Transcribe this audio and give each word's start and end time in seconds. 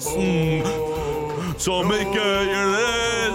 podkasten 0.00 0.64
som 1.60 1.90
ikke 1.92 2.24
gjør 2.24 2.70
det 2.72 2.84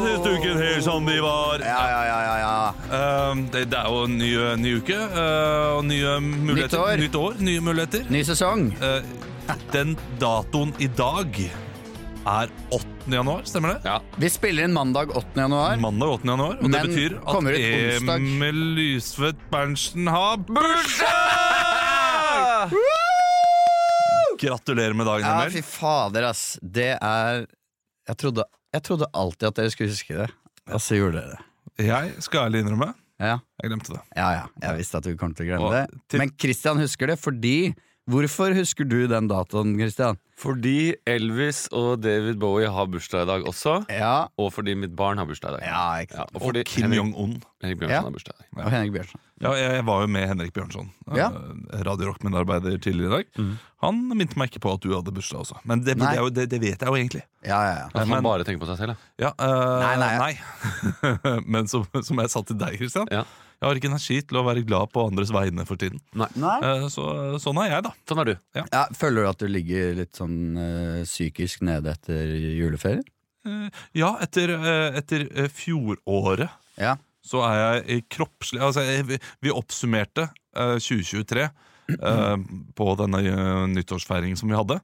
siste 0.01 0.29
uken 0.33 0.57
helt 0.57 0.83
som 0.85 1.05
de 1.05 1.19
var. 1.21 1.61
Ja, 1.61 1.83
ja, 1.91 2.01
ja, 2.07 2.19
ja, 2.25 2.35
ja. 2.41 2.73
Eh, 2.89 3.35
det, 3.53 3.61
det 3.69 3.77
er 3.77 3.85
jo 3.91 3.99
en 4.07 4.17
ny, 4.17 4.31
ny 4.63 4.71
uke 4.79 4.97
uh, 4.97 5.77
og 5.77 5.85
nye 5.85 6.15
muligheter. 6.23 6.79
år. 6.81 6.97
Nytt 7.03 7.15
år, 7.19 7.33
nye 7.45 7.61
muligheter. 7.61 8.09
Ny 8.09 8.23
sesong. 8.25 8.73
Uh, 8.81 9.01
den 9.75 9.93
datoen 10.21 10.73
i 10.81 10.89
dag 10.89 11.37
er 12.25 12.49
8. 12.73 12.89
januar, 13.13 13.45
stemmer 13.45 13.75
det? 13.75 13.85
Ja. 13.85 13.99
Vi 14.17 14.29
spiller 14.33 14.65
inn 14.65 14.73
mandag 14.73 15.13
8. 15.13 15.37
januar. 15.45 15.77
Mandag 15.77 16.17
8. 16.17 16.31
januar, 16.33 16.57
og 16.57 16.65
det 16.73 16.81
betyr 16.89 17.11
at. 17.21 17.35
Emil 18.17 18.59
Lysvedt 18.79 19.41
Berntsen 19.53 20.09
har 20.09 20.41
bursdag! 20.49 21.13
Gratulerer 24.41 24.93
med 24.97 25.05
dagen, 25.07 25.25
Ja, 25.27 25.41
Emil. 25.45 25.51
fy 25.51 25.61
fader, 25.61 26.23
ass. 26.29 26.59
Det 26.61 26.97
er 27.01 27.45
Jeg 28.07 28.17
trodde, 28.21 28.43
jeg 28.73 28.83
trodde 28.83 29.05
alltid 29.13 29.47
at 29.47 29.55
dere 29.55 29.71
skulle 29.73 29.89
huske 29.89 30.13
det, 30.19 30.29
og 30.67 30.79
så 30.83 30.95
gjorde 30.99 31.21
dere 31.21 31.37
det. 31.37 31.85
Jeg 31.87 32.21
skal 32.21 32.45
ærlig 32.51 32.61
innrømme, 32.63 32.93
Ja, 33.19 33.39
jeg 33.63 33.71
glemte 33.71 33.93
det. 33.95 34.01
ja, 34.15 34.29
ja. 34.31 34.43
Jeg 34.61 34.77
visste 34.77 34.97
at 34.97 35.03
du 35.03 35.15
kom 35.17 35.33
til 35.33 35.45
å 35.45 35.49
glemme 35.49 35.65
Og 35.65 35.71
det. 35.73 35.99
til- 36.09 36.19
Men 36.19 36.29
Christian 36.37 36.77
husker 36.77 37.07
det 37.07 37.19
fordi 37.19 37.73
Hvorfor 38.07 38.53
husker 38.53 38.83
du 38.87 39.07
den 39.07 39.27
datoen, 39.27 39.75
Christian? 39.79 40.19
Fordi 40.35 40.93
Elvis 41.07 41.61
og 41.71 42.01
David 42.03 42.35
Bowie 42.41 42.67
har 42.67 42.89
bursdag 42.91 43.23
i 43.23 43.27
dag 43.29 43.45
også. 43.47 43.77
Ja, 43.89 44.27
Og 44.37 44.49
fordi 44.51 44.73
mitt 44.75 44.91
barn 44.95 45.17
har 45.17 45.25
bursdag 45.29 45.53
i 45.55 45.59
dag. 45.59 45.63
ja 45.69 45.85
ikke 46.03 46.11
Ja, 46.17 46.17
sant. 46.25 46.35
og 46.35 46.41
Og 46.41 46.47
fordi 46.49 46.63
Kim 46.67 46.91
Jong-un. 46.91 47.37
Henrik 47.63 47.79
Bjørnson 47.79 47.95
Ja. 47.95 48.01
har 48.01 48.11
bursdag 48.11 48.33
i 48.35 48.43
dag. 48.55 48.65
Og 48.65 48.71
Henrik 48.71 48.91
Bjørnson. 48.93 49.21
Ja, 49.41 49.51
jeg, 49.53 49.85
var 49.85 50.01
jo 50.01 50.07
med 50.07 50.27
Henrik 50.27 50.53
Bjørnson, 50.53 50.89
Ja. 51.15 51.27
eh, 51.29 51.83
Radio 51.83 52.07
Rock-medarbeider 52.11 52.77
tidligere 52.81 53.07
i 53.07 53.15
dag. 53.15 53.25
Mm. 53.37 53.57
Han 53.81 54.07
minte 54.17 54.37
meg 54.37 54.49
ikke 54.51 54.59
på 54.61 54.73
at 54.73 54.81
du 54.81 54.89
hadde 54.93 55.11
bursdag 55.13 55.39
også. 55.39 55.57
Men 55.65 55.83
det, 55.83 55.97
Nei. 55.97 56.11
det, 56.11 56.19
jo, 56.19 56.29
det, 56.29 56.49
det 56.49 56.59
vet 56.61 56.79
jeg 56.79 56.87
jo 56.87 56.95
egentlig. 56.95 57.23
Ja, 57.45 57.61
ja, 57.63 57.75
ja. 57.79 57.89
Men- 57.95 58.07
han 58.09 58.23
bare 58.23 58.43
tenker 58.43 58.59
på 58.65 58.67
seg 58.75 58.77
selv, 58.77 58.97
ja. 59.17 59.31
Ja, 59.39 59.45
eh, 59.45 59.79
Nei, 59.79 59.95
nei. 59.95 60.17
nei. 60.19 61.41
Men 61.55 61.67
som, 61.67 61.85
som 62.03 62.17
jeg 62.19 62.29
sa 62.29 62.41
til 62.41 62.57
deg, 62.57 62.75
Christian. 62.77 63.07
Ja. 63.11 63.23
Jeg 63.61 63.69
har 63.69 63.75
ikke 63.79 63.87
energi 63.87 64.17
til 64.27 64.37
å 64.37 64.43
være 64.43 64.65
glad 64.67 64.91
på 64.91 65.05
andres 65.09 65.29
vegne 65.31 65.63
for 65.65 65.77
tiden. 65.79 66.01
Nei? 66.13 66.27
Eh, 66.61 66.87
Så, 66.91 67.05
sånn 67.39 67.57
er 67.63 67.69
jeg, 67.71 67.83
da. 67.85 67.91
Sånn 68.07 68.19
er 68.19 68.25
du. 68.25 68.35
Ja, 68.53 68.85
føler 68.93 69.23
du 69.23 69.29
at 69.29 69.37
du 69.39 69.47
ligger 69.47 69.95
litt 69.95 70.11
sånn 70.13 70.24
eh, 70.27 71.03
psykisk 71.05 71.61
nede 71.65 71.91
etter 71.95 72.31
juleferien? 72.57 73.03
Uh, 73.45 73.67
Ja, 73.93 74.15
etter, 74.25 74.49
eh, 74.57 74.97
etter 74.99 75.27
eh, 75.35 75.47
fjoråret 75.53 76.49
Ja. 76.81 76.95
så 77.25 77.43
er 77.45 77.57
jeg 77.61 77.83
i 77.99 78.01
kroppslig 78.09 78.61
Altså, 78.61 78.81
jeg, 78.81 79.19
vi- 79.41 79.51
oppsummerte 79.53 80.29
eh, 80.55 80.77
2023 80.81 81.43
eh, 81.45 82.37
på 82.75 82.87
denne 82.97 83.21
eh, 83.21 83.65
nyttårsfeiringen 83.75 84.37
som 84.37 84.49
vi 84.49 84.57
hadde. 84.57 84.79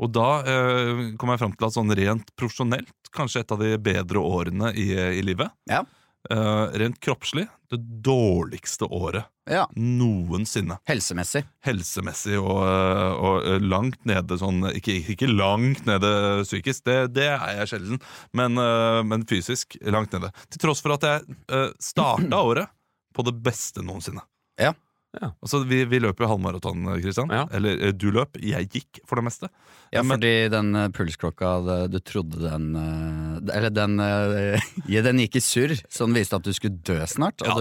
Og 0.00 0.10
da 0.12 0.40
eh, 0.44 1.04
kom 1.20 1.30
jeg 1.32 1.40
fram 1.40 1.52
til 1.56 1.66
at 1.68 1.76
sånn 1.76 1.92
rent 1.96 2.32
profesjonelt, 2.36 2.92
kanskje 3.16 3.40
et 3.44 3.52
av 3.52 3.60
de 3.62 3.74
bedre 3.80 4.20
årene 4.20 4.72
i, 4.76 4.90
i 4.92 5.22
livet. 5.24 5.48
Ja. 5.70 5.84
Eh, 6.30 6.66
rent 6.80 6.98
kroppslig, 7.00 7.46
det 7.70 7.78
dårligste 8.02 8.84
året 8.84 9.26
ja. 9.50 9.66
noensinne. 9.78 10.78
Helsemessig. 10.88 11.44
Helsemessig 11.66 12.38
og, 12.40 12.62
øh, 12.66 13.12
og 13.14 13.46
øh, 13.46 13.58
langt 13.62 14.00
nede 14.08 14.38
sånn 14.40 14.64
Ikke, 14.72 14.96
ikke 15.14 15.28
langt 15.30 15.86
nede 15.86 16.10
psykisk, 16.46 16.84
det, 16.88 16.98
det 17.14 17.28
er 17.34 17.60
jeg 17.60 17.70
sjelden, 17.74 18.00
men, 18.36 18.58
uh, 18.58 19.02
men 19.06 19.26
fysisk 19.28 19.78
langt 19.86 20.14
nede. 20.16 20.32
Til 20.50 20.64
tross 20.66 20.82
for 20.82 20.96
at 20.96 21.06
jeg 21.06 21.38
uh, 21.52 21.70
starta 21.82 22.42
året 22.42 22.72
på 23.16 23.24
det 23.26 23.36
beste 23.44 23.84
noensinne. 23.86 24.24
Ja. 24.60 24.72
Ja. 25.16 25.30
Altså, 25.40 25.62
vi, 25.64 25.78
vi 25.88 25.98
løper 26.04 26.26
jo 26.26 26.28
halvmaraton, 26.34 26.84
Kristian. 27.00 27.30
Ja. 27.32 27.46
Eller 27.56 27.78
øh, 27.88 27.92
du 27.96 28.10
løp, 28.12 28.36
jeg 28.42 28.68
gikk 28.68 29.00
for 29.08 29.16
det 29.16 29.24
meste. 29.24 29.48
Ja, 29.94 30.02
Men- 30.02 30.16
fordi 30.18 30.32
den 30.52 30.74
eh, 30.76 30.88
pulsklokka, 30.92 31.52
det- 31.64 31.90
du 31.94 31.98
trodde 32.04 32.36
den 32.42 32.66
eh, 32.76 33.56
Eller 33.56 33.70
den 33.70 33.98
eh, 34.00 34.60
ja, 34.92 35.02
Den 35.06 35.18
gikk 35.22 35.36
i 35.36 35.40
surr, 35.44 35.72
så 35.88 36.04
den 36.08 36.14
viste 36.18 36.36
at 36.36 36.44
du 36.44 36.52
skulle 36.52 36.76
dø 36.84 36.98
snart, 37.08 37.40
og 37.42 37.48
Ja, 37.48 37.56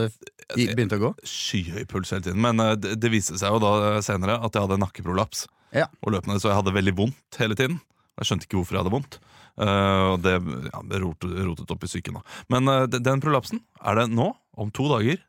du 0.55 0.59
gikk- 0.61 0.75
begynte 0.75 0.99
å 0.99 1.03
gå? 1.05 1.11
Skyhøy 1.23 1.85
puls 1.87 2.11
hele 2.11 2.25
tiden. 2.27 2.41
Men 2.43 2.59
øh, 2.59 2.75
det, 2.75 2.97
det 2.99 3.11
viste 3.13 3.37
seg 3.39 3.55
jo 3.55 3.61
da 3.63 4.01
senere 4.05 4.35
at 4.43 4.51
jeg 4.57 4.65
hadde 4.67 4.81
nakkeprolaps. 4.83 5.45
Ja. 5.75 5.87
Og 6.03 6.11
løpende, 6.15 6.39
så 6.43 6.51
jeg 6.51 6.59
hadde 6.59 6.75
veldig 6.75 6.95
vondt 6.97 7.39
hele 7.39 7.55
tiden. 7.55 7.79
Jeg 8.19 8.27
skjønte 8.29 8.45
ikke 8.47 8.59
hvorfor 8.59 8.77
jeg 8.77 8.83
hadde 8.85 8.93
vondt. 8.95 9.17
Eh, 9.55 10.03
og 10.11 10.19
det 10.23 10.35
ja, 10.69 10.81
det 10.91 10.99
rotet, 11.03 11.31
rotet 11.47 11.71
opp 11.71 11.83
i 11.83 11.89
psyken. 11.89 12.19
da. 12.19 12.21
Men 12.51 12.67
eh, 12.71 12.85
de- 12.91 12.99
den 13.03 13.23
prolapsen 13.23 13.63
er 13.79 13.95
det 14.01 14.09
nå, 14.11 14.29
om 14.59 14.71
to 14.75 14.87
dager, 14.91 15.19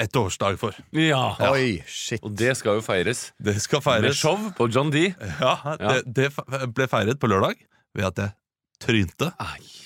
ett 0.00 0.16
årsdag 0.16 0.58
for. 0.60 0.76
Ja. 0.96 1.36
Oi, 1.50 1.82
shit. 1.86 2.22
Og 2.24 2.34
det 2.36 2.54
skal 2.58 2.80
jo 2.80 2.84
feires. 2.84 3.30
Det 3.38 3.56
skal 3.62 3.84
Med 4.02 4.16
show 4.16 4.50
på 4.56 4.68
John 4.72 4.90
D. 4.90 5.10
Ja, 5.40 5.76
det, 5.78 6.02
det 6.06 6.30
ble 6.74 6.88
feiret 6.90 7.20
på 7.20 7.30
lørdag 7.30 7.60
ved 7.96 8.06
at 8.08 8.22
jeg 8.22 8.36
trynte 8.80 9.28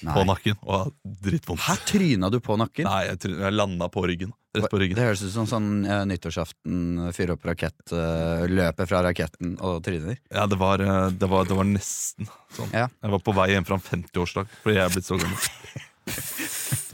på 0.04 0.22
nakken 0.28 0.56
og 0.62 0.74
hadde 0.76 1.18
drittvondt. 1.26 1.64
Her 1.66 1.80
tryna 1.88 2.30
du 2.30 2.38
på 2.44 2.56
nakken? 2.60 2.86
Nei, 2.86 3.04
jeg, 3.08 3.20
try- 3.24 3.36
jeg 3.42 3.56
landa 3.56 3.88
på 3.92 4.04
ryggen. 4.06 4.34
Rett 4.54 4.70
på 4.70 4.78
Det 4.78 5.02
høres 5.02 5.24
ut 5.24 5.32
som 5.34 5.48
sånn 5.50 5.70
uh, 5.82 6.04
nyttårsaften, 6.06 7.08
fyre 7.16 7.34
opp 7.34 7.46
rakett, 7.48 7.80
uh, 7.90 8.44
løpe 8.46 8.86
fra 8.86 9.00
raketten 9.02 9.56
og 9.58 9.80
tryner. 9.82 10.20
Ja, 10.30 10.46
det 10.46 10.60
var, 10.60 10.78
uh, 10.78 11.08
det 11.10 11.30
var, 11.30 11.48
det 11.48 11.58
var 11.58 11.66
nesten 11.66 12.30
sånn. 12.54 12.70
Ja. 12.70 12.86
Jeg 12.86 13.14
var 13.16 13.24
på 13.26 13.34
vei 13.34 13.48
hjem 13.50 13.66
fra 13.66 13.80
en 13.80 13.86
50-årsdag 13.88 14.54
fordi 14.60 14.78
jeg 14.78 14.86
er 14.86 14.94
blitt 14.94 15.10
så 15.10 15.18
gammel. 15.18 15.50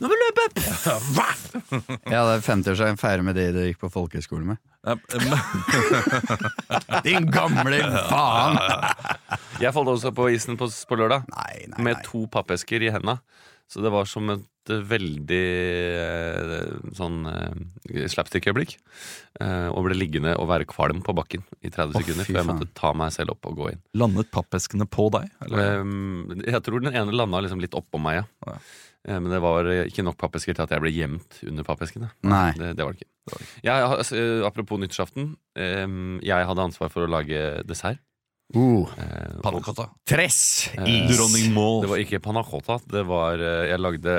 Nå 0.00 0.08
må 0.08 0.14
vi 0.14 0.18
løpe! 0.20 0.44
ja, 2.08 2.22
det 2.24 2.34
er 2.38 2.44
50-årsdagen 2.46 3.00
feirer 3.00 3.24
med 3.26 3.36
de 3.36 3.44
du 3.52 3.58
gikk 3.66 3.80
på 3.82 3.90
folkehøyskole 3.92 4.46
med. 4.52 4.60
Din 7.06 7.26
gamle 7.28 7.82
faen! 8.08 8.56
Jeg 9.60 9.74
falt 9.76 9.92
også 9.92 10.14
på 10.16 10.30
isen 10.32 10.56
på, 10.60 10.70
på 10.70 10.96
lørdag 10.96 11.26
Nei, 11.34 11.66
nei, 11.68 11.82
med 11.84 11.98
nei. 11.98 12.04
to 12.06 12.24
pappesker 12.32 12.80
i 12.86 12.92
henda. 12.94 13.18
Så 13.70 13.82
det 13.84 13.92
var 13.94 14.08
som 14.10 14.26
et 14.32 14.72
eh, 14.72 14.80
veldig 14.90 15.44
eh, 16.02 16.70
sånn 16.96 17.20
eh, 17.30 18.06
slapstick-øyeblikk. 18.10 18.72
Og 19.40 19.84
ble 19.86 19.94
liggende 19.94 20.32
og 20.36 20.48
være 20.50 20.66
kvalm 20.68 21.04
på 21.06 21.14
bakken 21.16 21.44
i 21.62 21.70
30 21.70 21.94
oh, 21.94 22.02
sekunder 22.02 22.26
For 22.26 22.38
jeg 22.40 22.48
måtte 22.48 22.66
ta 22.76 22.90
meg 22.98 23.12
selv 23.14 23.36
opp 23.36 23.46
og 23.46 23.60
gå 23.60 23.68
inn. 23.70 23.80
Landet 24.00 24.32
pappeskene 24.34 24.88
på 24.90 25.06
deg? 25.14 25.30
Eller? 25.46 25.84
Um, 25.84 26.34
jeg 26.42 26.60
tror 26.66 26.82
den 26.82 26.98
ene 26.98 27.14
landa 27.14 27.44
liksom 27.44 27.62
litt 27.62 27.76
oppå 27.78 28.00
meg, 28.02 28.24
ja. 28.24 28.56
Ja. 29.08 29.14
Eh, 29.16 29.20
Men 29.20 29.30
det 29.32 29.40
var 29.40 29.64
eh, 29.70 29.86
ikke 29.88 30.04
nok 30.04 30.18
pappesker 30.20 30.54
til 30.54 30.62
at 30.66 30.70
jeg 30.74 30.80
ble 30.84 30.90
gjemt 30.92 31.40
under 31.48 31.64
pappeskene. 31.64 32.10
Nei. 32.22 32.50
Det, 32.58 32.74
det 32.76 32.84
var 32.84 32.92
det 32.92 33.00
ikke. 33.00 33.40
Jeg, 33.64 33.72
har- 33.72 33.98
altså, 33.98 34.16
eh, 34.16 34.46
apropos 34.46 34.78
nyttårsaften. 34.80 35.34
Jeg 35.56 36.46
hadde 36.50 36.64
ansvar 36.68 36.90
for 36.92 37.06
å 37.06 37.10
lage 37.10 37.62
dessert. 37.68 37.98
Uh, 38.50 38.82
eh, 38.98 39.36
Panna 39.44 39.60
cotta. 39.62 39.84
tress! 40.10 40.70
Is! 40.82 41.12
Dronning 41.14 41.52
Maud. 41.54 41.84
Det 41.84 41.90
var 41.92 42.00
ikke 42.02 42.18
panna 42.18 42.42
cotta. 42.42 42.80
Det 42.90 43.04
var 43.06 43.38
Jeg 43.38 43.78
lagde 43.78 44.16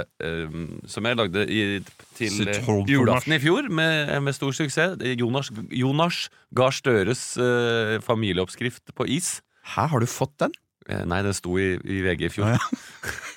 Som 0.87 1.03
jeg 1.09 1.17
lagde 1.19 1.43
i, 1.51 1.81
til 2.15 2.47
julaften 2.87 3.35
i 3.35 3.39
fjor, 3.43 3.67
med, 3.67 4.13
med 4.23 4.33
stor 4.37 4.55
suksess. 4.55 4.95
Jonas, 5.19 5.51
Jonas 5.75 6.29
Gahr 6.55 6.71
Støres 6.71 7.25
familieoppskrift 8.07 8.95
på 8.95 9.09
is. 9.11 9.41
Hæ, 9.75 9.89
har 9.91 9.99
du 9.99 10.07
fått 10.07 10.37
den? 10.39 10.55
Nei, 10.87 11.19
den 11.27 11.35
sto 11.35 11.57
i, 11.59 11.75
i 11.83 11.99
VG 12.07 12.25
i 12.25 12.31
fjor. 12.31 12.55
Å, 12.55 12.71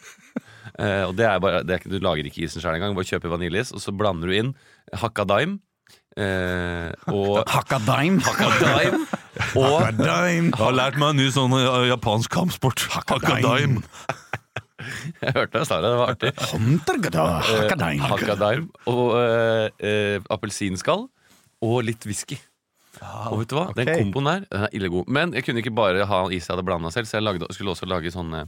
Eh, 0.78 1.04
og 1.06 1.14
det 1.18 1.26
er 1.28 1.38
bare, 1.42 1.62
det 1.62 1.76
er 1.76 1.84
Du 1.92 2.00
lager 2.02 2.26
ikke 2.26 2.44
isen 2.46 2.62
sjøl 2.62 2.78
engang. 2.78 2.96
Bare 2.96 3.08
kjøper 3.08 3.32
vaniljeis, 3.32 3.72
og 3.74 3.82
så 3.82 3.94
blander 3.94 4.30
du 4.30 4.36
inn 4.38 4.52
hakka 4.94 5.26
daim. 5.28 5.60
Eh, 6.14 6.92
og 7.10 7.42
Hakka 7.50 7.81
dime! 7.82 8.22
hakka 8.22 8.46
daim 8.62 9.00
og 9.58 9.88
dime! 9.99 10.52
Jeg 10.52 10.60
har 10.60 10.76
lært 10.76 10.99
meg 11.00 11.10
en 11.10 11.19
ny 11.19 11.26
sånn 11.34 11.56
eh, 11.58 11.88
japansk 11.90 12.31
kampsport. 12.31 12.84
Hakka 12.94 13.19
daim 13.43 13.81
Jeg 15.25 15.32
hørte 15.34 15.62
jeg 15.62 15.66
sa 15.66 15.81
det, 15.82 15.90
det 15.90 15.99
var 15.99 16.12
artig. 16.12 16.31
Hakka 17.50 17.78
daim 17.81 18.04
hakka 18.04 18.37
daim 18.38 18.69
og 18.90 19.04
uh, 19.16 19.66
eh, 19.81 20.19
appelsinskall 20.31 21.06
og 21.64 21.76
litt 21.88 22.04
whisky. 22.06 22.38
Og 23.30 23.40
vet 23.42 23.52
du 23.52 23.56
hva? 23.58 23.66
Den 23.76 23.90
komboen 23.90 24.28
der 24.28 24.44
den 24.48 24.66
er 24.66 24.76
ille 24.76 24.90
god. 24.92 25.08
Men 25.16 25.34
jeg 25.36 25.46
kunne 25.46 25.62
ikke 25.62 25.74
bare 25.74 26.06
ha 26.10 26.20
is 26.28 26.46
jeg 26.46 26.54
hadde 26.54 26.66
blanda 26.66 26.92
selv, 26.94 27.08
så 27.08 27.18
jeg 27.18 27.26
lagde, 27.26 27.48
skulle 27.54 27.74
også 27.74 27.88
lage 27.90 28.12
sånne 28.14 28.44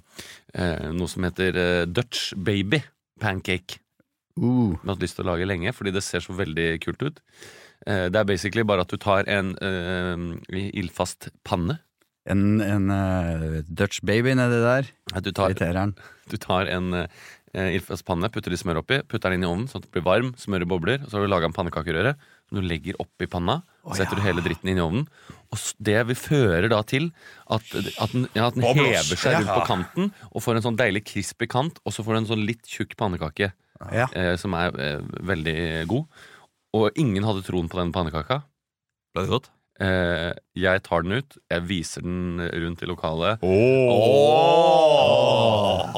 eh, 0.54 0.88
noe 0.94 1.10
som 1.10 1.26
heter 1.26 1.60
eh, 1.62 1.82
Dutch 1.90 2.32
baby 2.36 2.82
pancake. 3.22 3.80
Uh, 4.36 4.74
Jeg 4.74 4.82
har 4.82 4.92
hatt 4.92 5.04
lyst 5.06 5.16
til 5.16 5.24
å 5.24 5.30
lage 5.30 5.48
lenge, 5.48 5.72
fordi 5.72 5.94
det 5.96 6.04
ser 6.04 6.24
så 6.24 6.36
veldig 6.36 6.68
kult 6.84 7.04
ut. 7.06 7.22
Eh, 7.86 8.06
det 8.12 8.20
er 8.20 8.28
basically 8.28 8.64
bare 8.66 8.84
at 8.84 8.92
du 8.92 8.98
tar 9.00 9.28
en 9.30 9.54
eh, 9.62 10.68
ildfast 10.76 11.30
panne. 11.46 11.80
en 12.26 12.60
en 12.60 12.90
uh, 12.90 13.62
Dutch 13.68 14.00
baby 14.02 14.34
nedi 14.34 14.58
der. 14.58 14.88
Du 15.22 15.30
tar, 15.30 15.54
du 16.32 16.36
tar 16.36 16.66
en 16.66 16.92
uh, 16.92 17.06
ildfast 17.54 18.04
panne, 18.04 18.28
putter 18.34 18.50
litt 18.50 18.60
smør 18.60 18.80
oppi, 18.82 18.98
putter 19.06 19.30
den 19.30 19.38
inn 19.38 19.46
i 19.46 19.50
ovnen 19.50 19.68
sånn 19.70 19.84
at 19.84 19.86
det 19.86 19.94
blir 19.94 20.06
varm, 20.08 20.32
smører 20.34 20.66
bobler, 20.66 21.04
og 21.04 21.08
så 21.08 21.16
har 21.20 21.26
du 21.26 21.30
laga 21.30 21.46
en 21.46 21.54
pannekakerøre 21.54 22.16
som 22.48 22.60
du 22.60 22.66
legger 22.66 22.98
oppi 23.02 23.26
panna. 23.30 23.60
Så 23.86 24.00
setter 24.00 24.18
du 24.18 24.22
hele 24.24 24.42
dritten 24.42 24.70
inn 24.72 24.78
i 24.80 24.82
ovnen. 24.82 25.04
Og 25.54 25.58
det 25.86 26.00
vi 26.08 26.14
fører 26.18 26.66
da 26.72 26.80
til 26.82 27.10
at, 27.50 27.62
at 27.74 28.12
den, 28.14 28.26
ja, 28.34 28.48
at 28.48 28.56
den 28.58 28.64
hever 28.66 29.18
seg 29.18 29.36
rundt 29.38 29.52
på 29.52 29.66
kanten 29.68 30.08
og 30.32 30.42
får 30.42 30.58
en 30.58 30.64
sånn 30.64 30.78
deilig 30.80 31.04
crispy 31.06 31.46
kant, 31.50 31.78
og 31.86 31.94
så 31.94 32.02
får 32.02 32.16
du 32.16 32.20
en 32.24 32.30
sånn 32.32 32.46
litt 32.48 32.66
tjukk 32.66 32.96
pannekake 32.98 33.52
Ja. 33.92 34.08
eh, 34.10 34.34
som 34.40 34.54
er 34.58 34.74
eh, 34.80 35.04
veldig 35.22 35.56
god. 35.90 36.06
Og 36.76 36.98
ingen 36.98 37.24
hadde 37.24 37.44
troen 37.46 37.70
på 37.70 37.78
den 37.78 37.92
pannekaka. 37.94 38.40
Ble 39.14 39.22
det 39.26 39.30
godt? 39.30 39.50
Eh, 39.76 40.32
jeg 40.56 40.82
tar 40.86 41.02
den 41.04 41.18
ut, 41.20 41.36
jeg 41.52 41.64
viser 41.68 42.00
den 42.06 42.40
rundt 42.40 42.80
i 42.82 42.88
lokalet. 42.88 43.42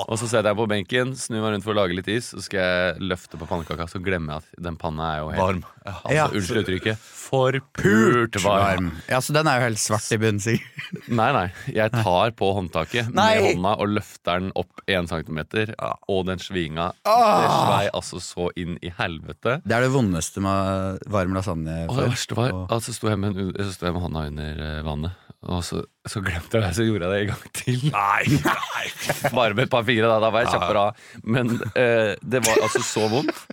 Og 0.09 0.17
så 0.19 0.27
setter 0.27 0.51
jeg 0.51 0.59
på 0.59 0.67
benken, 0.71 1.13
snur 1.19 1.45
meg 1.45 1.55
rundt 1.55 1.67
for 1.67 1.75
å 1.75 1.79
lage 1.83 1.95
litt 1.97 2.09
is, 2.11 2.33
så 2.33 2.43
skal 2.43 2.59
jeg 2.65 3.07
løfte 3.13 3.39
på 3.39 3.47
pannekaka. 3.49 3.87
Så 3.91 4.01
glemmer 4.03 4.39
jeg 4.39 4.43
at 4.43 4.65
den 4.69 4.79
panna 4.81 5.13
er 5.15 5.21
jo 5.23 5.31
helt 5.35 5.45
Varm. 5.45 5.63
Ja. 5.85 5.93
Altså, 5.93 6.15
Ja. 6.19 6.27
Unnskyld 6.33 6.63
uttrykket. 6.65 6.97
Forpult 7.29 8.37
varm. 8.43 8.63
Varm. 8.63 8.91
Ja, 9.09 9.21
Så 9.21 9.33
den 9.37 9.47
er 9.51 9.59
jo 9.61 9.67
helt 9.69 9.81
svart 9.83 10.07
i 10.15 10.19
bunnen, 10.21 10.41
sikkert. 10.43 10.87
Nei, 11.21 11.29
nei. 11.37 11.47
Jeg 11.75 11.93
tar 11.93 12.33
på 12.39 12.49
håndtaket 12.57 13.11
Nei. 13.13 13.29
med 13.37 13.47
hånda 13.59 13.73
og 13.83 13.91
løfter 13.99 14.41
den 14.41 14.51
opp 14.57 14.83
én 14.89 15.09
centimeter, 15.11 15.75
og 16.09 16.23
den 16.29 16.41
svinga 16.41 16.87
Det 17.05 17.17
svei 17.53 17.83
altså 17.93 18.21
så 18.25 18.49
inn 18.57 18.79
i 18.85 18.93
helvete. 18.97 19.59
Det 19.69 19.77
er 19.77 19.85
det 19.85 19.93
vondeste 19.93 20.41
med 20.45 21.03
varm 21.13 21.37
lasagne. 21.37 21.83
Og 21.91 21.97
det 22.01 22.09
verste 22.15 22.39
var 22.39 22.53
Og- 22.57 22.73
at 22.79 22.83
så 22.89 22.95
sto 22.97 23.11
jeg 23.13 23.21
med, 23.21 23.37
sto 23.75 23.87
jeg 23.89 23.95
med 23.99 24.03
hånda 24.07 24.25
under 24.33 24.63
eh, 24.69 24.83
vannet, 24.87 25.13
og 25.49 25.61
så, 25.63 25.83
så 26.09 26.21
glemte 26.25 26.59
jeg 26.59 26.65
det, 26.65 26.73
så 26.77 26.87
gjorde 26.89 27.07
jeg 27.07 27.13
det 27.13 27.21
en 27.21 27.31
gang 27.35 27.53
til. 27.61 27.85
Nei, 27.93 28.25
nei. 28.49 28.87
Bare 29.39 29.55
med 29.55 29.67
et 29.69 29.71
par 29.77 29.85
fingre, 29.87 30.09
da. 30.11 30.19
Da 30.25 30.33
var 30.35 30.45
jeg 30.47 30.55
kjappere 30.57 30.87
av. 30.89 31.07
Men 31.25 31.53
eh, 31.77 32.17
det 32.25 32.41
var 32.49 32.65
altså 32.65 32.83
så 32.83 33.05
vondt. 33.13 33.45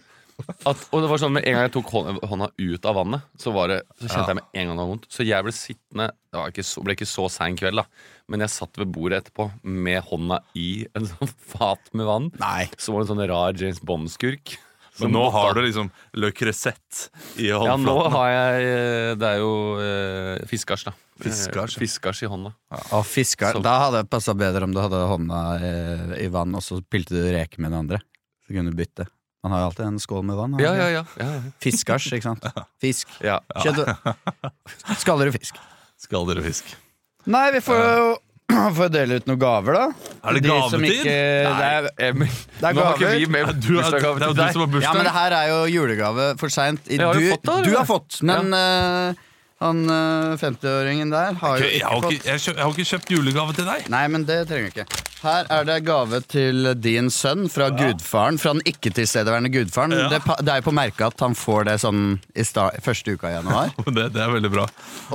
At, 0.45 0.81
og 0.92 1.01
det 1.03 1.09
var 1.09 1.21
sånn 1.21 1.33
med 1.36 1.45
En 1.47 1.56
gang 1.57 1.65
jeg 1.68 1.74
tok 1.75 1.92
hånda, 1.94 2.13
hånda 2.30 2.50
ut 2.57 2.86
av 2.89 2.97
vannet, 3.00 3.25
så, 3.42 3.53
var 3.56 3.71
det, 3.71 3.80
så 4.00 4.09
kjente 4.09 4.33
jeg 4.33 4.39
med 4.39 4.59
en 4.62 4.68
gang 4.68 4.75
det 4.75 4.83
var 4.83 4.92
vondt. 4.92 5.07
Så 5.12 5.25
jeg 5.25 5.45
ble 5.47 5.53
sittende 5.56 6.07
Det 6.13 6.39
var 6.39 6.53
ikke 6.53 6.68
så, 6.68 6.83
ble 6.86 6.95
ikke 6.97 7.09
så 7.09 7.25
sein 7.33 7.57
kveld, 7.59 7.81
da. 7.81 8.12
Men 8.31 8.45
jeg 8.45 8.53
satt 8.56 8.80
ved 8.81 8.92
bordet 8.94 9.24
etterpå 9.24 9.50
med 9.63 10.01
hånda 10.09 10.42
i 10.57 10.69
en 10.97 11.09
sånn 11.09 11.33
fat 11.56 11.92
med 11.94 12.09
vann. 12.09 12.30
Nei. 12.42 12.69
Så 12.77 12.94
var 12.94 13.01
det 13.03 13.09
en 13.09 13.13
sånn 13.15 13.27
rar 13.31 13.59
James 13.59 13.81
Bond-skurk. 13.86 14.57
Men 15.00 15.12
nå 15.12 15.25
har 15.33 15.56
du 15.56 15.59
liksom 15.65 15.89
Le 16.15 16.30
Cresset 16.31 17.09
i 17.44 17.50
Ja, 17.50 17.75
nå 17.75 17.95
har 18.13 18.30
jeg 18.31 18.68
eh, 18.69 19.09
Det 19.19 19.27
er 19.27 19.41
jo 19.41 19.51
eh, 19.83 20.45
fiskars, 20.48 20.86
da. 20.88 20.94
Fiskars, 21.19 21.75
ja. 21.75 21.81
Eh, 21.81 21.83
fiskars 21.83 22.21
i 22.24 22.30
hånda. 22.31 22.53
Og 22.95 23.03
fiskar, 23.07 23.59
Da 23.63 23.75
hadde 23.86 24.03
det 24.03 24.12
passa 24.12 24.36
bedre 24.38 24.68
om 24.68 24.75
du 24.75 24.80
hadde 24.83 25.01
hånda 25.12 25.41
i, 25.59 25.74
i 26.25 26.30
vann, 26.31 26.56
og 26.56 26.63
så 26.63 26.80
pilte 26.80 27.15
du 27.18 27.27
reker 27.36 27.63
med 27.63 27.74
den 27.74 27.81
andre. 27.83 28.00
Så 28.48 28.56
kunne 28.56 28.71
du 28.71 28.80
bytte. 28.80 29.07
Man 29.45 29.53
har 29.53 29.59
jo 29.62 29.65
alltid 29.69 29.86
en 29.86 30.00
skål 30.01 30.24
med 30.25 30.38
vann. 30.39 30.56
Ja, 30.57 30.71
ja, 30.74 30.88
ja. 30.89 31.03
ja, 31.21 31.25
ja. 31.38 31.42
Fiskars, 31.62 32.07
ikke 32.18 32.25
sant. 32.31 32.45
Fisk. 32.81 33.12
ja. 33.21 33.36
Kjøtt. 33.62 33.83
Skaller 34.97 35.30
du 35.30 35.36
fisk? 36.47 36.71
Nei, 37.30 37.44
vi 37.53 37.62
får 37.65 37.77
jo 37.86 38.07
får 38.77 38.89
dele 38.94 39.19
ut 39.21 39.30
noen 39.30 39.39
gaver, 39.42 39.77
da. 39.77 39.86
Er 40.25 40.38
det 40.38 40.42
De 40.45 40.50
gavetid? 40.50 40.88
ikke- 40.95 41.13
det 41.13 41.69
er, 41.69 41.88
Emil, 42.09 42.33
det 42.59 42.68
er 42.69 42.75
nå 42.77 42.83
har 42.86 42.97
ikke 42.97 43.06
gaver. 43.06 43.21
vi 43.21 43.30
med 43.36 43.62
bursdagsgave 43.68 44.19
til 44.21 44.33
du 44.33 44.42
deg. 44.42 44.83
Ja, 44.86 44.92
men 44.97 45.07
det 45.07 45.13
her 45.15 45.38
er 45.39 45.48
jo 45.53 45.59
julegave 45.75 46.27
for 46.41 46.53
seint. 46.53 46.86
Du, 46.86 46.98
du 46.98 47.71
har 47.77 47.88
fått, 47.89 48.19
men 48.25 48.53
eh, 48.53 49.24
han 49.65 49.81
eh, 49.89 50.35
50-åringen 50.41 51.12
der 51.13 51.35
har 51.41 51.59
jo 51.59 51.65
Ok, 51.65 51.71
jeg, 51.71 51.81
ikke 51.81 51.89
har 51.89 52.13
ikke, 52.13 52.29
jeg, 52.29 52.44
kjøp, 52.45 52.56
jeg 52.56 52.63
har 52.63 52.75
ikke 52.75 52.88
kjøpt 52.91 53.12
julegave 53.15 53.56
til 53.57 53.67
deg. 53.69 53.89
Nei, 53.94 54.06
men 54.13 54.25
det 54.29 54.38
trenger 54.50 54.69
jeg 54.69 54.73
ikke. 54.75 55.03
Her 55.25 55.50
er 55.50 55.65
det 55.65 55.75
gave 55.88 56.19
til 56.29 56.69
din 56.83 57.09
sønn 57.13 57.47
fra 57.50 57.71
gudfaren. 57.73 58.38
Fra 58.41 58.53
den 58.53 58.62
ikke-tilstedeværende 58.69 59.50
gudfaren. 59.53 59.95
Ja. 59.97 60.07
Det, 60.13 60.21
det 60.45 60.53
er 60.53 60.62
jo 60.62 60.67
på 60.67 60.75
merket 60.77 61.07
at 61.07 61.25
han 61.25 61.38
får 61.39 61.65
det 61.71 61.77
sånn 61.81 62.03
i 62.38 62.45
første 62.45 63.15
uka 63.17 63.31
i 63.31 63.38
januar. 63.39 63.73
Det, 63.95 64.09
det 64.13 64.21
er 64.21 64.33
veldig 64.33 64.50
bra. 64.51 64.65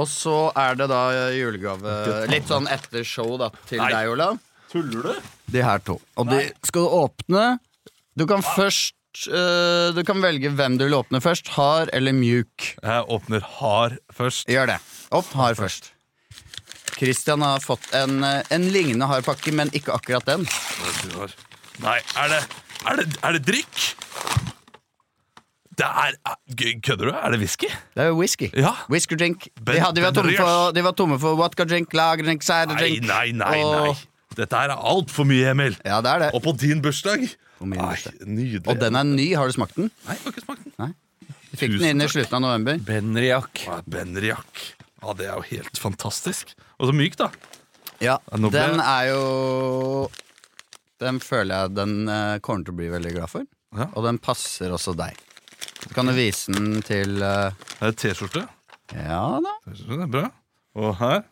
Og 0.00 0.06
så 0.08 0.37
er 0.58 0.79
det 0.79 0.87
da 0.91 1.00
julegave 1.37 1.97
litt 2.32 2.49
sånn 2.49 2.69
etter 2.70 3.05
show 3.06 3.35
da 3.41 3.50
til 3.69 3.82
Nei. 3.82 3.91
deg, 3.93 4.12
Olav. 4.14 4.38
Tuller 4.73 5.11
du? 5.11 5.29
De 5.50 5.62
her 5.67 5.82
to. 5.85 5.99
Og 6.19 6.31
de 6.31 6.44
skal 6.67 6.87
du 6.87 6.97
åpne. 7.00 7.44
Du 8.19 8.25
kan 8.31 8.43
først 8.44 8.94
øh, 9.29 9.95
Du 9.97 10.03
kan 10.07 10.23
velge 10.23 10.51
hvem 10.55 10.79
du 10.79 10.85
vil 10.87 10.95
åpne 10.95 11.21
først. 11.21 11.49
Hard 11.57 11.91
eller 11.93 12.12
mjuk. 12.17 12.75
Jeg 12.83 13.05
åpner 13.09 13.41
hard 13.61 13.99
først. 14.12 14.47
Gjør 14.49 14.67
det. 14.75 14.79
Opp 15.11 15.33
hard 15.35 15.57
først. 15.61 15.93
Christian 17.01 17.41
har 17.43 17.62
fått 17.65 17.87
en, 17.97 18.21
øh, 18.25 18.43
en 18.53 18.69
lignende 18.75 19.07
hard 19.09 19.25
pakke, 19.25 19.53
men 19.57 19.71
ikke 19.73 19.93
akkurat 19.95 20.27
den. 20.29 20.47
Nei, 21.81 21.97
er 22.21 22.29
det, 22.29 22.41
er 22.87 22.97
det, 23.01 23.07
er 23.25 23.33
det 23.39 23.47
drikk? 23.47 23.85
Det 25.81 25.87
er 25.89 26.17
Kødder 26.85 27.09
du? 27.09 27.12
Er 27.17 27.31
det 27.33 27.39
whisky? 27.41 27.71
Det 27.97 28.03
er 28.05 28.11
jo 28.11 28.19
whisky. 28.19 28.51
Ja. 28.53 28.75
Whisky 28.93 29.17
drink. 29.17 29.47
De, 29.57 29.79
hadde, 29.81 29.97
de, 29.97 30.03
var 30.05 30.12
tomme 30.12 30.37
for, 30.37 30.73
de 30.77 30.85
var 30.85 30.93
tomme 30.93 31.17
for 31.23 31.39
vodka 31.41 31.65
drink, 31.65 31.95
lager 31.97 32.27
drink, 32.27 32.45
cider 32.45 32.77
drink. 32.77 33.07
nei, 33.09 33.33
nei. 33.33 33.62
og- 33.65 33.87
nei 33.87 33.95
Dette 34.38 34.56
her 34.56 34.71
er 34.73 34.82
altfor 34.93 35.27
mye, 35.27 35.50
Emil. 35.50 35.77
Ja, 35.85 36.00
det 36.05 36.11
er 36.12 36.19
det. 36.25 36.29
Og 36.38 36.43
på 36.44 36.53
din 36.61 36.81
bursdag. 36.85 37.25
På 37.59 37.67
min 37.69 37.81
Nei, 37.81 37.88
bursdag. 37.94 38.21
nydelig. 38.27 38.67
Og 38.71 38.79
den 38.81 38.97
er 38.97 39.05
ny. 39.09 39.29
Har 39.37 39.50
du 39.50 39.56
smakt 39.56 39.75
den? 39.77 39.91
Nei, 40.06 40.15
jeg 40.17 40.25
har 40.25 40.35
ikke 40.37 40.44
smakt 40.47 40.65
den. 40.65 40.75
Nei. 40.79 40.91
Vi 41.50 41.59
fikk 41.59 41.75
den 41.81 41.88
inn 41.97 42.05
i 42.05 42.09
slutten 42.09 42.37
av 42.38 42.44
november. 42.47 42.79
Benriak. 42.87 43.65
Ja, 43.67 43.81
Benriak. 43.91 44.62
Ja, 45.03 45.15
det 45.19 45.27
er 45.27 45.35
jo 45.41 45.47
helt 45.50 45.81
fantastisk. 45.82 46.55
Og 46.79 46.91
så 46.91 46.94
myk, 46.97 47.17
da. 47.21 47.31
Ja, 48.00 48.17
Ja, 48.31 48.38
nå 48.41 48.49
ble 48.49 48.61
Den 48.65 48.81
er 48.81 49.11
jo 49.11 50.11
Den 51.03 51.19
føler 51.21 51.67
jeg 51.67 51.75
den 51.76 52.09
eh, 52.09 52.38
kommer 52.44 52.65
til 52.65 52.73
å 52.73 52.79
bli 52.79 52.88
veldig 52.93 53.12
glad 53.17 53.29
for. 53.33 53.44
Ja. 53.76 53.91
Og 53.97 54.05
den 54.06 54.19
passer 54.23 54.73
også 54.73 54.94
deg. 54.97 55.19
Så 55.83 55.93
kan 55.97 56.09
du 56.09 56.15
vise 56.17 56.53
den 56.55 56.81
til 56.87 57.21
eh, 57.25 57.53
Er 57.81 57.91
det 57.93 57.97
T-skjorte? 58.00 58.47
Ja 58.97 59.41
da. 59.44 59.53
T-skjorte, 59.67 59.99
Det 60.00 60.06
er 60.09 60.15
bra. 60.17 60.25
Og 60.81 60.94
her 61.00 61.23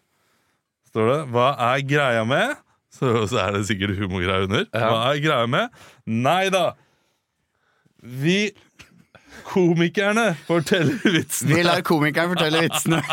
står 0.90 1.08
det 1.12 1.18
'Hva 1.32 1.48
er 1.70 1.82
greia 1.88 2.24
med?' 2.26 2.56
Så, 2.94 3.26
så 3.30 3.42
er 3.42 3.58
det 3.58 3.66
sikkert 3.68 3.98
humorgreier 3.98 4.48
under. 4.48 4.64
Hva 4.72 5.12
er 5.12 5.20
greia 5.22 5.46
med? 5.50 5.74
Nei 6.08 6.48
da! 6.54 6.70
Vi 7.98 8.50
komikerne 9.48 10.32
forteller 10.46 10.98
vitsene. 11.04 11.54
Vi 11.54 11.62
lar 11.66 11.82
komikeren 11.86 12.34
fortelle 12.34 12.64
vitsene. 12.68 13.02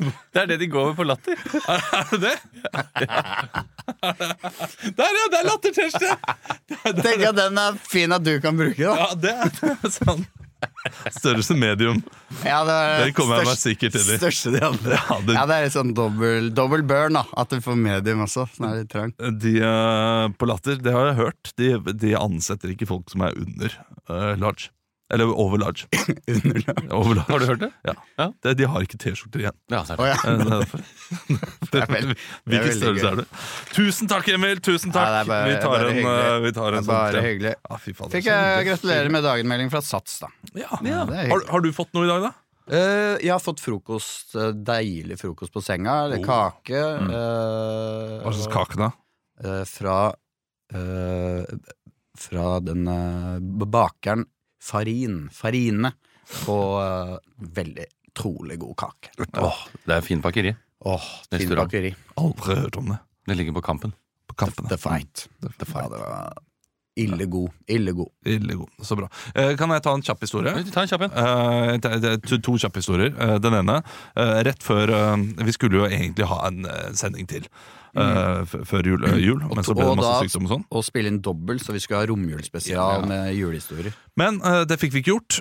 Det 0.00 0.40
er 0.40 0.46
det 0.48 0.56
de 0.62 0.66
går 0.66 0.86
med 0.88 0.96
på 0.96 1.04
latter. 1.04 1.36
Er 1.68 2.06
det 2.10 2.20
det? 2.22 2.36
Der, 4.96 5.10
ja! 5.16 5.24
Det 5.30 5.38
er 5.38 5.46
latter-T-skjorte! 5.46 6.16
At 6.88 7.36
den 7.36 7.58
er 7.60 7.76
fin 7.90 8.12
at 8.16 8.24
du 8.24 8.32
kan 8.40 8.56
bruke, 8.56 8.80
da. 8.80 8.94
Ja, 8.96 9.08
det 9.14 9.34
er, 9.34 9.52
det 9.60 9.74
er 9.76 9.92
sånn. 9.94 10.24
Størrelse 11.20 11.54
medium. 11.58 12.02
Ja, 12.44 12.60
det, 12.68 12.76
Det 13.06 13.14
kommer 13.16 13.38
jeg 13.40 13.46
meg 13.48 13.56
størst- 13.56 13.66
sikkert 13.68 13.96
til. 13.96 14.18
Største 14.20 14.52
de 14.56 14.62
andre. 14.66 14.98
Ja, 14.98 15.18
det- 15.26 15.36
Ja, 15.38 15.44
det 15.50 15.56
er 15.58 15.66
litt 15.68 15.76
sånn 15.76 15.94
dobbel 15.96 16.82
burn, 16.88 17.16
da. 17.18 17.24
At 17.36 17.50
du 17.54 17.60
får 17.64 17.78
medium 17.80 18.24
også. 18.26 18.46
Sånn 18.56 18.68
er 18.70 18.80
litt 18.82 18.90
trang. 18.92 19.14
De 19.40 19.54
uh, 19.62 20.28
på 20.36 20.48
Latter, 20.50 20.76
det 20.82 20.92
har 20.94 21.10
jeg 21.12 21.20
hørt, 21.22 21.52
de, 21.60 21.70
de 22.04 22.14
ansetter 22.18 22.74
ikke 22.74 22.88
folk 22.90 23.10
som 23.12 23.22
er 23.28 23.36
under 23.38 23.74
uh, 24.10 24.34
large. 24.40 24.70
Eller 25.10 25.26
over 25.26 25.58
large. 25.58 25.86
over. 26.94 27.18
Har 27.26 27.38
du 27.42 27.46
hørt 27.48 27.60
det? 27.64 27.70
Ja. 27.88 27.94
Ja. 28.20 28.26
Det, 28.44 28.52
de 28.60 28.66
har 28.70 28.84
ikke 28.86 28.98
T-skjorter 29.02 29.42
igjen. 29.42 29.56
Ja, 29.72 29.80
så 29.88 29.96
er 29.96 29.98
det. 29.98 30.04
Oh, 30.04 30.08
ja. 30.10 30.18
Eh, 30.22 30.36
det 31.72 31.80
er 31.82 31.90
vel- 31.96 32.12
er 32.12 32.20
Hvilken 32.52 32.76
størrelse 32.76 33.08
er 33.10 33.16
det? 33.22 33.24
Tusen 33.74 34.10
takk, 34.12 34.28
Emil! 34.36 34.60
Tusen 34.62 34.94
takk! 34.94 35.08
Ja, 35.08 35.16
det 35.16 35.24
er 35.24 35.32
bare- 35.32 35.48
vi 35.50 35.56
tar 35.64 35.86
en, 35.88 35.96
hyggelig. 35.98 36.20
eh, 36.28 36.38
vi 36.46 36.52
tar 36.60 36.68
en 36.78 36.84
sånn 36.86 36.92
bare 36.94 37.24
hyggelig. 37.26 37.54
Ja, 37.66 37.80
fy 37.82 37.96
faen, 37.98 38.12
Fikk 38.14 38.28
jeg 38.30 38.68
gratulere 38.70 39.10
med 39.16 39.26
dagenmelding 39.26 39.72
fra 39.74 39.82
Sats, 39.82 40.20
da. 40.22 40.30
Ja. 40.62 40.70
Har, 40.78 41.44
har 41.50 41.66
du 41.66 41.70
fått 41.74 41.90
noe 41.98 42.06
i 42.06 42.12
dag, 42.12 42.28
da? 42.28 42.32
Uh, 42.70 43.16
jeg 43.18 43.32
har 43.34 43.42
fått 43.42 43.58
frokost. 43.58 44.36
Deilig 44.62 45.16
frokost 45.18 45.50
på 45.50 45.58
senga. 45.64 46.04
Eller 46.06 46.22
kake. 46.22 46.78
eh, 46.78 48.20
Hva 48.22 48.30
slags 48.36 48.50
kake, 48.54 48.78
da? 48.78 48.92
Uh, 49.42 49.64
fra 49.66 49.96
eh, 50.76 51.42
Fra 52.20 52.60
den 52.62 52.84
bakeren 53.72 54.26
Farin. 54.62 55.28
Farine. 55.32 55.92
På 56.44 56.56
uh, 56.78 57.16
veldig 57.56 57.86
trolig 58.16 58.58
god 58.60 58.76
kake. 58.78 59.10
Åh, 59.40 59.64
det 59.86 59.96
er 59.96 60.04
fin 60.06 60.20
pakkeri. 60.22 60.52
Åh, 60.86 61.08
fin 61.30 61.38
Restaurant. 61.38 61.66
bakeri. 61.70 61.90
Aldri 62.20 62.54
hørt 62.60 62.76
om 62.80 62.92
det. 62.92 62.98
Det 63.28 63.36
ligger 63.38 63.52
på 63.58 63.62
Kampen. 63.66 63.92
På 64.30 64.34
kampen. 64.38 64.68
The 64.70 64.78
Fight. 64.78 65.26
Ja, 65.42 65.50
det 65.58 65.98
var 66.00 66.38
ille 67.00 67.26
god. 67.26 67.50
Ille 67.70 67.92
god. 67.96 68.08
Ille 68.26 68.54
god. 68.60 68.68
Så 68.84 68.96
bra. 68.98 69.08
Eh, 69.34 69.56
kan 69.58 69.70
jeg 69.74 69.82
ta 69.82 69.92
en 69.96 70.02
kjapp 70.06 70.22
historie? 70.24 70.52
Ta 70.74 70.82
en 70.84 70.90
kjapp 70.90 71.04
en. 71.06 71.14
Eh, 71.22 71.72
det, 71.82 71.92
det 72.02 72.10
er 72.14 72.22
to, 72.24 72.38
to 72.44 72.56
kjappe 72.60 72.82
historier. 72.82 73.10
Eh, 73.16 73.36
den 73.42 73.56
ene, 73.60 73.78
eh, 74.14 74.40
rett 74.46 74.62
før 74.66 74.92
eh, 74.94 75.16
Vi 75.46 75.54
skulle 75.56 75.80
jo 75.82 75.86
egentlig 75.88 76.26
ha 76.30 76.40
en 76.48 76.64
eh, 76.68 76.90
sending 76.98 77.28
til 77.30 77.46
f- 77.94 78.60
før 78.68 78.86
jul, 78.86 79.02
uh, 79.04 79.16
jul 79.18 79.40
men 79.42 79.64
så 79.66 79.74
ble 79.74 79.84
det 79.88 79.96
masse 79.98 80.28
sykdom 80.28 80.46
og 80.46 80.50
sånn. 80.54 80.64
Og 80.70 80.84
spille 80.86 81.10
inn 81.10 81.20
dobbelt, 81.24 81.62
så 81.64 81.72
vi 81.74 81.80
skulle 81.82 82.00
ha 82.02 82.06
romjulsspesial 82.10 83.00
Ja. 83.00 83.06
med 83.06 83.34
julehistorier. 83.34 83.92
Men 84.16 84.40
uh, 84.44 84.64
det 84.64 84.78
fikk 84.78 84.92
vi 84.94 85.02
ikke 85.02 85.14
gjort. 85.16 85.40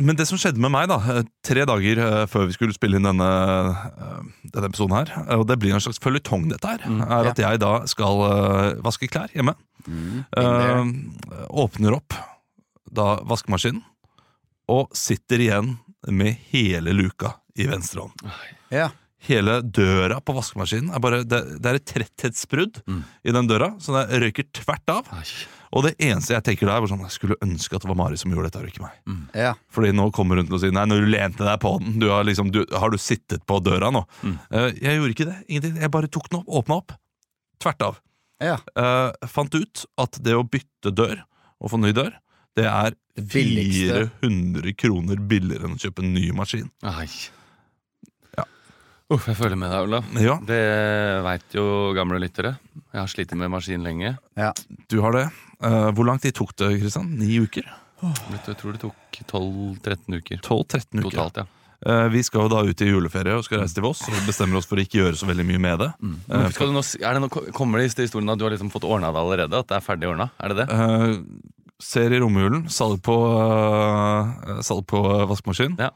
Men 0.00 0.16
det 0.16 0.26
som 0.28 0.38
skjedde 0.38 0.58
med 0.62 0.70
meg, 0.72 0.88
da 0.88 1.22
tre 1.44 1.64
dager 1.68 2.26
før 2.30 2.46
vi 2.48 2.52
skulle 2.56 2.72
spille 2.76 2.96
inn 3.00 3.04
denne, 3.08 3.30
denne 4.52 4.68
episoden 4.70 4.96
her, 4.96 5.12
og 5.38 5.46
det 5.48 5.58
blir 5.60 5.74
en 5.74 5.80
slags 5.84 6.00
føljetong, 6.02 6.48
dette 6.52 6.66
her, 6.76 6.84
er 6.86 7.30
at 7.32 7.38
jeg 7.42 7.60
da 7.62 7.72
skal 7.90 8.22
vaske 8.84 9.08
klær 9.12 9.32
hjemme. 9.34 9.54
Eh, 10.36 10.84
åpner 11.50 11.96
opp 11.98 12.14
da 12.92 13.16
vaskemaskinen, 13.26 13.82
og 14.72 14.92
sitter 14.96 15.40
igjen 15.42 15.74
med 16.08 16.36
hele 16.52 16.92
luka 16.96 17.34
i 17.58 17.66
venstre 17.68 18.04
hånd. 18.06 18.30
Ja. 18.72 18.90
Hele 19.28 19.60
døra 19.62 20.18
på 20.24 20.34
vaskemaskinen 20.34 20.90
er 20.94 21.02
bare 21.02 21.22
Det, 21.22 21.38
det 21.62 21.68
er 21.70 21.78
et 21.78 21.86
tretthetsbrudd 21.86 22.80
i 22.88 23.34
den 23.34 23.50
døra, 23.50 23.72
så 23.78 23.94
det 24.00 24.22
røyker 24.24 24.48
tvert 24.58 24.90
av. 24.90 25.10
Ai. 25.14 25.26
Og 25.72 25.86
det 25.86 25.94
eneste 26.04 26.34
jeg 26.34 26.44
tenker 26.44 26.68
da, 26.68 26.76
er 26.76 26.90
sånn, 26.90 27.04
jeg 27.06 27.14
skulle 27.14 27.38
ønske 27.44 27.76
at 27.76 27.84
det 27.84 27.88
var 27.88 27.96
Mari 27.96 28.18
som 28.20 28.32
gjorde 28.32 28.50
dette, 28.50 28.60
og 28.60 28.72
ikke 28.72 28.84
meg. 28.84 28.96
Ja. 29.38 29.54
Fordi 29.72 29.92
nå 29.96 30.10
kommer 30.12 30.36
hun 30.40 30.48
til 30.48 30.58
å 30.58 30.60
si 30.60 30.72
Nei, 30.74 30.84
når 30.88 31.04
du 31.04 31.12
lente 31.14 31.46
deg 31.46 31.60
på 31.62 31.72
den 31.80 31.96
du 32.02 32.10
har, 32.12 32.26
liksom, 32.28 32.50
du, 32.52 32.60
har 32.76 32.92
du 32.92 32.98
sittet 33.00 33.46
på 33.48 33.56
døra 33.64 33.88
nå? 33.94 34.02
Eh, 34.26 34.68
jeg 34.82 34.98
gjorde 34.98 35.16
ikke 35.16 35.28
det. 35.30 35.38
Ingenting. 35.48 35.78
Jeg 35.80 35.94
bare 35.94 36.10
tok 36.12 36.28
den 36.28 36.42
opp, 36.42 36.50
åpna 36.60 36.80
opp. 36.82 36.96
Tvert 37.62 37.86
av. 37.86 38.00
ja. 38.42 38.58
Uh, 38.76 39.14
fant 39.30 39.54
ut 39.54 39.84
at 40.02 40.18
det 40.20 40.34
å 40.36 40.44
bytte 40.44 40.92
dør 40.92 41.22
og 41.62 41.72
få 41.72 41.78
ny 41.80 41.92
dør, 41.96 42.10
det 42.58 42.66
er 42.68 42.96
400 43.16 44.74
kroner 44.76 45.20
billigere 45.30 45.68
enn 45.68 45.78
å 45.78 45.80
kjøpe 45.80 46.02
en 46.04 46.12
ny 46.12 46.26
maskin. 46.36 46.68
Ai. 46.84 47.06
Uff, 49.10 49.26
jeg 49.28 49.36
føler 49.36 49.58
med 49.58 49.72
deg, 49.72 49.86
Olav. 49.88 50.04
Ja, 50.22 50.36
Det 50.46 50.60
veit 51.26 51.56
jo 51.56 51.64
gamle 51.96 52.20
lyttere. 52.22 52.54
Jeg 52.92 53.00
har 53.00 53.10
slitt 53.10 53.34
med 53.36 53.50
maskin 53.50 53.82
lenge. 53.82 54.16
ja. 54.36 54.52
du 54.88 55.00
har 55.00 55.12
det. 55.12 55.26
Eh, 55.62 55.90
hvor 55.92 56.06
lang 56.06 56.18
tid 56.22 56.34
tok 56.34 56.54
det, 56.56 56.80
Kristian? 56.80 57.10
Ni 57.18 57.38
uker? 57.38 57.66
Jeg 58.02 58.56
tror 58.58 58.72
det 58.74 58.80
tok 58.82 59.18
12-13 59.30 60.16
uker 60.18 60.40
12-13 60.42 60.98
uker. 60.98 61.10
totalt. 61.10 61.36
ja 61.36 61.46
Eh, 61.82 62.08
vi 62.14 62.22
skal 62.22 62.46
jo 62.46 62.50
da 62.52 62.60
ut 62.62 62.82
i 62.84 62.86
juleferie 62.86 63.34
og 63.34 63.42
skal 63.46 63.62
reise 63.62 63.74
til 63.74 63.82
Voss. 63.82 64.04
Og 64.06 64.26
bestemmer 64.28 64.60
oss 64.60 64.68
for 64.70 64.78
å 64.78 64.84
ikke 64.84 65.00
gjøre 65.00 65.18
så 65.18 65.26
veldig 65.26 65.46
mye 65.48 65.62
med 65.62 65.82
det. 65.82 65.88
Eh, 66.30 66.44
Skal 66.54 66.70
du 66.70 66.76
nå, 66.76 66.82
er 67.02 67.16
det 67.18 67.22
noe, 67.24 67.46
Kommer 67.56 67.82
det 67.82 67.88
i 67.90 68.04
historien 68.06 68.30
at 68.30 68.38
du 68.38 68.46
har 68.46 68.54
liksom 68.54 68.70
fått 68.70 68.86
ordna 68.86 69.10
det 69.10 69.22
allerede? 69.22 69.62
At 69.64 69.70
det 69.72 69.78
er 69.80 69.84
ferdig 69.84 70.10
ordna? 70.12 70.28
Er 70.38 70.52
det 70.52 70.62
det? 70.62 70.68
Uh, 70.70 71.72
ser 71.82 72.14
i 72.14 72.20
romjulen. 72.22 72.68
Salg 72.70 73.02
på, 73.02 73.16
uh, 73.18 74.60
salg 74.62 74.86
på 74.86 75.02
vaskemaskin. 75.32 75.74
Ja. 75.82 75.90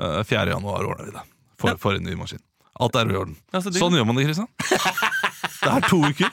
Uh, 0.00 0.22
4. 0.24 0.46
januar 0.56 0.88
ordner 0.88 1.10
vi 1.10 1.16
det. 1.18 1.24
For, 1.60 1.72
Ja. 1.72 1.76
for 1.80 1.96
en 1.96 2.04
ny 2.04 2.14
maskin. 2.18 2.42
Alt 2.78 2.96
er 3.00 3.08
i 3.08 3.16
orden. 3.16 3.36
Ja, 3.54 3.60
så. 3.64 3.72
Sånn 3.72 3.94
gjør 3.96 4.04
man 4.08 4.18
det, 4.18 4.26
Kristian. 4.28 4.50
Det 5.66 5.70
er 5.72 5.86
to 5.88 5.98
uker. 6.04 6.28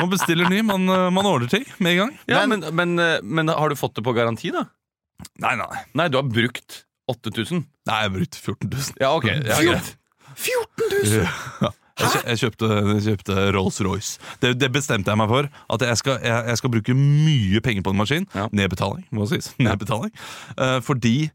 Man 0.00 0.10
bestiller 0.10 0.50
ny, 0.50 0.58
man, 0.66 0.88
eh, 0.90 1.06
man 1.14 1.28
ordner 1.30 1.48
ting 1.48 1.64
med 1.78 1.92
en 1.94 2.00
gang. 2.00 2.18
Ja, 2.28 2.42
men, 2.50 2.64
men, 2.74 2.98
eh, 2.98 3.20
men 3.22 3.48
har 3.48 3.70
du 3.70 3.76
fått 3.78 3.94
det 3.94 4.02
på 4.04 4.12
garanti, 4.16 4.50
da? 4.52 4.66
Nei, 5.40 5.54
nei. 5.56 5.84
Nei, 5.96 6.08
du 6.12 6.18
har 6.18 6.26
brukt 6.28 6.82
8000. 7.08 7.62
Nei, 7.86 8.00
jeg 8.02 8.10
har 8.10 8.14
brukt 8.18 8.36
14 8.42 8.68
000. 8.74 8.98
Ja, 9.00 9.12
ok. 9.14 9.28
Ja, 9.30 9.56
okay. 9.56 9.80
14 10.36 10.90
000! 10.90 11.28
Ja. 11.62 11.70
Jeg, 11.96 12.20
jeg 12.26 12.40
kjøpte, 12.42 12.66
kjøpte 13.06 13.34
Rolls-Royce. 13.56 14.18
Det, 14.42 14.50
det 14.60 14.68
bestemte 14.74 15.08
jeg 15.08 15.16
meg 15.16 15.30
for. 15.30 15.46
At 15.72 15.84
jeg 15.86 15.96
skal, 16.02 16.18
jeg, 16.20 16.42
jeg 16.50 16.60
skal 16.60 16.72
bruke 16.74 16.96
mye 16.98 17.62
penger 17.64 17.86
på 17.86 17.94
en 17.94 18.00
maskin. 18.02 18.26
Ja. 18.36 18.50
Nedbetaling, 18.52 19.06
må 19.16 19.24
sies. 19.30 19.54
Nedbetaling. 19.62 20.12
Uh, 20.58 20.82
fordi 20.84 21.30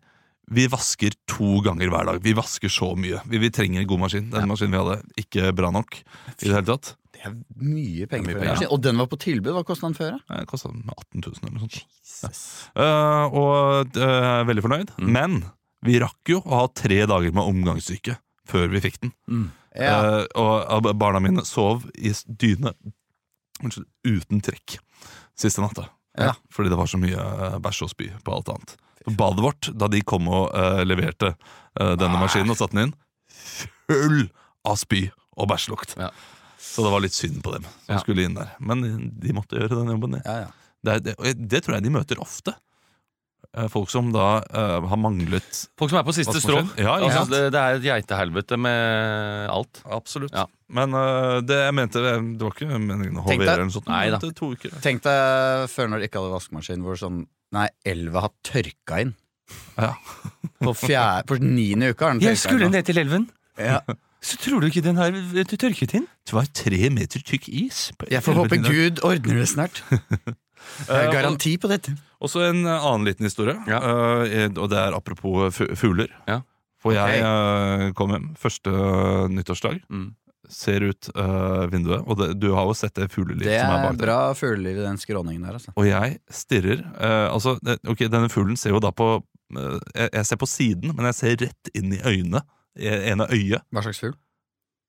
vi 0.52 0.66
vasker 0.68 1.14
to 1.30 1.60
ganger 1.66 1.92
hver 1.92 2.08
dag. 2.10 2.18
Vi 2.24 2.34
vasker 2.36 2.72
så 2.72 2.92
mye. 3.00 3.22
Vi, 3.30 3.40
vi 3.42 3.52
trenger 3.54 3.82
en 3.82 3.88
god 3.88 4.02
maskin. 4.06 4.32
Den 4.34 4.50
maskinen 4.50 4.76
vi 4.76 4.82
hadde, 4.82 4.98
ikke 5.22 5.54
bra 5.56 5.72
nok. 5.72 6.02
i 6.02 6.50
det 6.50 6.56
hele 6.56 6.66
tatt 6.68 6.96
Det 7.14 7.24
er 7.28 7.38
mye 7.62 8.08
penger 8.10 8.34
mye 8.34 8.42
penger. 8.42 8.68
Og 8.74 8.82
den 8.84 9.00
var 9.00 9.08
på 9.12 9.20
tilbud. 9.22 9.54
Hva 9.56 9.64
kosta 9.68 9.88
den 9.88 9.98
før? 9.98 10.20
Den 10.28 10.50
kosta 10.50 10.74
18 10.74 11.24
000 11.24 11.40
eller 11.44 11.56
noe 11.56 11.64
sånt. 11.68 11.80
Ja. 12.12 12.32
Uh, 12.76 13.38
og 13.42 13.96
uh, 13.96 14.42
er 14.42 14.50
veldig 14.50 14.66
fornøyd. 14.66 14.94
Mm. 14.98 15.14
Men 15.16 15.40
vi 15.88 16.02
rakk 16.04 16.34
jo 16.34 16.42
å 16.44 16.64
ha 16.64 16.68
tre 16.76 17.00
dager 17.10 17.34
med 17.34 17.48
omgangssyke 17.48 18.18
før 18.52 18.68
vi 18.74 18.84
fikk 18.84 19.00
den. 19.06 19.16
Ja. 19.78 20.26
Uh, 20.36 20.68
og 20.76 20.92
barna 21.00 21.24
mine 21.24 21.46
sov 21.48 21.88
i 21.96 22.12
dyne 22.28 22.76
uten 23.62 24.42
trekk 24.44 24.82
siste 25.38 25.64
natta. 25.64 25.88
Ja. 26.20 26.34
Fordi 26.52 26.70
det 26.70 26.78
var 26.80 26.90
så 26.92 27.00
mye 27.00 27.58
bæsj 27.64 27.86
og 27.86 27.94
spy 27.94 28.10
på 28.26 28.34
alt 28.36 28.52
annet. 28.52 28.76
Badet 29.08 29.42
vårt, 29.44 29.70
da 29.78 29.88
de 29.88 30.02
kom 30.06 30.28
og 30.30 30.52
eh, 30.56 30.84
leverte 30.86 31.34
eh, 31.80 31.96
denne 31.98 32.20
maskinen 32.22 32.52
og 32.54 32.58
satte 32.60 32.78
den 32.78 32.90
inn, 32.90 32.96
full 33.90 34.26
av 34.68 34.78
spy 34.82 35.08
og 35.38 35.48
bæsjlukt. 35.50 35.96
Ja. 36.00 36.12
Så 36.62 36.84
det 36.86 36.92
var 36.94 37.02
litt 37.04 37.16
synd 37.18 37.42
på 37.44 37.56
dem 37.56 37.64
som 37.66 37.96
Ja. 37.96 38.00
skulle 38.04 38.24
inn 38.28 38.36
der. 38.38 38.52
Men 38.60 38.84
de 39.20 39.34
måtte 39.34 39.58
gjøre 39.58 39.80
den 39.82 39.90
jobben. 39.96 40.12
de. 40.18 40.22
Ja, 40.26 40.38
ja. 40.46 40.52
Det, 40.84 40.94
er- 40.94 41.00
det, 41.00 41.16
og 41.20 41.26
jeg- 41.26 41.48
det 41.50 41.64
tror 41.64 41.74
jeg 41.76 41.84
de 41.84 41.90
møter 41.90 42.20
ofte. 42.22 42.54
Eh, 43.58 43.68
Folk 43.68 43.90
som 43.90 44.12
da 44.14 44.38
eh, 44.54 44.80
har 44.88 44.98
manglet 44.98 45.68
Folk 45.78 45.90
som 45.92 46.00
er 46.00 46.04
på 46.08 46.14
siste 46.14 46.40
strå. 46.40 46.62
vaskemaskin. 46.62 46.84
Ja, 46.86 46.94
ikke 46.98 47.04
Altså, 47.10 47.18
sant? 47.18 47.30
det, 47.32 47.52
det 47.52 47.60
er 47.60 47.74
et 47.76 47.84
geitehelvete 47.84 48.58
med 48.58 49.50
alt. 49.50 49.82
Absolutt. 49.92 50.32
Ja. 50.32 50.46
Men 50.70 50.94
eh, 50.94 51.42
det 51.42 51.58
jeg 51.66 51.74
mente 51.76 52.00
Det 52.00 52.40
var 52.40 52.52
ikke 52.56 52.80
meningen 52.80 53.18
å 53.18 53.26
Tenk 53.28 53.42
hovere 53.42 53.52
eller 53.58 53.66
noe 53.66 53.76
sånt. 53.76 53.88
Nei 53.88 54.10
da. 54.10 54.18
Det 54.20 54.30
er 54.30 54.38
to 54.40 54.52
uker. 54.54 54.70
Tenk 54.82 55.02
deg 55.04 55.68
før 55.70 55.90
når 55.90 56.00
de 56.00 56.08
ikke 56.08 56.22
hadde 56.22 56.32
vaskemaskin, 56.38 56.82
hvor 56.86 56.96
sånn 56.96 57.26
Nei, 57.52 57.68
elva 57.86 58.22
har 58.28 58.32
tørka 58.48 59.02
inn. 59.04 59.16
Ja. 59.78 59.94
På, 60.62 60.72
fjerde, 60.78 61.26
på 61.28 61.38
niende 61.44 61.90
uka 61.92 62.08
har 62.08 62.14
den 62.16 62.22
tørka 62.22 62.30
inn. 62.30 62.36
Jeg 62.36 62.44
skulle 62.46 62.70
ned 62.72 62.86
til 62.88 63.02
elven. 63.02 63.26
Ja. 63.60 63.82
Så 64.22 64.38
tror 64.38 64.62
du 64.62 64.68
ikke 64.70 64.84
den 64.86 65.00
har 65.02 65.12
tørket 65.50 65.96
inn? 65.98 66.06
Det 66.30 66.36
var 66.38 66.46
tre 66.56 66.90
meter 66.94 67.24
tykk 67.26 67.50
is. 67.50 67.88
Jeg 68.12 68.22
får 68.24 68.38
håpe. 68.38 68.60
Gud 68.64 69.02
ordner 69.08 69.42
det 69.42 69.50
snart. 69.50 69.82
Jeg 70.86 70.94
Eh, 70.94 71.08
garanti 71.10 71.56
på 71.58 71.66
dette. 71.72 71.96
Også 72.22 72.44
en 72.46 72.60
eh, 72.70 72.84
annen 72.86 73.08
liten 73.10 73.26
historie, 73.26 73.56
Ja. 73.68 73.80
eh, 74.22 74.46
og 74.62 74.68
det 74.70 74.78
er 74.78 74.94
apropos 74.94 75.58
fugler. 75.76 76.12
Ja. 76.30 76.36
For 76.82 76.94
jeg 76.94 77.18
eh, 77.26 77.88
kom 77.98 78.14
hjem 78.14 78.28
første 78.38 78.70
eh, 78.70 79.26
nyttårsdag, 79.34 79.82
Mm. 79.90 80.12
Ser 80.50 80.82
ut 80.90 81.10
uh, 81.16 81.68
vinduet, 81.72 82.02
og 82.08 82.18
det, 82.20 82.30
du 82.42 82.48
har 82.56 82.66
jo 82.66 82.74
sett 82.76 82.96
det 82.98 83.10
fuglelivet 83.14 83.46
Det 83.48 83.60
som 83.62 83.70
er 83.72 83.78
er 83.78 83.84
bak 83.86 83.98
der. 83.98 84.06
bra 84.06 84.18
fugleliv 84.36 84.80
i 84.82 84.86
den 84.88 84.98
skråningen 84.98 85.44
der, 85.46 85.54
altså. 85.60 85.74
Og 85.78 85.86
jeg 85.88 86.18
stirrer 86.30 86.82
Uh, 86.96 87.28
Altså, 87.34 87.58
det, 87.64 87.78
ok, 87.88 88.06
denne 88.12 88.30
fuglen 88.34 88.58
ser 88.58 88.74
jo 88.74 88.80
da 88.84 88.92
på 88.92 89.10
uh, 89.22 89.80
jeg, 89.96 90.10
jeg 90.14 90.26
ser 90.26 90.40
på 90.42 90.50
siden, 90.50 90.96
men 90.96 91.06
jeg 91.12 91.16
ser 91.20 91.38
rett 91.46 91.72
inn 91.78 91.94
i 91.94 92.02
øynene. 92.04 92.42
Ene 92.80 93.28
øyet. 93.32 93.62
Hva 93.72 93.82
slags 93.84 94.00
fugl? 94.00 94.14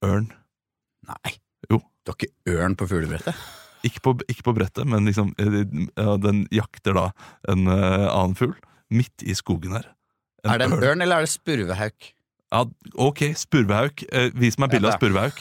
Ørn. 0.06 0.28
Nei. 1.08 1.32
Jo. 1.70 1.80
Du 2.06 2.12
har 2.12 2.16
ikke 2.18 2.54
ørn 2.56 2.76
på 2.78 2.86
fuglebrettet? 2.90 3.34
Ikke 3.86 4.00
på, 4.04 4.12
ikke 4.30 4.44
på 4.46 4.52
brettet, 4.54 4.86
men 4.86 5.02
liksom 5.08 5.32
den 6.22 6.44
jakter 6.54 6.94
da 6.94 7.08
en 7.50 7.66
annen 7.66 8.36
fugl 8.38 8.54
midt 8.94 9.24
i 9.26 9.34
skogen 9.34 9.74
her. 9.74 9.88
En 10.44 10.52
Er 10.54 10.58
det 10.62 10.68
en 10.68 10.76
ørn. 10.76 10.84
ørn, 10.92 11.02
eller 11.02 11.16
er 11.22 11.26
det 11.26 11.32
spurvehauk? 11.34 12.12
Ja, 12.52 12.58
ok, 13.00 13.20
spurvehauk. 13.40 14.02
Eh, 14.12 14.26
vis 14.36 14.58
meg 14.60 14.68
bilde 14.74 14.90
av 14.90 14.98
spurvehauk. 15.00 15.38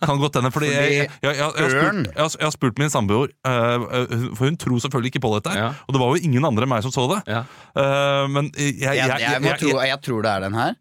Kan 0.00 0.20
godt 0.22 0.38
hende, 0.40 0.50
fordi, 0.54 0.70
Fordi 0.72 0.94
jeg, 0.96 1.10
jeg, 1.10 1.10
jeg, 1.20 1.34
jeg, 1.36 1.44
har 1.44 1.74
spurt, 1.74 1.98
jeg, 2.08 2.16
har, 2.22 2.30
jeg 2.40 2.46
har 2.48 2.54
spurt 2.54 2.80
min 2.80 2.92
samboer, 2.94 3.34
eh, 3.44 3.84
eh, 4.00 4.14
for 4.38 4.48
hun 4.48 4.56
tror 4.62 4.80
selvfølgelig 4.86 5.12
ikke 5.12 5.22
på 5.26 5.32
dette. 5.36 5.52
Ja. 5.60 5.66
Og 5.84 5.92
det 5.96 6.00
var 6.00 6.14
jo 6.16 6.24
ingen 6.30 6.48
andre 6.48 6.64
enn 6.64 6.72
meg 6.72 6.86
som 6.86 6.94
så 6.94 7.04
det. 7.12 7.20
Ja. 7.28 7.42
Eh, 7.76 8.24
men 8.32 8.48
jeg, 8.56 8.78
jeg, 8.80 8.96
Jeg, 8.96 9.12
jeg, 9.12 9.20
jeg, 9.28 9.44
må 9.44 9.52
jeg- 9.52 9.60
tro, 9.60 9.76
jeg 9.90 10.00
tror 10.08 10.24
det 10.24 10.32
er 10.32 10.46
den 10.48 10.56
her. 10.62 10.74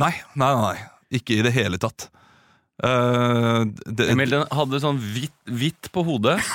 Nei, 0.00 0.12
nei, 0.38 0.52
nei, 0.54 0.62
nei. 0.70 0.88
Ikke 1.18 1.40
i 1.40 1.42
det 1.42 1.50
hele 1.56 1.80
tatt. 1.82 2.06
Uh, 2.80 3.66
det, 3.84 4.06
Emil, 4.14 4.30
den 4.32 4.46
hadde 4.56 4.78
sånn 4.80 4.96
hvitt, 5.10 5.34
hvitt 5.50 5.90
på 5.92 6.04
hodet. 6.06 6.38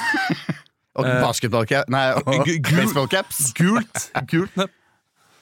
Og 0.96 1.04
basketballcaps. 1.04 1.90
basketballcap 1.92 1.92
Nei, 1.92 2.06
og 2.16 2.48
gul- 2.48 2.80
baseballcaps. 2.80 3.40
Gult! 3.60 4.06
Gult 4.32 4.56
nepp. 4.56 4.72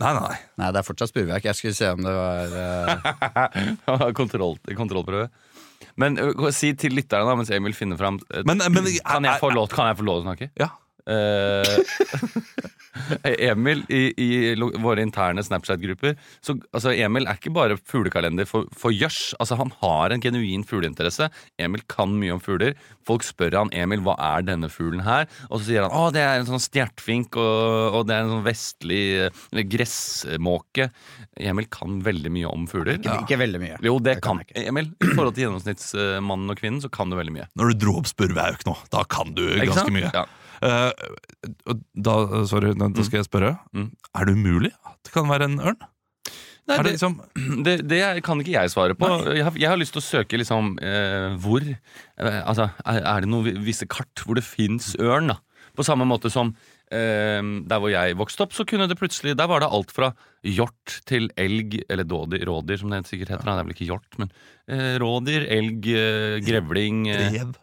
Nei, 0.02 0.12
nei, 0.18 0.38
nei. 0.60 0.70
Det 0.74 0.82
er 0.82 0.86
fortsatt 0.88 1.12
spurvehauk. 1.12 1.46
Jeg 1.48 1.60
skulle 1.60 1.78
se 1.78 1.90
om 1.94 2.02
det 2.04 2.14
var 2.18 2.56
uh... 2.58 4.12
Kontroll, 4.20 4.58
kontrollprøve. 4.78 5.28
Men 6.00 6.18
uh, 6.18 6.48
si 6.56 6.74
til 6.80 6.96
lytterne, 6.98 7.28
da, 7.30 7.36
mens 7.38 7.52
Emil 7.54 7.76
finner 7.78 8.00
fram 8.00 8.18
uh, 8.24 8.42
Men, 8.48 8.64
men 8.74 8.88
kan, 9.04 9.28
jeg 9.28 9.42
få 9.42 9.52
lov, 9.54 9.70
kan 9.74 9.92
jeg 9.92 10.00
få 10.00 10.08
lov 10.08 10.22
til 10.22 10.26
å 10.26 10.28
snakke? 10.32 10.50
Ja. 10.60 10.72
Eh, 13.24 13.36
Emil 13.50 13.84
i, 13.90 14.02
i 14.20 14.30
våre 14.84 15.02
interne 15.02 15.44
Snapchat-grupper 15.44 16.18
Så 16.44 16.58
altså, 16.76 16.92
Emil 16.94 17.28
er 17.30 17.40
ikke 17.40 17.54
bare 17.56 17.78
fuglekalender 17.80 18.48
for, 18.50 18.68
for 18.78 18.94
gjørs. 18.94 19.34
Altså, 19.40 19.58
han 19.60 19.72
har 19.80 20.14
en 20.14 20.24
genuin 20.24 20.66
fugleinteresse. 20.68 21.30
Emil 21.62 21.84
kan 21.90 22.14
mye 22.20 22.36
om 22.36 22.44
fugler. 22.44 22.76
Folk 23.08 23.26
spør 23.26 23.58
han 23.62 23.74
Emil 23.76 24.04
hva 24.04 24.18
er 24.22 24.46
denne 24.48 24.70
fuglen 24.72 25.02
her 25.04 25.26
Og 25.50 25.60
så 25.60 25.66
sier 25.68 25.86
han 25.86 25.92
å 25.92 26.10
det 26.14 26.22
er 26.24 26.40
en 26.40 26.48
sånn 26.48 26.62
stjertfink 26.62 27.36
og, 27.40 27.98
og 27.98 28.06
det 28.08 28.16
er 28.16 28.26
en 28.26 28.34
sånn 28.36 28.46
vestlig 28.46 29.02
eller 29.24 29.66
gressmåke. 29.68 30.90
Emil 31.40 31.68
kan 31.74 31.98
veldig 32.06 32.32
mye 32.34 32.52
om 32.52 32.68
fugler. 32.70 33.00
ikke, 33.00 33.18
ikke 33.26 33.40
veldig 33.42 33.62
mye. 33.64 33.80
Jo, 33.84 33.98
det 34.04 34.18
Det 34.20 34.22
kan 34.24 34.34
kan 34.34 34.46
ikke. 34.46 34.68
Emil. 34.70 34.92
I 35.02 35.12
forhold 35.14 35.36
til 35.36 35.46
gjennomsnittsmannen 35.46 36.54
og 36.54 36.60
kvinnen, 36.60 36.82
så 36.84 36.92
kan 36.94 37.12
du 37.12 37.18
veldig 37.20 37.36
mye. 37.36 37.50
Når 37.60 37.74
du 37.74 37.86
dro 37.86 37.98
opp 38.02 38.10
spurvehauk 38.10 38.66
nå, 38.68 38.76
da 38.94 39.04
kan 39.10 39.34
du 39.38 39.46
ganske 39.62 39.94
mye. 39.94 40.10
Ja. 40.14 40.26
Eh, 40.64 40.92
da, 41.94 42.16
sorry, 42.50 42.74
da 42.78 42.90
da 42.94 43.06
skal 43.06 43.22
jeg 43.22 43.30
spørre. 43.30 43.56
Mm. 43.76 43.90
Er 44.16 44.30
det 44.30 44.38
umulig 44.38 44.72
at 44.88 45.00
det 45.04 45.16
kan 45.16 45.30
være 45.32 45.50
en 45.50 45.60
ørn? 45.60 45.82
Nei, 46.70 46.78
det 46.80 46.94
liksom 46.94 47.18
det, 47.66 47.78
det 47.92 48.04
kan 48.24 48.40
ikke 48.40 48.56
jeg 48.56 48.72
svare 48.72 48.96
på. 48.96 49.10
Jeg 49.36 49.48
har, 49.48 49.58
jeg 49.60 49.72
har 49.72 49.80
lyst 49.80 49.96
til 49.98 50.04
å 50.04 50.06
søke 50.06 50.40
liksom 50.40 50.78
eh, 50.80 51.34
hvor 51.44 51.66
eh, 51.66 52.38
Altså, 52.44 52.70
er, 52.88 53.26
det 53.26 53.32
noen 53.32 53.66
visse 53.66 53.88
kart 53.92 54.24
hvor 54.24 54.40
det 54.40 54.46
fins 54.48 54.94
ørn? 55.02 55.34
da? 55.34 55.42
På 55.74 55.84
samme 55.86 56.06
måte 56.08 56.32
som 56.32 56.54
eh, 56.94 57.42
der 57.42 57.82
hvor 57.82 57.92
jeg 57.92 58.16
vokste 58.20 58.46
opp, 58.46 58.56
så 58.56 58.66
kunne 58.70 58.88
det 58.88 59.00
plutselig 59.00 59.36
Der 59.40 59.50
var 59.50 59.64
det 59.64 59.72
alt 59.74 59.92
fra 59.92 60.14
hjort 60.46 61.02
til 61.10 61.28
elg, 61.40 61.82
eller 61.92 62.08
dådi, 62.08 62.40
rådyr, 62.48 62.80
som 62.80 62.94
det 62.94 63.04
sikkert 63.10 63.36
heter. 63.36 63.44
Ja. 63.48 63.58
Det 63.58 63.64
er 63.64 63.68
vel 63.68 63.76
ikke 63.76 63.90
hjort, 63.92 64.18
men 64.22 64.32
eh, 64.72 64.96
rådyr, 65.04 65.50
elg, 65.58 65.92
eh, 66.00 66.40
grevling, 66.48 67.06
rev? 67.12 67.54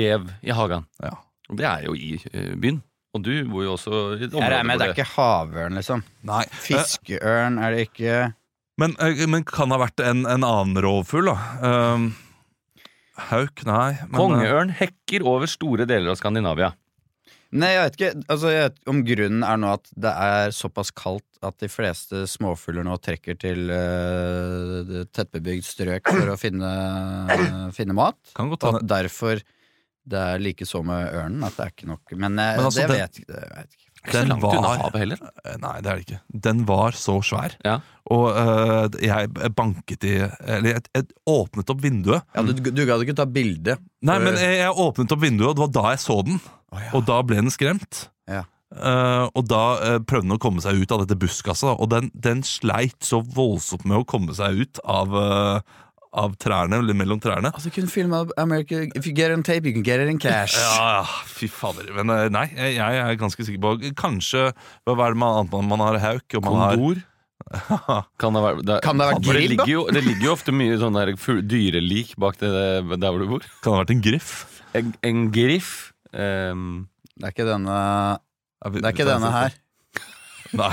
rev 0.00 0.30
i 0.42 0.54
hagen. 0.54 0.86
Ja. 1.02 1.14
Det 1.56 1.64
er 1.64 1.86
jo 1.88 1.96
i 1.96 2.16
eh, 2.32 2.54
byen. 2.60 2.82
Og 3.16 3.24
du 3.24 3.32
bor 3.48 3.64
jo 3.64 3.74
også 3.74 4.00
i 4.18 4.26
et 4.26 4.34
Jeg 4.36 4.52
regner 4.52 4.66
med 4.68 4.76
område 4.76 4.80
det 4.82 4.88
er 4.88 4.96
ikke 4.96 5.12
havørn, 5.14 5.78
liksom. 5.80 6.02
Nei. 6.28 6.42
Eh, 6.44 6.58
Fiskeørn 6.66 7.60
er 7.62 7.74
det 7.74 7.86
ikke. 7.88 8.16
men, 8.80 8.96
eh, 9.00 9.22
men 9.26 9.46
kan 9.48 9.70
det 9.70 9.78
ha 9.78 9.84
vært 9.86 10.04
en, 10.04 10.26
en 10.28 10.44
annen 10.44 10.82
rovfugl, 10.84 11.30
da? 11.32 11.38
Um, 11.62 12.10
hauk? 13.30 13.64
Nei. 13.66 13.96
men, 14.04 14.12
eh, 14.12 14.20
Kongeørn 14.20 14.76
hekker 14.76 15.24
over 15.26 15.50
store 15.50 15.88
deler 15.88 16.12
av 16.12 16.20
Skandinavia. 16.20 16.74
Nei, 17.48 17.70
jeg 17.72 17.80
vet 17.80 17.94
ikke. 17.96 18.12
Altså, 18.28 18.50
jeg 18.52 18.64
vet 18.66 18.90
om 18.92 18.98
grunnen 19.08 19.44
er 19.48 19.60
nå 19.62 19.70
at 19.72 19.92
det 19.96 20.10
er 20.12 20.50
såpass 20.52 20.90
kaldt 20.92 21.24
at 21.40 21.56
de 21.62 21.68
fleste 21.72 22.26
småfugler 22.28 22.84
nå 22.84 22.98
trekker 23.00 23.38
til 23.40 23.70
uh, 23.72 25.06
tettbebygd 25.16 25.64
strøk 25.64 26.12
for 26.12 26.34
å 26.34 26.36
finne, 26.36 26.68
finne 27.76 27.96
mat. 27.96 28.18
Kan 28.36 28.52
godt 28.52 28.68
hende. 28.68 28.82
Og 28.84 28.90
derfor 28.92 29.40
det 30.08 30.22
er 30.34 30.40
like 30.42 30.66
så 30.68 30.80
med 30.86 31.12
ørnen, 31.14 31.44
at 31.46 31.56
det 31.58 31.66
er 31.66 31.74
ikke 31.74 31.90
nok. 31.90 32.14
Men, 32.16 32.38
eh, 32.38 32.56
Men 32.56 32.64
altså, 32.68 32.80
det 32.80 32.88
den- 32.88 32.96
vet 32.96 33.02
jeg 33.18 33.26
ikke. 33.26 33.28
Det 33.34 33.44
vet 33.44 33.56
jeg 33.58 33.68
ikke. 33.68 33.84
Ikke 33.98 34.12
så 34.14 34.20
langt 34.28 34.42
langt 34.44 34.58
unna 34.58 34.68
havet 34.78 35.00
heller. 35.02 35.22
Eh, 35.44 35.56
Nei, 35.58 35.72
det 35.82 35.90
er 35.90 35.96
det 35.98 36.04
ikke. 36.06 36.20
Den 36.48 36.60
var 36.68 36.92
så 36.94 37.16
svær. 37.26 37.56
Ja. 37.66 37.78
Og 38.14 38.26
øh, 38.30 39.00
jeg 39.02 39.32
banket 39.58 40.04
i 40.06 40.12
Eller 40.22 40.68
jeg, 40.76 40.82
jeg 40.94 41.08
åpnet 41.28 41.72
opp 41.74 41.82
vinduet. 41.82 42.22
Ja, 42.34 42.44
du, 42.46 42.52
du 42.54 42.84
gadd 42.86 43.02
ikke 43.04 43.16
ta 43.18 43.26
bilde. 43.26 43.74
Nei, 44.06 44.18
men 44.22 44.38
jeg, 44.38 44.60
jeg 44.62 44.70
åpnet 44.86 45.12
opp 45.12 45.20
vinduet, 45.26 45.50
og 45.50 45.58
det 45.58 45.64
var 45.66 45.74
da 45.82 45.90
jeg 45.96 46.04
så 46.06 46.20
den. 46.24 46.38
Oh, 46.70 46.78
ja. 46.78 46.92
Og 46.94 47.04
da 47.10 47.18
ble 47.26 47.42
den 47.42 47.50
skremt. 47.52 48.06
Ja. 48.30 48.44
Uh, 48.68 49.24
og 49.32 49.46
da 49.48 49.62
uh, 49.80 49.98
prøvde 50.04 50.26
den 50.28 50.36
å 50.36 50.40
komme 50.40 50.60
seg 50.60 50.76
ut 50.82 50.92
av 50.92 51.00
dette 51.02 51.16
buskaset, 51.18 51.70
og 51.72 51.88
den, 51.90 52.10
den 52.14 52.42
sleit 52.44 53.00
så 53.04 53.22
voldsomt 53.24 53.86
med 53.88 54.02
å 54.02 54.06
komme 54.08 54.34
seg 54.36 54.60
ut 54.60 54.80
av, 54.84 55.14
eh, 55.16 55.78
av 56.12 56.34
trærne, 56.40 56.78
eller 56.82 56.96
mellom 56.96 57.20
trærne. 57.20 57.50
Altså, 57.52 57.70
kunne 57.74 57.90
filme 57.92 58.22
America 58.40 58.80
If 58.94 59.06
you 59.06 59.12
get 59.12 59.30
it 59.30 59.36
on 59.36 59.42
tape, 59.42 59.66
you 59.68 59.74
can 59.74 59.84
get 59.86 60.00
it 60.00 60.08
in 60.08 60.18
cash. 60.18 60.56
Ja, 60.56 61.00
ja, 61.00 61.04
fy 61.28 61.48
fader. 61.52 61.90
Men 61.96 62.10
eh, 62.14 62.28
nei, 62.32 62.46
jeg, 62.54 62.78
jeg 62.78 63.02
er 63.04 63.20
ganske 63.20 63.44
sikker 63.44 63.62
på 63.64 63.92
Kanskje 63.98 64.48
Hva 64.88 64.96
er 64.96 65.14
det 65.14 65.20
man, 65.20 65.42
annet 65.42 65.54
man, 65.54 65.70
man 65.74 65.84
har 65.84 66.00
hauk? 66.02 66.26
Og 66.38 66.44
man 66.46 66.60
har, 66.62 66.76
Kondor. 66.78 67.04
Kan 68.20 68.34
det 68.36 68.42
være, 68.44 68.64
det, 68.66 68.78
Kan 68.84 68.98
det 69.00 69.06
være 69.06 69.18
vært 69.18 69.28
det, 69.28 69.44
ligger 69.54 69.72
jo, 69.72 69.84
det 69.92 70.04
ligger 70.04 70.26
jo 70.28 70.34
ofte 70.34 70.54
mye 70.54 70.78
sånn 70.80 70.98
dyrelik 71.48 72.14
bak 72.20 72.40
det, 72.40 72.50
der 72.50 73.08
hvor 73.08 73.22
du 73.22 73.28
bor. 73.30 73.46
kan 73.62 73.72
det 73.72 73.76
ha 73.76 73.84
vært 73.84 73.94
en 73.94 74.04
griff? 74.04 74.32
En, 74.76 74.90
en 75.06 75.22
griff. 75.32 75.72
Um, 76.12 76.66
Det 77.16 77.28
er 77.28 77.34
ikke 77.34 77.48
denne 77.48 77.78
Det 78.74 78.84
er 78.84 78.94
ikke 78.96 79.08
denne 79.08 79.32
her. 79.32 79.56
Nei, 80.60 80.72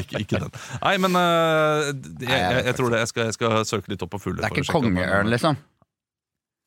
ikke, 0.00 0.20
ikke 0.24 0.40
den. 0.42 0.50
Nei, 0.82 0.94
men 1.00 1.16
eh, 1.16 1.92
jeg, 2.24 2.28
jeg 2.28 2.64
jeg, 2.68 2.74
tror 2.76 2.90
det. 2.92 2.98
Jeg 3.04 3.08
skal, 3.12 3.24
jeg 3.30 3.36
skal 3.38 3.64
søke 3.68 3.92
litt 3.94 4.02
opp 4.04 4.10
på 4.16 4.20
fugler. 4.20 4.42
Det 4.42 4.50
er 4.50 4.54
ikke 4.56 4.66
sjekke 4.68 4.80
om- 4.82 4.90
kongeørn, 4.90 5.30
liksom. 5.32 5.56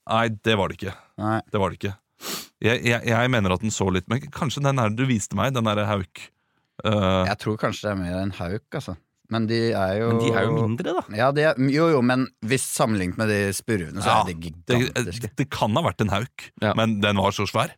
Nei, 0.08 0.28
det 0.48 0.56
var 0.58 0.72
det 0.72 0.78
ikke. 0.80 0.94
Nei. 1.20 1.40
Det 1.52 1.60
var 1.62 1.74
det 1.74 1.80
ikke. 1.82 1.94
Jeg, 2.64 2.82
jeg, 2.88 3.02
jeg 3.12 3.30
mener 3.30 3.54
at 3.54 3.62
den 3.62 3.70
så 3.70 3.86
litt 3.94 4.08
Men 4.10 4.24
kanskje 4.34 4.64
den 4.66 4.80
her 4.82 4.90
du 4.90 5.04
viste 5.06 5.38
meg, 5.38 5.52
den 5.54 5.68
derre 5.68 5.84
hauk. 5.86 6.24
Uh, 6.86 7.26
Jeg 7.28 7.38
tror 7.44 7.58
kanskje 7.62 7.86
det 7.88 7.92
er 7.92 8.00
mer 8.00 8.16
en 8.24 8.34
hauk, 8.40 8.66
altså. 8.80 8.96
Men 9.30 9.44
de 9.50 9.58
er 9.76 9.98
jo 10.00 10.08
men 10.14 10.22
de 10.24 10.30
er 10.32 10.46
jo 10.48 10.54
mindre, 10.56 10.94
da. 10.96 11.02
Ja, 11.20 11.28
de 11.36 11.44
er, 11.50 11.58
jo 11.74 11.90
jo, 11.92 12.00
men 12.06 12.24
hvis 12.48 12.64
sammenlignet 12.72 13.18
med 13.20 13.28
de 13.28 13.40
spurvene, 13.58 14.00
så 14.00 14.08
Ja, 14.08 14.22
er 14.24 14.30
de 14.32 14.54
det, 14.72 14.78
gigantiske. 14.80 15.32
det 15.42 15.48
kan 15.52 15.76
ha 15.76 15.84
vært 15.84 16.00
en 16.06 16.14
hauk, 16.14 16.46
Ja. 16.64 16.72
men 16.80 17.02
den 17.04 17.20
var 17.20 17.36
så 17.36 17.44
svær. 17.50 17.74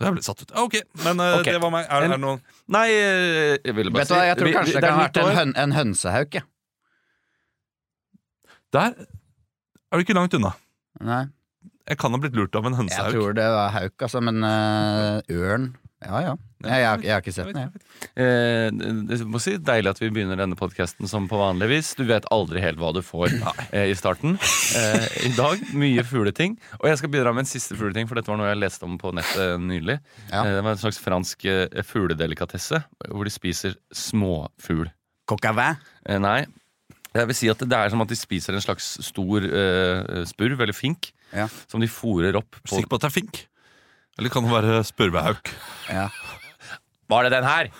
Jeg 0.00 0.12
ble 0.16 0.22
satt 0.24 0.42
ut. 0.42 0.52
Ok, 0.56 0.74
men 1.04 1.20
uh, 1.20 1.38
Ok. 1.40 1.44
det 1.50 1.60
var 1.60 1.70
meg. 1.74 1.84
Er, 1.90 2.02
er 2.06 2.08
det 2.14 2.20
noen 2.22 2.40
Nei, 2.72 2.86
eh, 2.88 3.58
jeg 3.64 3.74
ville 3.76 3.90
bare 3.92 4.00
Vet 4.06 4.08
du 4.08 4.14
hva, 4.14 4.22
jeg 4.30 4.36
tror 4.38 4.46
vi- 4.48 4.54
kanskje 4.54 4.72
vi- 4.72 4.80
det 4.80 4.88
kan 4.88 4.98
ha 4.98 5.04
vært 5.08 5.16
en, 5.20 5.24
år. 5.28 5.34
høn, 5.40 5.52
en 5.56 5.72
hønsehauk, 5.76 6.34
jeg. 6.38 6.44
Der 8.72 8.94
er 9.90 9.98
du 9.98 10.04
ikke 10.04 10.14
langt 10.16 10.34
unna. 10.38 10.52
Nei, 11.00 11.24
Jeg 11.90 11.98
kan 11.98 12.12
ha 12.14 12.18
blitt 12.22 12.36
lurt 12.38 12.54
av 12.54 12.64
en 12.66 12.72
jeg 12.72 12.78
hønsehauk. 12.84 13.12
tror 13.12 13.32
det 13.34 13.46
var 13.50 13.70
hauk, 13.74 13.94
altså, 14.06 14.20
men 14.22 14.44
øh, 14.44 15.20
ørn 15.34 15.64
Ja 16.00 16.20
ja. 16.24 16.30
Jeg, 16.64 16.80
jeg, 16.80 17.02
jeg 17.04 17.12
har 17.12 17.20
ikke 17.22 17.32
sett 17.32 17.48
den, 17.52 17.58
jeg. 17.66 18.10
Eh, 18.20 18.68
det 19.08 19.16
må 19.28 19.40
si 19.40 19.54
Deilig 19.60 19.90
at 19.94 19.98
vi 20.00 20.08
begynner 20.12 20.36
denne 20.40 20.56
podkasten 20.56 21.08
som 21.08 21.26
på 21.28 21.38
vanlig 21.40 21.68
vis. 21.70 21.90
Du 21.96 22.02
vet 22.08 22.24
aldri 22.32 22.60
helt 22.64 22.80
hva 22.80 22.90
du 22.96 23.00
får 23.04 23.32
eh, 23.72 23.88
i 23.92 23.96
starten. 23.96 24.36
Eh, 24.76 25.06
I 25.28 25.32
dag 25.36 25.60
mye 25.76 26.04
fugleting. 26.08 26.56
Og 26.80 26.88
jeg 26.90 27.00
skal 27.00 27.12
bidra 27.12 27.32
med 27.36 27.44
en 27.44 27.50
siste 27.50 27.76
fugleting, 27.76 28.08
for 28.08 28.16
dette 28.20 28.32
var 28.32 28.40
noe 28.40 28.48
jeg 28.52 28.60
leste 28.62 28.88
om 28.88 28.96
på 29.00 29.12
nettet 29.16 29.60
nylig. 29.64 29.98
Ja. 30.30 30.44
Eh, 30.44 30.54
det 30.56 30.64
var 30.66 30.76
en 30.76 30.82
slags 30.84 31.00
fransk 31.04 31.44
eh, 31.52 31.82
fugledelikatesse 31.88 32.80
hvor 33.10 33.28
de 33.28 33.32
spiser 33.36 33.76
småfugl. 33.92 34.88
Coq. 35.28 35.44
Eh, 35.52 36.16
nei. 36.20 36.42
Jeg 37.12 37.26
vil 37.26 37.40
si 37.40 37.48
at 37.52 37.60
det 37.66 37.76
er 37.76 37.92
som 37.92 38.04
at 38.04 38.12
de 38.12 38.16
spiser 38.20 38.54
en 38.56 38.62
slags 38.64 38.92
stor 39.04 39.44
spurv, 40.30 40.60
eller 40.62 40.76
fink, 40.76 41.12
Ja. 41.34 41.48
som 41.70 41.80
de 41.82 41.86
fòrer 41.90 42.36
opp 42.38 42.56
på 42.62 42.76
Sikker 42.76 42.88
på 42.90 42.98
at 43.00 43.04
det 43.04 43.08
er 43.10 43.16
fink? 43.20 43.40
Eller 44.20 44.32
kan 44.32 44.44
det 44.44 44.52
være 44.52 44.80
spurvehauk? 44.84 45.48
Ja. 45.88 46.08
Var 47.10 47.26
det 47.26 47.32
den 47.32 47.46
her? 47.48 47.70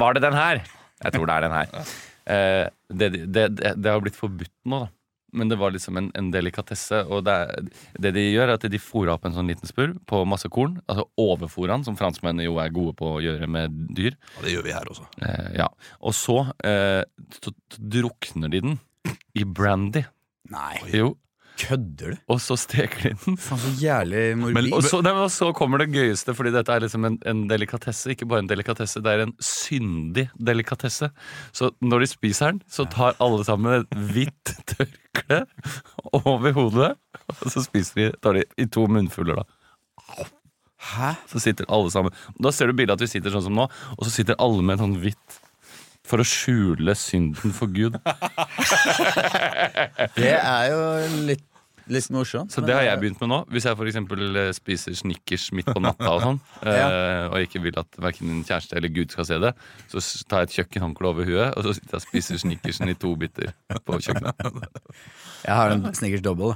Var 0.00 0.16
det 0.16 0.22
den 0.24 0.36
her? 0.38 0.62
Jeg 1.04 1.12
tror 1.14 1.28
det 1.28 1.34
er 1.36 1.44
den 1.46 1.54
her. 1.58 1.90
Eh, 2.30 2.64
det, 2.92 3.10
det, 3.28 3.44
det, 3.58 3.74
det 3.80 3.92
har 3.92 4.00
blitt 4.04 4.16
forbudt 4.18 4.52
nå, 4.68 4.86
da. 4.86 4.90
Men 5.32 5.46
det 5.46 5.60
var 5.60 5.70
liksom 5.70 5.94
en, 6.00 6.08
en 6.18 6.30
delikatesse. 6.34 7.04
Og 7.06 7.22
det, 7.28 7.34
er, 7.36 7.68
det 8.02 8.10
de 8.16 8.24
gjør, 8.32 8.48
er 8.50 8.56
at 8.58 8.64
de 8.72 8.80
fôrer 8.82 9.12
opp 9.14 9.28
en 9.28 9.36
sånn 9.36 9.46
liten 9.50 9.68
spurv 9.70 9.94
på 10.10 10.24
masse 10.26 10.50
korn. 10.50 10.80
Altså 10.90 11.04
overfôrer 11.22 11.70
den, 11.76 11.84
som 11.86 11.98
franskmennene 12.00 12.48
jo 12.48 12.56
er 12.62 12.72
gode 12.74 12.96
på 12.98 13.12
å 13.14 13.20
gjøre 13.22 13.46
med 13.50 13.76
dyr. 13.94 14.16
Ja, 14.34 14.42
det 14.46 14.56
gjør 14.56 14.66
vi 14.66 14.74
her 14.74 14.90
også. 14.90 15.06
Eh, 15.22 15.52
ja. 15.60 15.68
Og 16.02 16.16
så, 16.18 16.40
eh, 16.66 17.04
så 17.38 17.54
drukner 17.78 18.50
de 18.50 18.64
den 18.66 18.78
i 19.38 19.46
brandy. 19.46 20.02
Nei, 20.50 20.76
Jo. 20.96 21.12
Kødder 21.60 22.14
du? 22.14 22.20
Og 22.32 22.40
så 22.42 22.56
steker 22.58 23.02
de 23.04 23.12
den. 23.12 23.36
Faen, 23.40 23.60
så 23.62 23.72
jævlig 23.80 24.24
morbid. 24.40 24.70
Og 24.76 24.86
så, 24.86 25.00
nei, 25.04 25.12
men 25.16 25.30
så 25.32 25.50
kommer 25.56 25.82
det 25.82 25.90
gøyeste, 25.94 26.34
fordi 26.36 26.52
dette 26.54 26.74
er 26.74 26.84
liksom 26.84 27.06
en, 27.08 27.18
en 27.28 27.44
delikatesse. 27.50 28.14
Ikke 28.14 28.28
bare 28.30 28.44
en 28.44 28.50
delikatesse, 28.50 29.02
det 29.04 29.12
er 29.12 29.24
en 29.26 29.36
syndig 29.44 30.28
delikatesse. 30.50 31.10
Så 31.56 31.72
når 31.84 32.04
de 32.04 32.10
spiser 32.14 32.54
den, 32.54 32.62
så 32.70 32.88
tar 32.90 33.18
alle 33.22 33.44
sammen 33.48 33.82
et 33.82 34.00
hvitt 34.14 34.54
tørkle 34.74 35.44
over 36.24 36.56
hodet. 36.56 36.92
Og 37.40 37.46
så 37.52 37.64
spiser 37.66 38.00
de, 38.00 38.10
tar 38.24 38.40
de 38.40 38.46
i 38.60 38.68
to 38.70 38.88
munnfuller, 38.90 39.42
da. 39.42 40.28
Hæ? 40.80 41.12
Så 41.28 41.38
sitter 41.44 41.68
alle 41.68 41.90
sammen. 41.92 42.14
Da 42.42 42.52
ser 42.54 42.70
du 42.70 42.76
bildet 42.76 42.96
at 42.96 43.04
vi 43.04 43.10
sitter 43.10 43.32
sånn 43.34 43.44
som 43.50 43.56
nå, 43.56 43.68
og 43.68 44.06
så 44.06 44.12
sitter 44.14 44.38
alle 44.40 44.64
med 44.64 44.80
sånn 44.80 44.96
hvitt. 45.02 45.40
For 46.08 46.22
å 46.22 46.26
skjule 46.26 46.94
synden 46.98 47.52
for 47.54 47.70
Gud. 47.70 47.98
Det 50.16 50.32
er 50.34 50.70
jo 50.72 50.80
litt, 51.28 51.44
litt 51.92 52.08
morsomt. 52.14 52.54
Så 52.54 52.62
det 52.64 52.76
har 52.76 52.86
jeg 52.86 53.00
begynt 53.02 53.20
med 53.22 53.32
nå. 53.32 53.40
Hvis 53.52 53.66
jeg 53.68 53.78
for 53.78 53.90
eksempel 53.90 54.40
eh, 54.44 54.50
spiser 54.56 54.96
Snickers 54.98 55.48
midt 55.56 55.70
på 55.70 55.82
natta 55.82 56.14
og 56.14 56.24
sånn, 56.24 56.40
ja. 56.66 56.88
og 57.28 57.38
ikke 57.44 57.62
vil 57.66 57.78
at 57.80 58.00
verken 58.00 58.30
min 58.30 58.46
kjæreste 58.46 58.78
eller 58.78 58.92
Gud 58.94 59.12
skal 59.14 59.28
se 59.28 59.40
det, 59.42 59.52
så 59.92 60.02
tar 60.30 60.44
jeg 60.44 60.50
et 60.50 60.56
kjøkkenhåndkle 60.60 61.12
over 61.12 61.28
huet, 61.28 61.50
og 61.54 61.66
så 61.66 61.76
sitter 61.76 61.96
jeg 61.96 62.02
og 62.02 62.06
spiser 62.06 62.42
Snickersen 62.44 62.92
i 62.92 62.98
to 62.98 63.14
biter 63.20 63.54
på 63.84 64.00
kjøkkenet. 64.00 64.48
Jeg 65.40 65.56
har 65.56 65.72
en 65.72 65.86
Snickers 65.96 66.20
double. 66.20 66.54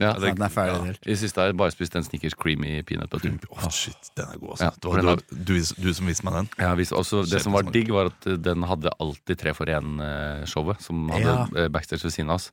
Ja, 0.00 0.14
at 0.16 0.22
den 0.24 0.42
er 0.42 0.52
ferdig 0.52 0.76
ja. 0.78 0.84
helt. 0.90 1.06
I 1.06 1.16
siste 1.20 1.40
har 1.42 1.50
jeg 1.50 1.56
bare 1.60 1.74
spist 1.74 1.96
en 1.98 2.04
Snickers 2.06 2.34
creamy 2.40 2.78
peanut 2.88 3.10
butter. 3.12 3.34
Oh, 3.52 3.66
shit, 3.74 4.10
den 4.16 4.30
er 4.32 4.38
god, 4.40 4.54
altså. 4.56 4.64
Ja, 4.64 4.70
det 4.80 4.90
var, 4.90 5.20
for 5.20 5.36
du, 5.36 5.40
du, 5.50 5.84
du 5.84 5.90
som 5.96 6.08
viste 6.08 6.24
meg 6.26 6.38
den. 6.38 6.48
Ja, 6.62 6.70
vis, 6.78 6.92
også, 6.96 7.22
det 7.28 7.42
som 7.44 7.52
var 7.56 7.68
digg, 7.68 7.90
var 7.92 8.08
at 8.12 8.28
eh, 8.30 8.38
den 8.40 8.64
hadde 8.70 8.92
alltid 9.00 9.40
tre 9.42 9.52
for 9.56 9.68
én-showet, 9.70 10.80
som 10.84 11.08
hadde 11.12 11.26
Ja. 11.28 11.46
eh, 11.64 11.68
backstage 11.72 12.04
ved 12.06 12.14
siden 12.16 12.32
av 12.32 12.40
oss. 12.40 12.48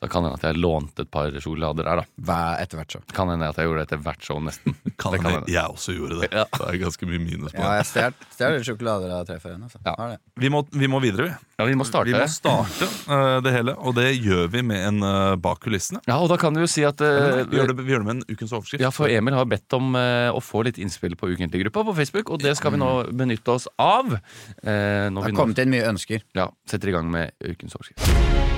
Da 0.00 0.08
kan 0.10 0.26
hende 0.26 0.38
at 0.40 0.46
jeg 0.50 0.58
lånte 0.60 1.06
et 1.06 1.10
par 1.14 1.30
sjokolader 1.38 1.86
der, 1.86 2.02
da. 2.02 2.24
Hver 2.30 2.62
etter 2.64 2.80
hvert 2.80 2.96
show. 2.96 3.04
Kan 3.14 3.30
hende 3.32 3.48
at 3.48 3.60
jeg 3.60 3.68
gjorde 3.70 3.84
det 3.84 3.88
etter 3.90 4.02
hvert 4.08 4.26
show, 4.26 4.40
nesten. 4.42 4.74
Kan 5.00 5.14
Det 5.14 5.22
kan 5.22 5.32
hende 5.38 5.48
jeg 5.52 5.64
også 5.64 5.94
gjorde 5.96 6.18
det. 6.20 6.28
Ja. 6.34 6.44
Det 6.52 6.66
er 6.66 6.76
ganske 6.82 7.06
mye 7.08 7.20
minus 7.22 7.54
på 7.54 7.62
Ja, 7.62 7.70
jeg 7.78 7.86
stjal- 7.88 8.18
Stjert 8.34 8.56
litt 8.58 8.66
sjokolader 8.68 9.14
av 9.16 9.22
tre 9.28 9.38
for 9.40 9.54
en. 9.54 9.62
Altså. 9.64 9.80
Ja. 9.86 10.16
Vi 10.40 10.50
må, 10.52 10.64
vi 10.72 10.88
må 10.90 11.00
videre, 11.00 11.30
vi. 11.30 11.48
Ja, 11.60 11.64
vi 11.68 11.76
må 11.76 11.84
starte. 11.88 12.08
Vi 12.10 12.16
må 12.16 12.26
starte 12.32 12.88
uh, 13.08 13.38
det 13.44 13.52
hele, 13.52 13.74
og 13.76 13.94
det 13.96 14.10
gjør 14.16 14.46
vi 14.52 14.62
med 14.64 14.80
en 14.90 15.02
uh, 15.04 15.36
bak 15.40 15.60
kulissene. 15.64 16.00
Ja, 16.08 16.18
og 16.20 16.30
da 16.32 16.38
kan 16.40 16.56
vi 16.56 16.64
jo 16.64 16.68
si 16.70 16.79
at 16.88 17.02
uh, 17.04 17.42
vi, 17.50 17.58
gjør 17.58 17.72
det, 17.72 17.76
vi 17.80 17.94
gjør 17.94 18.04
det 18.04 18.08
med 18.08 18.16
en 18.18 18.24
ukens 18.28 18.54
overskrift. 18.56 18.84
Ja, 18.84 18.92
for 18.94 19.12
Emil 19.12 19.36
har 19.36 19.48
bedt 19.50 19.76
om 19.76 19.94
uh, 19.98 20.30
å 20.34 20.42
få 20.44 20.64
litt 20.66 20.80
innspill 20.82 21.16
på 21.20 21.32
Ukentlig-gruppa 21.32 21.84
på 21.90 21.96
Facebook, 22.02 22.32
og 22.34 22.44
det 22.44 22.56
skal 22.58 22.76
vi 22.76 22.82
nå 22.82 22.92
benytte 23.12 23.56
oss 23.56 23.68
av. 23.80 24.16
Uh, 24.62 25.10
når 25.10 25.10
Det 25.10 25.10
vi 25.10 25.26
har 25.26 25.34
nå 25.34 25.42
kommet 25.42 25.64
inn 25.64 25.74
mye 25.74 25.90
ønsker. 25.90 26.24
ja, 26.36 26.50
setter 26.70 26.92
i 26.92 26.96
gang 26.98 27.10
med 27.12 27.36
ukens 27.44 27.78
overskrift. 27.78 28.49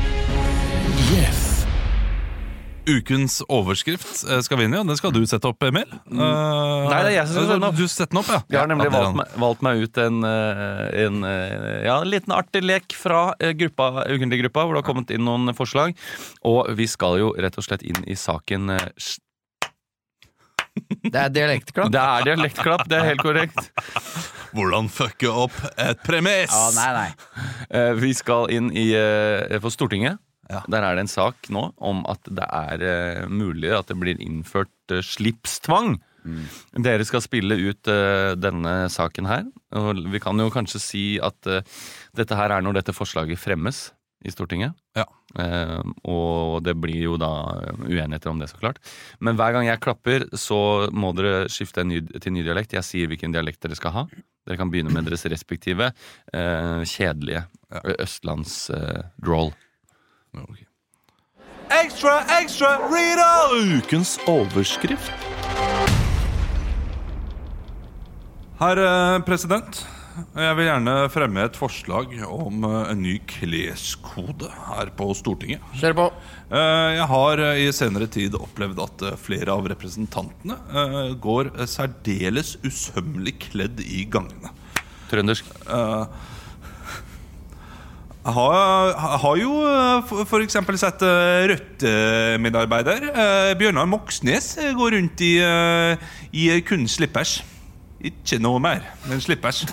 Ukens 2.88 3.36
overskrift 3.46 4.24
eh, 4.26 4.40
skal 4.42 4.58
vi 4.58 4.64
inn 4.66 4.74
i, 4.74 4.78
og 4.80 4.88
den 4.90 4.98
skal 4.98 5.12
du 5.14 5.20
sette 5.28 5.46
opp, 5.50 5.62
Emil. 5.62 5.86
Eh, 5.86 5.98
Mm. 6.12 6.88
Nei, 6.90 6.98
det 7.06 7.10
er 7.12 7.14
jeg 7.14 7.26
som 7.28 7.36
skal 7.36 7.44
sette 7.46 7.54
den 7.60 7.66
opp. 7.68 7.76
Du 7.78 7.86
setter 7.88 8.10
den 8.10 8.20
opp, 8.20 8.30
ja. 8.32 8.38
Jeg 8.50 8.58
har 8.60 8.68
nemlig 8.70 8.88
Ja, 8.88 8.92
valgt, 8.96 9.16
meg, 9.20 9.36
valgt 9.44 9.62
meg 9.64 9.82
ut 9.84 9.98
en, 10.02 10.16
eh, 10.26 11.04
en, 11.06 11.20
eh, 11.24 11.84
ja, 11.86 11.94
en 12.02 12.10
liten 12.10 12.34
artig 12.34 12.62
lek 12.66 12.92
fra 12.98 13.20
gruppa, 13.38 13.86
Ukentlig-gruppa, 14.10 14.64
hvor 14.66 14.74
det 14.74 14.82
har 14.82 14.88
kommet 14.90 15.12
inn 15.14 15.24
noen 15.24 15.54
forslag. 15.54 15.94
Og 16.44 16.72
vi 16.76 16.86
skal 16.90 17.18
jo 17.22 17.30
rett 17.38 17.56
og 17.56 17.64
slett 17.64 17.82
inn 17.86 18.02
i 18.10 18.14
saken 18.18 18.66
Det 21.02 21.14
er 21.20 21.28
dialektklapp. 21.28 21.90
Det 21.92 22.00
er 22.02 22.26
dialektklapp, 22.30 22.86
det 22.88 22.98
er 22.98 23.08
helt 23.12 23.22
korrekt. 23.22 23.70
Hvordan 24.56 24.88
fucke 24.92 25.28
opp 25.30 25.54
et 25.78 26.02
premiss! 26.04 26.50
Ja, 26.52 26.70
nei, 26.76 26.90
nei. 26.98 27.10
Eh, 27.70 27.92
Vi 28.00 28.12
skal 28.16 28.50
inn 28.52 28.70
i, 28.74 28.90
på 29.62 29.70
Stortinget. 29.72 30.18
Ja. 30.50 30.62
Der 30.66 30.82
er 30.82 30.96
det 30.96 31.06
en 31.06 31.12
sak 31.12 31.48
nå 31.54 31.68
om 31.78 32.02
at 32.10 32.26
det 32.26 32.46
er 32.46 32.86
eh, 32.86 33.28
mulig 33.30 33.70
at 33.76 33.90
det 33.90 33.98
blir 34.00 34.18
innført 34.20 34.94
eh, 34.94 35.04
slipstvang. 35.06 36.00
Dere 36.78 37.06
skal 37.06 37.22
spille 37.24 37.56
ut 37.58 37.90
uh, 37.90 38.34
denne 38.38 38.74
saken 38.92 39.28
her. 39.28 39.48
Og 39.78 40.04
vi 40.12 40.20
kan 40.22 40.38
jo 40.38 40.52
kanskje 40.54 40.82
si 40.82 41.02
at 41.22 41.50
uh, 41.50 41.64
dette 42.16 42.38
her 42.38 42.54
er 42.54 42.62
når 42.62 42.80
dette 42.80 42.94
forslaget 42.96 43.40
fremmes. 43.40 43.90
i 44.22 44.30
Stortinget. 44.30 44.76
Ja. 44.94 45.02
Uh, 45.34 45.82
og 46.06 46.62
det 46.62 46.76
blir 46.78 47.08
jo 47.08 47.16
da 47.18 47.30
uenigheter 47.82 48.30
om 48.30 48.38
det, 48.38 48.52
så 48.52 48.60
klart. 48.60 48.78
Men 49.18 49.34
hver 49.34 49.50
gang 49.56 49.66
jeg 49.66 49.82
klapper, 49.82 50.28
så 50.38 50.88
må 50.94 51.10
dere 51.18 51.48
skifte 51.50 51.82
en 51.82 51.90
ny, 51.90 51.98
til 52.22 52.30
ny 52.36 52.44
dialekt. 52.46 52.76
Jeg 52.78 52.86
sier 52.86 53.10
hvilken 53.10 53.34
dialekt 53.34 53.64
dere 53.66 53.74
skal 53.74 53.96
ha. 53.96 54.06
Dere 54.46 54.60
kan 54.60 54.70
begynne 54.70 54.94
med 54.94 55.10
deres 55.10 55.26
respektive 55.26 55.90
kjedelige 56.30 57.42
østlands-drawl. 57.98 59.50
Ok. 60.32 60.62
Ekstra, 61.84 62.12
ekstra, 62.40 62.68
Rita! 62.88 63.32
Ukens 63.76 64.14
overskrift. 64.28 65.12
Herr 68.62 68.80
eh, 68.80 69.18
president, 69.26 69.82
jeg 70.32 70.56
vil 70.56 70.68
gjerne 70.70 70.94
fremme 71.12 71.44
et 71.44 71.58
forslag 71.58 72.14
om 72.24 72.64
eh, 72.64 72.78
en 72.94 73.04
ny 73.04 73.18
kleskode 73.28 74.48
her 74.70 74.92
på 74.96 75.10
Stortinget. 75.20 75.60
Kjør 75.82 75.98
på. 76.00 76.08
Eh, 76.48 76.88
Jeg 76.96 77.08
har 77.12 77.44
i 77.52 77.68
senere 77.76 78.08
tid 78.08 78.40
opplevd 78.40 78.80
at 78.86 79.06
flere 79.20 79.52
av 79.52 79.68
representantene 79.74 80.56
går 81.20 81.52
særdeles 81.68 82.56
usømmelig 82.64 83.36
kledd 83.50 83.84
i 83.84 84.06
gangene. 84.08 84.56
Trøndersk. 85.12 85.52
Jeg 88.22 88.34
har, 88.36 88.92
har 89.18 89.38
jo 89.40 89.52
f.eks. 90.06 90.28
for 90.30 90.44
eksempel 90.44 90.76
sett 90.78 91.00
eh, 91.02 91.42
Rødt-medarbeider 91.50 93.08
eh, 93.10 93.54
Bjørnar 93.58 93.88
Moxnes 93.90 94.52
går 94.62 94.76
gå 94.78 94.90
rundt 94.94 95.24
i, 95.26 95.32
eh, 95.42 96.12
i 96.30 96.44
kun 96.62 96.86
slippers. 96.86 97.40
Ikke 97.98 98.38
noe 98.38 98.62
mer, 98.62 98.86
men 99.08 99.22
slippers. 99.22 99.64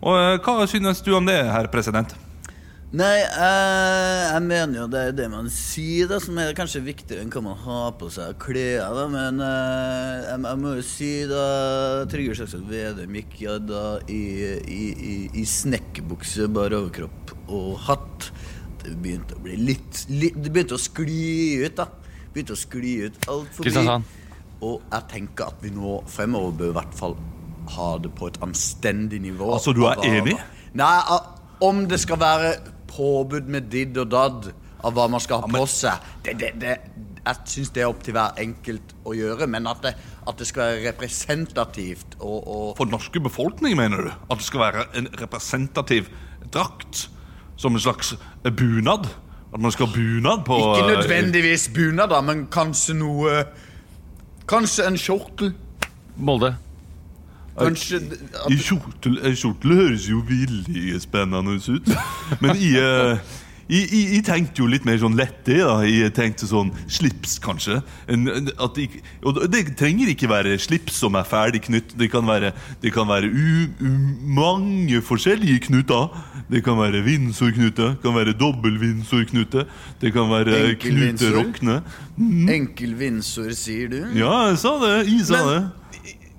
Og 0.00 0.16
eh, 0.16 0.38
Hva 0.40 0.64
synes 0.70 1.04
du 1.04 1.12
om 1.18 1.28
det, 1.28 1.36
herr 1.52 1.68
president? 1.68 2.16
Nei, 2.96 3.16
eh, 3.20 4.20
jeg 4.30 4.42
mener 4.46 4.78
jo 4.78 4.84
det 4.88 5.00
er 5.10 5.14
det 5.18 5.26
man 5.28 5.50
sier, 5.52 6.06
da, 6.08 6.16
som 6.22 6.38
er 6.40 6.54
kanskje 6.56 6.80
viktigere 6.86 7.20
enn 7.26 7.32
hva 7.34 7.42
man 7.44 7.58
har 7.60 7.90
på 8.00 8.06
seg 8.14 8.30
av 8.30 8.36
klær. 8.40 8.86
da, 8.96 9.02
Men 9.12 9.40
eh, 9.44 10.12
jeg, 10.30 10.38
jeg 10.46 10.60
må 10.62 10.72
jo 10.78 10.84
si 10.86 11.10
da 11.28 11.42
Trygve 12.08 12.36
Slagsvold 12.38 12.70
Vedum 12.70 13.18
gikk 13.18 13.34
ja 13.42 13.56
da 13.60 13.82
i, 14.08 14.20
i, 14.64 14.84
i, 15.10 15.16
i 15.42 15.44
snekkerbukse, 15.50 16.46
bare 16.56 16.78
overkropp 16.78 17.34
og 17.52 17.74
hatt. 17.88 18.30
Det 18.80 18.94
begynte 19.02 19.36
å 19.36 19.42
bli 19.44 19.58
litt, 19.60 20.04
litt 20.14 20.38
Det 20.40 20.52
begynte 20.54 20.78
å 20.78 20.80
skli 20.80 21.18
ut, 21.66 21.74
da. 21.82 21.88
Begynte 22.32 22.54
å 22.56 22.60
skli 22.60 22.94
ut 23.10 23.18
altfor 23.26 23.60
mye. 23.60 23.66
Kristiansand. 23.66 24.14
Og 24.64 24.78
jeg 24.94 25.08
tenker 25.12 25.50
at 25.50 25.58
vi 25.60 25.74
nå 25.74 25.98
fremover 26.08 26.54
bør 26.62 26.72
i 26.72 26.76
hvert 26.78 26.96
fall 26.96 27.18
ha 27.76 27.90
det 28.00 28.14
på 28.16 28.30
et 28.30 28.40
anstendig 28.46 29.20
nivå. 29.26 29.50
Altså, 29.58 29.74
du 29.76 29.82
er 29.84 29.98
Av 30.00 30.06
enig? 30.06 30.38
Nei, 30.78 30.94
a- 31.12 31.34
om 31.66 31.84
det 31.90 31.98
skal 32.00 32.20
være 32.20 32.54
påbud 32.96 33.50
med 33.52 33.68
didd 33.72 33.98
og 34.02 34.10
dadd 34.12 34.48
av 34.86 34.94
hva 34.96 35.06
man 35.10 35.22
skal 35.22 35.44
ha 35.44 35.50
på 35.50 35.64
seg 35.70 36.04
det, 36.24 36.36
det, 36.40 36.50
det, 36.60 36.74
Jeg 37.24 37.50
syns 37.52 37.72
det 37.74 37.82
er 37.82 37.90
opp 37.90 38.02
til 38.06 38.16
hver 38.16 38.38
enkelt 38.42 38.94
å 39.06 39.14
gjøre, 39.16 39.48
men 39.50 39.68
at 39.70 39.82
det, 39.84 39.94
at 40.26 40.40
det 40.40 40.48
skal 40.48 40.70
være 40.70 40.82
representativt 40.90 42.18
og, 42.20 42.38
og 42.40 42.66
For 42.78 42.86
den 42.88 42.96
norske 42.96 43.22
befolkning, 43.22 43.76
mener 43.78 44.08
du? 44.08 44.10
At 44.30 44.42
det 44.42 44.48
skal 44.48 44.64
være 44.66 44.88
en 44.98 45.10
representativ 45.20 46.10
drakt? 46.54 47.06
Som 47.56 47.78
en 47.78 47.80
slags 47.80 48.12
eh, 48.44 48.52
bunad? 48.52 49.08
At 49.54 49.62
man 49.62 49.72
skal 49.72 49.88
ha 49.88 49.96
bunad 49.96 50.44
på 50.46 50.58
Ikke 50.60 50.84
eh, 50.84 50.92
nødvendigvis 50.92 51.70
bunad, 51.74 52.12
da, 52.12 52.20
men 52.20 52.46
kanskje 52.52 52.98
noe 52.98 53.40
Kanskje 54.46 54.84
en 54.86 54.94
kjortel. 54.94 55.48
Molde. 56.22 56.52
Kanskje 57.58 57.96
at, 57.96 58.50
I 58.52 58.56
kjortel, 58.60 59.18
eh, 59.24 59.34
kjortel 59.38 59.74
høres 59.78 60.06
jo 60.10 60.20
veldig 60.28 61.00
spennende 61.00 61.56
ut. 61.56 61.88
Men 62.42 62.56
jeg, 62.60 62.76
eh, 62.82 63.18
jeg, 63.68 64.20
tenkte 64.26 64.60
jo 64.62 64.66
litt 64.70 64.84
mer 64.86 64.98
sånn 65.00 65.16
lette. 65.18 65.56
da 65.58 65.80
Jeg 65.88 66.12
tenkte 66.14 66.46
sånn 66.46 66.70
slips, 66.86 67.38
kanskje. 67.42 67.80
En, 68.08 68.28
en- 68.28 68.52
at 68.62 68.76
jeg, 68.78 69.00
og 69.24 69.40
det 69.50 69.64
trenger 69.78 70.12
ikke 70.12 70.28
være 70.30 70.58
slips 70.60 71.00
som 71.00 71.16
er 71.16 71.24
ferdig 71.26 71.62
knytt. 71.66 71.96
Det 71.98 72.10
kan 72.12 72.26
være, 72.28 72.52
det 72.82 72.92
kan 72.94 73.08
være 73.08 73.26
u, 73.32 73.66
u, 73.80 73.90
mange 74.36 75.00
forskjellige 75.02 75.66
knuter. 75.70 76.10
Det 76.46 76.60
kan 76.62 76.76
være 76.78 77.00
Windsor-knute, 77.02 77.96
kan 78.04 78.14
være 78.14 78.32
dobbel-Windsor-knute. 78.38 79.64
Det 80.00 80.12
kan 80.14 80.28
være 80.30 80.54
Enkel 80.70 80.92
Knute 80.92 81.02
Windsor? 81.02 81.32
Rockne. 81.40 81.82
enkel 82.52 82.94
Windsor, 83.00 83.50
sier 83.50 83.88
du? 83.90 83.98
Ja, 84.14 84.46
jeg 84.52 84.58
sa 84.62 84.76
det. 84.78 84.94
Jeg 85.10 85.26
sa 85.26 85.40
Men- 85.42 85.50
det. 85.54 85.70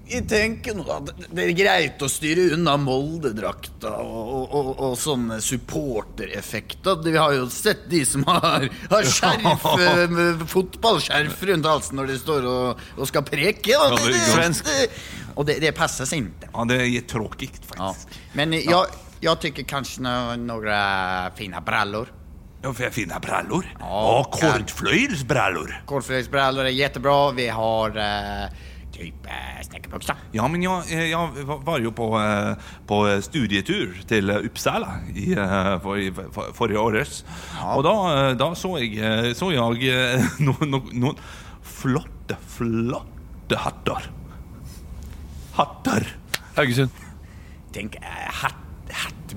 Jeg 0.08 0.24
tenker 0.30 0.76
nå 0.78 0.86
at 0.94 1.10
det 1.36 1.44
er 1.44 1.54
greit 1.58 2.04
å 2.04 2.08
styre 2.12 2.46
unna 2.56 2.78
Molde-drakta 2.80 3.92
og, 4.00 4.54
og, 4.56 4.70
og, 4.74 4.94
sånne 5.00 5.42
supportereffekter. 5.44 7.02
Vi 7.04 7.16
har 7.18 7.36
jo 7.36 7.50
sett 7.52 7.90
de 7.92 8.04
som 8.08 8.24
har, 8.30 8.68
har 8.92 9.10
skjerf, 9.12 9.68
eh, 9.88 10.46
fotballskjerf 10.48 11.44
rundt 11.52 11.68
halsen 11.68 12.00
når 12.00 12.14
de 12.14 12.20
står 12.22 12.48
og, 12.52 12.84
og 12.96 13.10
skal 13.12 13.26
preke. 13.28 13.76
Ja, 13.76 13.90
det 13.92 14.54
det. 14.64 14.90
Og 15.38 15.46
det, 15.46 15.60
det 15.62 15.74
passer 15.78 16.08
seg 16.10 16.32
ikke. 16.32 16.50
Ja, 16.54 16.66
det 16.66 16.82
är 16.82 17.02
tråkigt 17.02 17.62
Ja. 17.78 17.96
Men 18.34 18.54
jag, 18.54 18.86
jag 19.20 19.42
tycker 19.42 19.64
kanske 19.64 20.02
nå- 20.02 20.36
några 20.36 21.32
fina 21.36 21.62
brallor. 21.62 22.14
Ja, 22.62 22.74
för 22.74 22.90
fina 22.90 23.20
brallor. 23.20 23.76
Ja, 23.80 23.86
Ja, 23.90 24.32
kordflöjelsbrallor. 24.32 25.84
Kortflöjelsbrallor 25.86 26.66
är 26.66 26.70
jättebra. 26.70 27.32
Vi 27.32 27.48
har 27.48 27.98
eh, 27.98 28.50
typ 28.94 29.26
eh. 29.28 29.64
Ja, 30.32 30.48
men 30.48 30.64
jag, 30.64 30.92
eh, 30.92 31.06
jag 31.12 31.28
var- 31.28 31.80
jo 31.80 31.92
på, 31.92 32.20
eh, 32.20 32.56
på 32.88 33.22
studietur 33.22 34.02
till 34.08 34.30
eh, 34.30 34.36
Uppsala 34.36 35.00
i, 35.16 35.36
for, 35.84 36.32
for, 36.34 36.54
forrige 36.54 36.80
året. 36.80 37.26
Og 37.76 37.84
da, 37.84 38.34
da 38.34 38.54
så 38.56 38.78
jeg, 38.80 39.36
så 39.36 39.52
jeg 39.52 39.62
noen, 40.40 40.72
noen, 40.72 40.90
noen 40.94 41.18
flotte, 41.62 42.38
flotte 42.48 43.58
hatter. 43.58 44.10
Hatter. 45.58 46.08
Haugesund. 46.56 46.90
Tenk, 47.74 47.98
hatt, 48.02 48.92
hatt. 48.92 49.36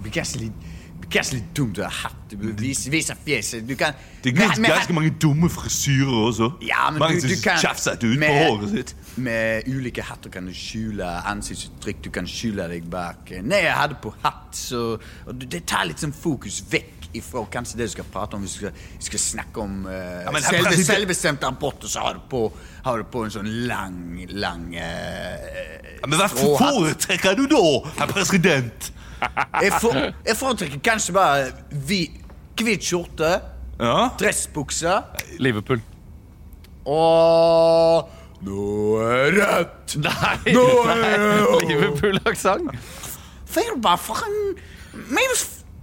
Det 1.12 1.18
det 1.18 1.32
lite 1.32 1.46
dumt 1.54 1.74
att 1.78 1.84
ha 1.84 1.90
hatt. 1.90 2.16
Du. 2.30 2.36
Du 2.36 3.76
kan... 3.76 3.92
Det 4.22 4.30
er 4.30 4.60
med- 4.60 4.70
ganske, 4.70 4.92
mange 4.92 5.10
dumme 5.10 5.48
frisyrer 5.50 6.14
også. 6.28 6.52
Ja, 6.62 6.90
men 6.90 6.98
mange 6.98 7.20
du, 7.20 7.28
du 7.28 7.40
kan... 7.42 7.58
tjafset 7.58 8.04
ut 8.04 8.14
på 8.14 8.20
med- 8.20 8.46
håret 8.46 8.70
sitt. 8.70 8.94
Med 9.16 9.62
olika 9.66 10.02
hatter 10.02 10.30
kan 10.30 10.46
du 10.46 10.54
skjule 10.54 11.08
ansiktsuttryck, 11.26 12.04
du 12.04 12.10
kan 12.10 12.28
skjule 12.30 12.68
deg 12.70 12.86
bak. 12.90 13.32
När 13.42 13.58
jag 13.64 13.72
hade 13.72 13.94
på 13.94 14.14
hatt 14.22 14.54
så... 14.54 15.00
Och 15.26 15.34
det 15.34 15.66
tar 15.66 15.84
litt 15.90 15.98
sånn 15.98 16.12
fokus 16.14 16.62
vekk 16.70 17.10
ifra 17.12 17.42
kanskje 17.50 17.78
det 17.80 17.88
du 17.90 17.94
skal 17.96 18.04
prate 18.12 18.36
om. 18.36 18.42
Vi 18.42 18.48
skal, 18.48 18.70
vi 18.98 19.02
skal 19.10 19.18
snakke 19.18 19.60
om 19.60 19.86
uh, 19.86 20.22
Ja, 20.24 20.30
men 20.30 20.42
selve, 20.42 20.76
selvbestemt 20.84 21.44
abort, 21.44 21.82
og 21.84 21.90
så 21.90 22.00
har 22.06 22.14
du 22.14 22.22
på, 22.30 22.44
har 22.86 23.02
du 23.02 23.04
på 23.10 23.24
en 23.26 23.34
sånn 23.34 23.50
lang, 23.66 23.98
lang 24.30 24.70
uh, 24.78 25.34
Ja, 26.00 26.06
men 26.06 26.18
varför 26.18 26.54
foretrekker 26.62 27.34
du 27.34 27.46
da, 27.50 27.64
herr 27.98 28.14
president? 28.14 28.92
Jeg, 29.62 29.72
for, 29.80 29.92
jeg 30.26 30.36
foretrekker 30.36 30.78
kanskje 30.84 31.12
bare 31.16 31.50
vi, 31.70 32.00
hvit 32.62 32.84
skjorte, 32.84 33.40
Ja. 33.80 34.08
dressbukse 34.20 34.94
Liverpool. 35.38 35.80
og 36.86 38.08
noe 38.42 39.06
rødt. 39.36 39.96
Nei! 40.00 40.52
Noe 40.56 41.60
Liverpool-aksent. 41.68 42.70
Fair 43.50 43.76
bare 43.82 43.98
fucking 43.98 44.58
Maybe, 44.92 45.34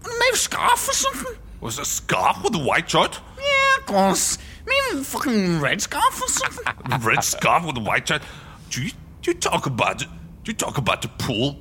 maybe 0.03 0.37
skarf 0.37 0.87
or 0.89 0.93
something. 0.95 1.35
Was 1.61 1.79
a 1.79 1.85
scarf 1.85 2.37
with 2.43 2.55
a 2.55 2.63
white 2.63 2.89
shirt? 2.91 3.21
Yeah, 3.37 3.79
of 3.79 3.85
course. 3.85 4.37
Maybe 4.67 5.03
fucking 5.03 5.61
red 5.61 5.81
scarf 5.81 6.21
or 6.21 6.29
something. 6.29 6.65
red 7.05 7.23
scarf 7.23 7.65
with 7.65 7.77
a 7.77 7.81
white 7.81 8.07
shirt. 8.07 8.21
Do 8.69 8.81
you, 8.83 8.91
do 9.21 9.31
you 9.31 9.37
talk 9.39 9.65
about 9.65 9.99
do 9.99 10.51
you 10.51 10.53
talk 10.53 10.77
about 10.77 11.01
the 11.01 11.07
pool 11.17 11.55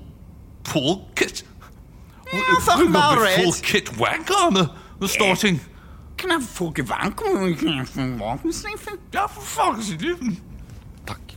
pool 0.65 1.09
kit? 1.15 1.45
Talking 2.33 2.89
about 2.89 3.19
the 3.21 3.27
full 3.43 3.53
red. 3.53 3.63
kit 3.63 3.91
wanker 3.99 4.47
on 4.47 4.55
the, 4.55 4.71
the 5.01 5.09
starting. 5.09 5.61
Kan 6.19 6.31
jeg 6.31 6.43
få 6.43 6.71
gevanko? 6.75 7.25
Kan 7.61 7.77
jeg 7.77 7.87
få 7.93 8.07
vankensniffen? 8.19 8.99
Ja, 9.15 9.27
for 9.29 9.45
faen 9.45 9.83
sitt 9.85 10.03
liv. 10.03 10.17
Takk. 11.07 11.37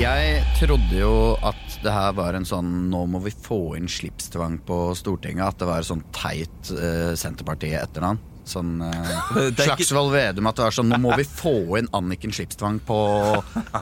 Jeg 0.00 0.44
trodde 0.60 0.96
jo 0.96 1.12
at 1.44 1.78
det 1.82 1.92
her 1.92 2.12
var 2.16 2.36
en 2.38 2.46
sånn 2.46 2.68
Nå 2.92 3.02
må 3.10 3.20
vi 3.24 3.32
få 3.34 3.74
inn 3.76 3.90
slipstvang 3.90 4.60
på 4.64 4.94
Stortinget. 4.96 5.44
At 5.44 5.60
det 5.60 5.68
var 5.68 5.84
sånn 5.86 6.04
teit 6.14 6.72
uh, 6.72 7.12
Senterpartiet-etternavn. 7.18 8.29
Sånn 8.48 8.80
uh, 8.84 9.50
Slagsvold 9.58 10.14
Vedum. 10.14 10.48
At 10.50 10.60
det 10.60 10.66
var 10.68 10.76
sånn 10.76 10.90
Nå 10.92 11.00
må 11.02 11.16
vi 11.18 11.26
få 11.28 11.56
inn 11.80 11.90
Anniken 11.96 12.34
Slipstvang 12.34 12.80
på, 12.86 13.00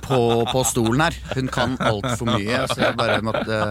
på, 0.09 0.21
på 0.53 0.64
stolen 0.68 1.07
her. 1.07 1.21
Hun 1.37 1.53
kan 1.53 1.79
altfor 1.79 2.35
mye. 2.35 2.64
Så 2.73 2.83
jeg 2.83 2.99
bare 2.99 3.23
måtte 3.25 3.62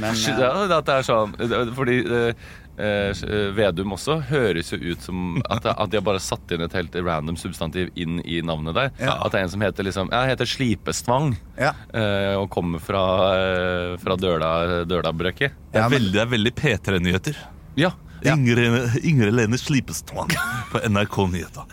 Men 0.00 0.16
Ja, 0.26 0.52
eh, 0.64 0.76
at 0.78 0.86
det 0.88 0.94
er 0.94 1.04
sånn 1.06 1.34
Fordi 1.76 1.96
uh, 2.08 2.46
eh, 2.80 3.24
Vedum 3.56 3.94
også, 3.96 4.18
høres 4.30 4.72
jo 4.72 4.78
ut 4.92 5.04
som 5.04 5.40
at, 5.44 5.66
at 5.70 5.90
de 5.92 6.00
har 6.00 6.06
bare 6.06 6.22
satt 6.22 6.52
inn 6.54 6.64
et 6.64 6.76
helt 6.76 6.96
random 6.96 7.38
substantiv 7.40 7.90
inn 7.94 8.20
i 8.24 8.40
navnet 8.44 8.76
der. 8.76 8.90
Ja. 9.00 9.18
At 9.24 9.32
det 9.32 9.40
er 9.40 9.46
en 9.46 9.52
som 9.54 9.64
heter 9.64 9.86
liksom 9.86 10.12
Jeg 10.12 10.32
heter 10.32 10.50
Slipestvang. 10.50 11.36
Ja. 11.56 11.72
eh, 11.96 12.34
og 12.36 12.50
kommer 12.52 12.82
fra, 12.82 13.04
eh, 13.36 13.92
fra 14.02 14.16
Døla, 14.20 14.52
Dølabrøket. 14.88 15.60
Det 15.72 15.82
er 15.82 15.92
veldig, 15.92 16.26
veldig 16.32 16.52
P3-nyheter. 16.56 17.40
Ja. 17.80 17.92
Ja. 18.24 18.34
Ingrid, 18.34 19.04
Ingrid 19.04 19.34
Lene 19.36 19.58
Slipestvang 19.60 20.30
på 20.72 20.80
NRK 20.88 21.16
Nyheter. 21.34 21.64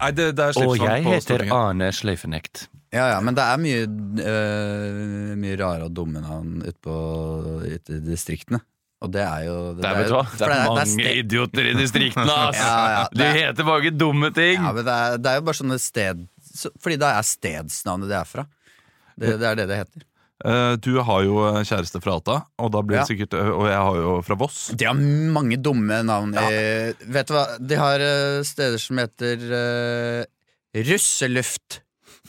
Nei, 0.00 0.10
det, 0.12 0.26
det 0.36 0.44
er 0.50 0.58
Og 0.60 0.76
jeg 0.76 1.04
på 1.06 1.12
heter 1.14 1.44
Arne 1.54 1.88
Sløyfenekt. 1.94 2.66
Ja, 2.94 3.08
ja, 3.14 3.20
men 3.24 3.34
det 3.34 3.42
er 3.42 3.58
mye, 3.58 3.86
øh, 4.22 5.32
mye 5.40 5.56
rare 5.58 5.86
og 5.88 5.94
dumme 5.96 6.20
navn 6.22 6.60
ute 6.62 6.76
på 6.84 6.94
ute 7.64 7.96
i 7.96 8.02
distriktene. 8.04 8.60
Og 9.04 9.10
det 9.12 9.20
er 9.24 9.46
jo 9.48 9.56
Det 9.76 9.84
er, 9.84 9.96
vet 9.98 10.08
du 10.08 10.14
hva? 10.14 10.22
for 10.30 10.38
Det 10.38 10.54
er 10.54 10.68
mange 10.70 10.84
sted- 10.92 11.18
idioter 11.24 11.66
i 11.66 11.74
distriktene, 11.76 12.36
ass! 12.48 12.60
Ja, 12.60 12.76
ja, 12.94 13.02
De 13.10 13.18
det 13.20 13.26
er- 13.26 13.38
heter 13.40 13.66
mange 13.68 13.90
dumme 14.00 14.30
ting! 14.36 14.54
Ja, 14.60 14.70
men 14.72 14.84
det 14.86 14.94
er, 14.94 15.18
det 15.18 15.32
er 15.32 15.40
jo 15.40 15.46
bare 15.48 15.58
sånne 15.60 15.80
sted 15.82 16.22
så, 16.54 16.70
Fordi 16.80 16.96
det 17.02 17.10
er 17.10 17.26
stedsnavnet 17.26 18.08
de 18.12 18.16
er 18.20 18.28
fra. 18.30 18.46
Det, 19.18 19.34
det 19.40 19.48
er 19.50 19.58
det 19.58 19.66
det 19.72 19.80
heter. 19.82 20.06
Eh, 20.44 20.76
Du 20.84 20.98
har 21.00 21.22
jo 21.24 21.38
kjæreste 21.64 22.00
fra 22.04 22.18
Alta, 22.18 22.36
og, 22.60 22.70
da 22.74 22.82
blir 22.82 22.98
Ja. 23.00 23.04
sikkert, 23.08 23.32
eh, 23.34 23.48
og 23.48 23.66
jeg 23.70 23.78
har 23.80 23.96
jo 23.96 24.22
fra 24.22 24.36
Voss. 24.36 24.68
De 24.76 24.84
har 24.84 24.94
mange 24.94 25.56
dumme 25.56 26.02
navn. 26.04 26.34
Eh, 26.36 26.92
vet 27.08 27.26
du 27.26 27.32
hva? 27.34 27.46
De 27.58 27.74
har 27.80 27.98
eh, 28.00 28.42
steder 28.44 28.78
som 28.78 28.98
heter 29.00 29.46
eh, 29.60 30.24
Russeluft. 30.84 31.80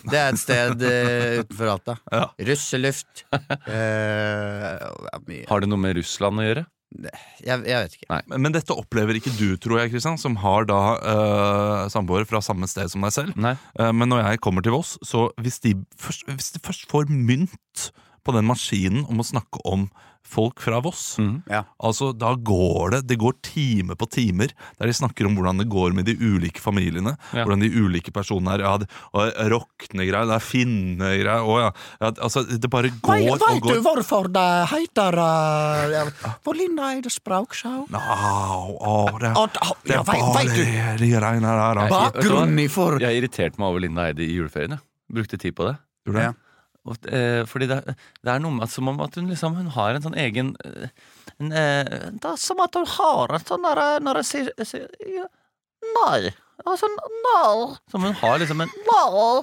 Det 0.05 0.13
er 0.19 0.29
et 0.33 0.39
sted 0.39 0.81
eh, 0.85 1.39
utenfor 1.43 1.71
Alta. 1.71 1.95
Ja. 2.13 2.27
Russeluft. 2.39 3.23
Eh. 3.67 5.45
Har 5.49 5.59
det 5.63 5.69
noe 5.71 5.81
med 5.81 5.97
Russland 5.99 6.39
å 6.41 6.45
gjøre? 6.45 6.65
Jeg, 6.95 7.59
jeg 7.67 7.75
vet 7.81 7.95
ikke. 7.97 8.19
Men 8.29 8.43
men 8.45 8.53
dette 8.55 8.75
opplever 8.77 9.17
ikke 9.19 9.33
du, 9.35 9.57
tror 9.59 9.81
jeg, 9.81 9.91
Kristian, 9.91 10.19
som 10.21 10.37
har 10.39 10.67
da 10.69 10.77
uh, 11.01 11.89
samboere 11.91 12.27
fra 12.29 12.39
samme 12.45 12.69
sted 12.71 12.87
som 12.93 13.03
deg 13.03 13.11
selv. 13.11 13.35
Eh, 13.35 13.91
men 13.91 14.07
når 14.11 14.21
jeg 14.29 14.39
kommer 14.45 14.63
til 14.63 14.75
Voss, 14.77 14.93
så 15.03 15.25
hvis 15.41 15.59
de, 15.65 15.73
først, 15.99 16.23
hvis 16.29 16.53
de 16.55 16.61
først 16.63 16.87
får 16.91 17.09
mynt 17.11 17.89
på 18.25 18.33
den 18.35 18.47
maskinen 18.49 19.05
om 19.09 19.21
å 19.21 19.27
snakke 19.27 19.61
om 19.69 19.87
folk 20.25 20.57
fra 20.59 20.79
Voss, 20.81 21.17
Mm, 21.21 21.43
Ja. 21.47 21.59
altså 21.79 22.07
da 22.17 22.33
går 22.33 22.89
det 22.91 23.01
Det 23.07 23.17
går 23.21 23.33
time 23.43 23.93
på 23.95 24.07
timer 24.09 24.49
der 24.79 24.87
de 24.87 24.93
snakker 24.97 25.27
om 25.27 25.35
hvordan 25.37 25.59
det 25.59 25.67
går 25.69 25.93
med 25.93 26.05
de 26.05 26.15
ulike 26.17 26.59
familiene. 26.59 27.13
Ja. 27.31 27.45
Hvordan 27.45 27.61
de 27.61 27.69
ulike 27.69 28.11
personene 28.11 28.55
er. 28.55 28.63
Ja, 28.65 28.77
det, 28.81 28.87
og 29.13 29.37
Rokne-greier, 29.53 30.25
det 30.25 30.33
er 30.33 30.41
finne-greier 30.41 31.45
å 31.45 31.59
ja. 31.61 31.71
ja. 32.01 32.09
Altså, 32.25 32.41
det 32.41 32.69
bare 32.73 32.89
går 32.89 33.37
og 33.37 33.61
går. 33.61 33.81
hvorfor 33.85 34.31
det 34.33 34.47
heter 34.73 35.13
uh, 35.13 36.09
På 36.43 36.55
Linda 36.57 36.89
er 36.95 37.01
det 37.05 37.11
språkshow. 37.13 37.85
No, 37.93 38.01
oh, 38.81 39.19
det, 39.19 39.29
det 39.85 39.99
er 39.99 40.03
bare 40.03 40.97
de, 40.97 41.11
greiene 41.13 41.53
der. 41.53 41.83
Bakgrunnen 41.93 42.69
for 42.73 42.97
Jeg 42.99 43.21
irriterte 43.21 43.61
meg 43.61 43.69
over 43.69 43.85
Linda 43.85 44.09
Eide 44.09 44.25
i 44.25 44.33
juleferien. 44.39 44.79
Brukte 45.05 45.37
tid 45.37 45.53
på 45.53 45.69
det. 45.69 45.77
Gjorde 46.05 46.17
du 46.17 46.21
det? 46.23 46.25
Ja. 46.33 46.33
Og, 46.85 46.97
eh, 47.09 47.41
fordi 47.49 47.65
det, 47.71 47.79
det 48.21 48.29
er 48.29 48.41
noe 48.43 48.53
med 48.53 48.67
at 48.67 48.73
som 48.75 48.89
om 48.91 48.99
at 49.01 49.15
hun 49.17 49.29
liksom 49.31 49.55
Hun 49.57 49.71
har 49.73 49.95
en 49.97 50.03
sånn 50.05 50.17
egen 50.21 50.51
eh, 50.61 50.91
en, 51.41 51.49
eh, 51.49 52.09
Det 52.13 52.29
er 52.29 52.37
som 52.37 52.61
at 52.61 52.77
hun 52.77 52.85
har 52.85 53.33
en 53.33 53.45
sånn 53.47 53.65
derre 53.65 53.87
Når 54.05 54.19
jeg 54.21 54.27
sier, 54.29 54.51
jeg 54.61 54.69
sier 54.69 55.15
ja, 55.15 55.25
Nei. 55.95 56.29
Altså, 56.65 56.87
nei. 56.89 57.75
Som 57.91 58.05
hun 58.05 58.13
har 58.21 58.37
liksom 58.41 58.61
en 58.61 58.73
Nei. 58.89 59.41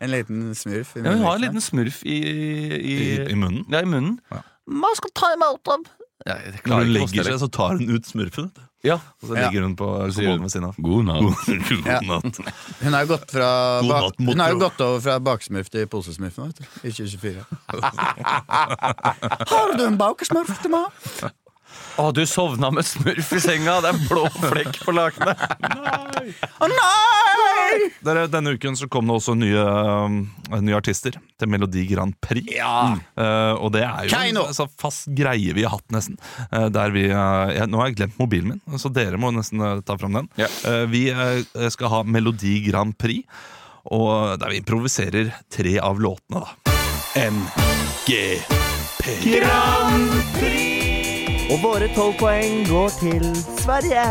En 0.00 0.12
liten 0.14 0.50
smurf. 0.56 0.94
i 0.96 1.02
Ja, 1.04 1.12
hun 1.14 1.24
har 1.26 1.38
en 1.38 1.44
liten 1.44 1.62
smurf 1.62 2.02
i 2.08 2.18
i, 2.18 2.74
I, 2.80 2.98
I 3.32 3.34
munnen. 3.38 3.64
ja, 3.70 3.82
i 3.82 3.88
munnen. 3.88 4.18
Ja. 4.32 4.42
Man 4.70 4.94
skal 4.96 5.10
ta 5.18 5.32
imot 5.34 5.60
dem. 5.66 5.82
Ja, 6.26 6.34
Når 6.68 6.82
hun 6.84 6.90
legger 6.92 7.24
seg, 7.24 7.38
så 7.40 7.48
tar 7.50 7.78
hun 7.78 7.88
ut 7.96 8.04
smurfen. 8.04 8.50
Ja. 8.84 8.94
Og 9.20 9.28
så 9.28 9.34
Ja. 9.36 9.46
legger 9.48 9.62
hun 9.66 9.74
på 9.76 9.86
kommoden 9.86 10.40
ved 10.44 10.50
siden 10.52 10.64
av. 10.68 10.74
God 10.80 11.04
natt. 11.04 11.20
God 11.68 12.06
natt. 12.08 12.38
Hun 12.80 12.92
har 12.96 13.04
jo 13.04 13.08
gått 13.14 13.30
fra 13.32 13.48
God 13.80 13.88
ba- 13.90 14.00
natt, 14.06 14.16
Hun 14.28 14.38
har 14.40 14.50
jo 14.54 14.58
gått 14.62 14.80
over 14.84 15.00
fra 15.04 15.18
baksmurf 15.20 15.68
til 15.72 15.86
posesmurf 15.92 16.36
nå, 16.40 16.46
vet 16.48 16.60
du. 16.60 16.64
I 16.88 16.92
2024. 16.92 17.44
har 19.52 19.76
du 19.76 19.84
en 19.84 19.98
bakesmurf 20.00 20.54
til 20.62 20.72
meg? 20.72 20.88
Å, 22.00 22.10
du 22.16 22.22
sovna 22.28 22.70
med 22.72 22.86
smurf 22.86 23.32
i 23.36 23.40
senga! 23.42 23.80
Det 23.84 23.90
er 23.92 23.98
blå 24.08 24.24
flekk 24.38 24.78
på 24.86 24.94
lakenet! 24.96 25.36
Å 26.60 26.68
nei! 26.70 27.90
Dere, 28.04 28.26
denne 28.30 28.54
uken 28.56 28.76
så 28.78 28.88
kom 28.90 29.06
det 29.10 29.16
også 29.18 29.34
nye, 29.38 29.64
um, 30.06 30.16
nye 30.64 30.78
artister 30.78 31.14
til 31.40 31.50
Melodi 31.50 31.84
Grand 31.90 32.16
Prix. 32.24 32.48
Ja. 32.56 32.96
Uh, 33.18 33.54
og 33.60 33.72
det 33.76 33.84
er 33.86 34.08
jo 34.08 34.14
Keino. 34.14 34.40
en 34.46 34.48
altså, 34.52 34.66
fast 34.80 35.10
greie 35.16 35.54
vi 35.56 35.64
har 35.66 35.74
hatt, 35.76 35.86
nesten. 35.94 36.16
Uh, 36.48 36.68
der 36.72 36.94
vi, 36.94 37.04
uh, 37.12 37.52
jeg, 37.52 37.68
nå 37.70 37.76
har 37.82 37.90
jeg 37.90 37.98
glemt 38.00 38.18
mobilen 38.20 38.48
min, 38.54 38.80
så 38.80 38.88
dere 38.94 39.20
må 39.20 39.32
nesten 39.34 39.60
ta 39.86 39.94
fram 40.00 40.14
den. 40.16 40.28
Ja. 40.40 40.48
Eh, 40.66 40.84
vi 40.90 41.02
skal 41.72 41.88
ha 41.92 42.00
Melodi 42.06 42.60
Grand 42.64 42.96
Prix, 42.98 43.22
og 43.92 44.40
der 44.40 44.48
vi 44.52 44.60
improviserer 44.62 45.32
tre 45.52 45.78
av 45.82 46.00
låtene, 46.02 46.40
da. 46.40 46.50
MGP. 47.28 49.04
Og 51.50 51.58
våre 51.64 51.88
tolv 51.96 52.14
poeng 52.20 52.60
går 52.68 52.92
til 53.00 53.24
Sverige. 53.58 54.02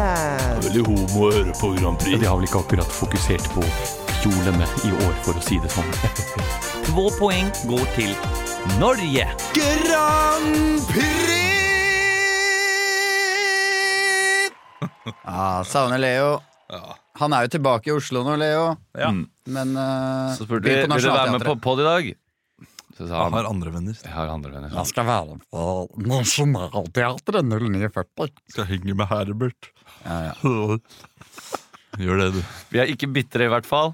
Veldig 0.65 0.82
homo 0.89 1.21
å 1.23 1.30
høre 1.32 1.54
på 1.56 1.69
Grand 1.78 1.95
Prix. 2.02 2.19
De 2.19 2.28
har 2.28 2.36
vel 2.36 2.47
ikke 2.49 2.60
akkurat 2.65 2.91
fokusert 2.91 3.45
på 3.54 3.63
kjolene 4.19 4.67
i 4.84 4.91
år, 4.91 5.13
for 5.23 5.39
å 5.39 5.43
si 5.45 5.56
det 5.63 5.71
sånn. 5.71 5.88
Två 6.89 7.06
poeng 7.15 7.47
går 7.69 7.86
til 7.95 8.12
Norge. 8.82 9.30
Grand 9.56 10.84
Prix! 10.91 11.15
Ja, 15.30 15.63
savner 15.65 15.99
Leo. 15.99 16.39
Han 17.19 17.34
er 17.34 17.45
jo 17.47 17.54
tilbake 17.56 17.89
i 17.89 17.93
Oslo 17.95 18.21
nå, 18.28 18.36
Leo. 18.39 18.73
Ja. 18.99 19.10
Men 19.49 19.71
uh, 19.80 20.36
Så 20.36 20.43
spurte 20.43 20.67
vi 20.67 20.75
vil 20.75 20.91
du 20.91 21.08
være 21.08 21.38
med 21.38 21.45
på 21.47 21.56
pod 21.63 21.80
i 21.82 21.88
dag. 21.88 22.12
Så 23.00 23.08
sa 23.08 23.22
Han 23.24 23.32
han 23.32 23.38
har 23.38 23.48
andre 23.48 23.72
venner. 23.72 23.96
jeg 24.04 24.12
har 24.12 24.28
andre 24.28 24.52
venner. 24.52 24.74
Jeg 24.76 24.90
skal 24.92 25.06
være 25.08 25.38
på 25.48 25.66
Nationaltheatret 26.04 27.46
0940. 27.48 28.34
Skal 28.52 28.68
henge 28.68 28.96
med 29.00 29.08
Herbert. 29.08 29.70
Ja, 30.04 30.18
ja. 30.28 30.80
Gjør 32.04 32.20
det, 32.20 32.28
du. 32.36 32.42
Vi 32.74 32.82
er 32.84 32.92
ikke 32.92 33.08
bitre, 33.16 33.48
i 33.48 33.52
hvert 33.54 33.68
fall. 33.68 33.94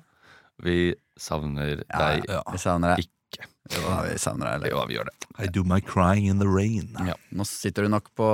Vi 0.66 0.96
savner 1.22 1.84
deg. 1.86 2.26
Ja. 2.26 2.42
Vi 2.50 2.58
savner 2.62 2.96
deg. 2.96 3.06
Ikke. 3.06 3.46
Jo, 3.76 3.84
vi 4.10 4.18
savner 4.22 4.58
deg, 4.58 4.72
Jo, 4.74 4.82
vi 4.90 4.98
gjør 4.98 5.12
det. 5.12 5.16
I 5.38 5.48
do 5.54 5.64
my 5.68 5.80
crying 5.86 6.26
in 6.26 6.42
the 6.42 6.50
rain. 6.50 6.90
Ja. 7.06 7.14
Nå 7.30 7.46
sitter 7.46 7.86
du 7.86 7.94
nok 7.94 8.10
på 8.18 8.28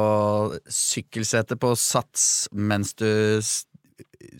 sykkelsetet 0.72 1.60
på 1.60 1.76
Sats 1.76 2.48
mens 2.56 2.96
du 2.96 3.08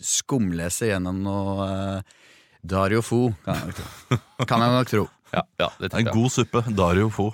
skumleser 0.00 0.94
gjennom 0.94 1.22
noe 1.24 1.68
eh, 1.68 2.20
Dario 2.62 3.02
Fo, 3.04 3.26
kan 3.44 3.58
jeg 3.68 4.76
nok 4.78 4.88
tro. 4.90 5.08
Ja, 5.32 5.42
ja, 5.60 5.68
det 5.80 5.90
En 5.90 5.98
tenker 5.98 6.10
jeg. 6.12 6.16
god 6.22 6.30
suppe. 6.34 6.64
Dario 6.76 7.08
Fo. 7.12 7.30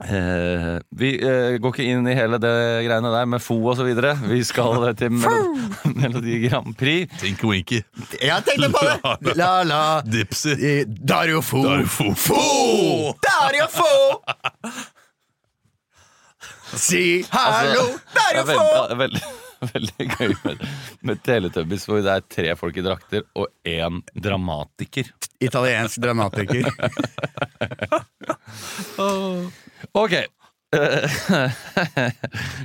Eh, 0.00 0.78
vi 0.96 1.10
eh, 1.20 1.58
går 1.60 1.74
ikke 1.74 1.84
inn 1.92 2.06
i 2.08 2.14
hele 2.16 2.38
det 2.40 2.52
greiene 2.86 3.10
der 3.12 3.26
med 3.28 3.42
fo 3.44 3.58
og 3.68 3.76
så 3.76 3.84
videre. 3.84 4.14
Vi 4.30 4.38
skal 4.48 4.86
til 5.00 5.12
Melodi, 5.12 5.92
Melodi 5.98 6.38
Grand 6.48 6.72
Prix. 6.80 7.12
Tinky-winky. 7.20 7.82
Jeg 8.22 8.46
tenkte 8.48 8.70
på 8.72 8.80
det! 8.86 9.34
La, 9.40 9.50
la. 9.68 9.82
Dipsy. 10.06 10.54
Eh, 10.56 10.86
Dario 10.88 11.42
Fo. 11.44 11.60
Dario 11.66 11.86
Fo. 11.86 12.14
Fo! 12.16 12.40
Dario 13.28 13.68
Fo! 13.68 13.92
Si 16.70 17.24
hallo, 17.32 17.80
altså, 17.82 17.98
Dario 18.14 18.44
Fo! 18.46 19.49
veldig, 19.74 20.06
gøy 20.16 20.34
med, 20.44 20.64
med 21.06 21.22
Teletubbies, 21.26 21.86
hvor 21.88 22.00
det 22.04 22.14
er 22.14 22.26
tre 22.36 22.56
folk 22.58 22.76
i 22.80 22.84
drakter 22.84 23.26
og 23.36 23.50
én 23.68 24.00
dramatiker. 24.14 25.12
Italiensk 25.40 26.02
dramatiker. 26.02 26.68
Ok. 29.96 30.14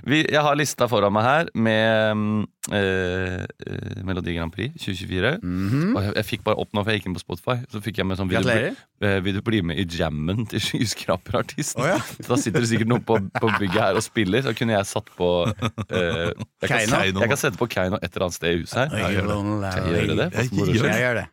Jeg 0.05 0.41
har 0.45 0.53
lista 0.59 0.85
foran 0.89 1.13
meg 1.15 1.23
her 1.25 1.47
med 1.57 2.17
mm, 2.19 2.41
eh, 2.77 3.39
eh, 3.65 3.95
Melodi 4.05 4.35
Grand 4.35 4.53
Prix 4.53 4.75
2024. 4.83 5.31
Og 5.41 5.97
jeg, 6.03 6.11
jeg 6.19 6.25
fikk 6.27 6.41
bare 6.45 6.59
opp 6.61 6.69
nå, 6.69 6.77
for 6.83 6.89
jeg 6.93 6.97
gikk 7.01 7.07
inn 7.09 7.17
på 7.17 7.23
Spotify. 7.23 7.55
Så 7.71 7.77
fikk 7.85 7.97
jeg 8.01 8.05
med 8.09 8.17
sånn 8.19 8.29
Vil 8.29 8.45
du, 8.45 8.49
bli, 8.51 8.69
eh, 9.09 9.17
vil 9.25 9.35
du 9.39 9.41
bli 9.45 9.59
med 9.71 9.75
i 9.81 9.83
jammen 9.89 10.45
til 10.51 10.61
skyskraperartisten? 10.67 11.81
Oh, 11.81 11.87
ja. 11.95 11.99
Da 12.29 12.37
sitter 12.41 12.61
det 12.61 12.69
sikkert 12.75 12.91
noen 12.93 13.05
på, 13.07 13.15
på 13.39 13.47
bygget 13.57 13.81
her 13.81 13.97
og 13.97 14.05
spiller. 14.05 14.41
Så 14.45 14.51
kunne 14.57 14.73
jeg 14.77 14.85
satt 14.91 15.09
på 15.17 15.29
eh, 15.49 16.29
jeg, 16.29 16.69
kan, 16.69 16.77
jeg 16.85 16.93
kan 17.33 17.41
sette 17.41 17.57
på 17.61 17.69
Keiino 17.73 17.97
et 18.01 18.05
eller 18.11 18.23
annet 18.29 18.37
sted 18.37 18.49
i 18.53 18.61
huset 18.61 18.77
her. 18.83 18.87
Jeg 19.01 19.09
gjør 19.17 19.25
det. 19.33 19.37
Jeg 20.93 21.01
gjør 21.01 21.15
det. 21.23 21.27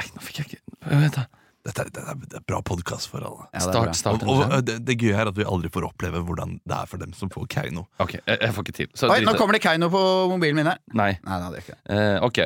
Nei, 0.00 0.06
nå 0.14 0.18
fikk 0.24 0.36
jeg 0.40 0.46
ikke 0.48 0.60
Vent, 0.90 1.16
da. 1.18 1.22
Dette 1.60 1.84
er, 1.84 1.90
dette 1.92 2.38
er, 2.38 2.44
bra 2.48 2.62
podkast 2.64 3.10
for 3.12 3.20
alle. 3.20 3.44
Ja, 3.52 3.58
det. 3.60 3.64
Start, 3.66 3.96
start 3.98 4.22
Og, 4.24 4.38
og 4.46 4.62
det, 4.64 4.78
det 4.88 4.94
gøye 5.02 5.18
er 5.20 5.28
at 5.28 5.36
vi 5.36 5.44
aldri 5.44 5.68
får 5.72 5.90
oppleve 5.90 6.22
hvordan 6.24 6.54
det 6.64 6.76
er 6.78 6.88
for 6.88 7.02
dem 7.02 7.12
som 7.16 7.28
får 7.32 7.44
Keiino. 7.52 7.84
Ok, 8.00 8.14
jeg, 8.16 8.38
jeg 8.40 8.54
får 8.56 8.64
ikke 8.64 8.76
til. 8.78 8.88
Så 8.96 9.10
Oi, 9.12 9.18
nå 9.26 9.34
kommer 9.36 9.58
det 9.58 9.60
Keiino 9.66 9.90
på 9.92 10.00
mobilen 10.30 10.56
min 10.56 10.70
her. 10.70 10.80
Nei. 10.96 11.10
Nei, 11.26 11.36
nei, 11.42 11.50
det 11.52 11.60
er 11.60 11.66
ikke 11.66 11.76
det. 11.76 11.98
Eh, 11.98 12.16
ok. 12.24 12.40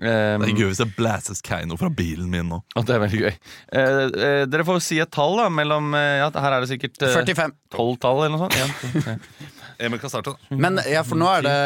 Um, 0.00 0.40
Det 0.40 0.52
er 0.52 0.54
gøy 0.54 0.68
hvis 0.70 0.78
det 0.80 0.86
blæses 0.96 1.42
Keiino 1.44 1.76
fra 1.76 1.90
bilen 1.92 2.30
min 2.32 2.46
nå. 2.48 2.60
og 2.78 2.86
det 2.88 2.94
er 2.94 3.02
veldig 3.02 3.18
gøy. 3.24 3.34
Eh, 3.74 3.98
eh, 4.06 4.44
dere 4.48 4.64
får 4.68 4.78
si 4.86 5.00
et 5.02 5.10
tall, 5.12 5.34
da. 5.42 5.48
Mellom 5.52 5.90
eh, 5.98 6.20
ja, 6.22 6.30
Her 6.30 6.56
er 6.56 6.64
det 6.64 6.70
sikkert 6.70 7.02
eh, 7.04 7.16
45. 7.18 7.56
12-tall 7.74 8.22
eller 8.28 8.36
noe 8.36 8.46
sånt. 8.46 8.94
To. 8.94 9.16
Emil 9.84 10.00
kan 10.00 10.12
starte. 10.14 10.36
da. 10.36 10.60
Men 10.62 10.78
ja, 10.86 11.02
for 11.04 11.18
nå 11.20 11.26
er 11.40 11.44
det 11.48 11.58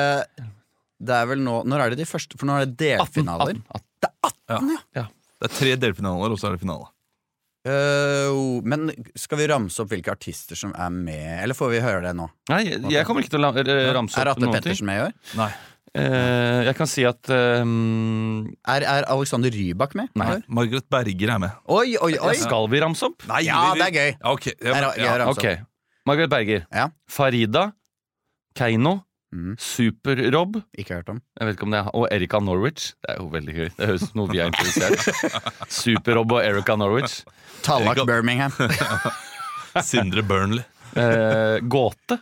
Det 1.04 1.14
er 1.14 1.26
vel 1.26 1.40
nå 1.42 1.60
Når 1.66 1.82
er 1.82 1.94
det 1.94 2.00
de 2.04 2.06
første? 2.08 2.38
For 2.38 2.48
nå 2.48 2.56
er 2.58 2.66
det 2.70 2.78
delfinaler. 2.80 3.60
18, 3.60 3.86
Det 4.02 4.10
er 4.10 4.34
18, 4.56 4.74
ja. 4.96 5.06
Det 5.44 5.50
er 5.52 5.56
tre 5.60 5.72
delfinaler, 5.76 6.32
og 6.32 6.38
så 6.40 6.48
er 6.48 6.54
det 6.56 6.62
finale. 6.64 6.86
Uh, 7.64 8.60
men 8.68 8.90
skal 9.16 9.38
vi 9.40 9.46
ramse 9.48 9.80
opp 9.80 9.88
hvilke 9.92 10.12
artister 10.12 10.56
som 10.58 10.74
er 10.76 10.90
med, 10.92 11.28
eller 11.44 11.56
får 11.56 11.70
vi 11.72 11.78
høre 11.84 12.02
det 12.04 12.10
nå? 12.16 12.26
Nei, 12.52 12.58
jeg, 12.66 12.80
jeg 12.92 13.06
kommer 13.08 13.24
ikke 13.24 13.32
til 13.36 13.46
å 13.46 13.52
eh, 13.62 13.86
ramse 13.96 14.18
Er 14.20 14.28
opp 14.28 14.36
Atte 14.36 14.44
noen 14.44 14.52
ting. 14.58 14.66
Pettersen 14.66 14.88
med 14.90 14.98
i 15.00 15.04
år? 15.06 15.14
Nei. 15.38 15.48
Uh, 15.94 16.60
jeg 16.66 16.74
kan 16.76 16.88
si 16.90 17.04
at 17.06 17.30
um, 17.30 18.48
Er, 18.66 18.82
er 18.82 19.06
Alexander 19.14 19.52
Rybak 19.54 19.92
med? 19.96 20.10
Nei. 20.18 20.26
år? 20.34 20.42
Margaret 20.58 20.88
Berger 20.92 21.32
er 21.36 21.40
med. 21.44 21.54
Oi, 21.70 21.94
oi, 22.02 22.12
oi! 22.18 22.34
Skal 22.40 22.66
vi 22.72 22.80
ramse 22.82 23.08
opp? 23.08 23.24
Nei, 23.30 23.44
Ja, 23.46 23.60
vi- 23.72 23.80
det 23.80 23.86
er 23.86 23.94
gøy. 23.94 24.10
Ja, 24.18 24.32
ok. 24.34 24.48
Ja, 24.50 24.74
Er, 24.74 24.88
ja. 24.98 25.12
er 25.14 25.22
ramse 25.24 25.38
Ok. 25.38 25.46
opp. 25.52 25.70
Margaret 26.10 26.32
Berger. 26.34 26.66
Ja. 26.74 26.88
Farida. 27.08 27.64
Keiino. 28.58 28.98
Mm. 29.34 29.54
Super-Rob. 29.58 30.60
Ikke 30.78 31.00
hørt 31.00 31.08
om. 31.10 31.16
Jeg 31.40 31.48
vet 31.48 31.56
ikke 31.56 31.66
om 31.66 31.72
det 31.74 31.80
er 31.80 31.88
Og 31.98 32.04
Erika 32.14 32.38
Norwich. 32.38 32.92
Det 33.02 33.14
er 33.14 33.18
jo 33.18 33.30
veldig 33.32 33.54
gøy. 33.56 33.70
Det 33.74 33.88
høres 33.90 34.04
ut 34.04 34.12
som 34.12 34.20
noe 34.20 34.30
vi 34.30 34.42
er 34.44 34.52
interessert 34.52 35.40
Super-Rob 35.80 36.36
og 36.36 36.44
Erika 36.44 36.76
Norwich. 36.78 37.24
Tallak 37.66 37.98
Birmingham. 38.06 38.54
Sindre 39.90 40.22
Burnley. 40.22 40.62
Eh, 40.94 41.58
gåte. 41.66 42.20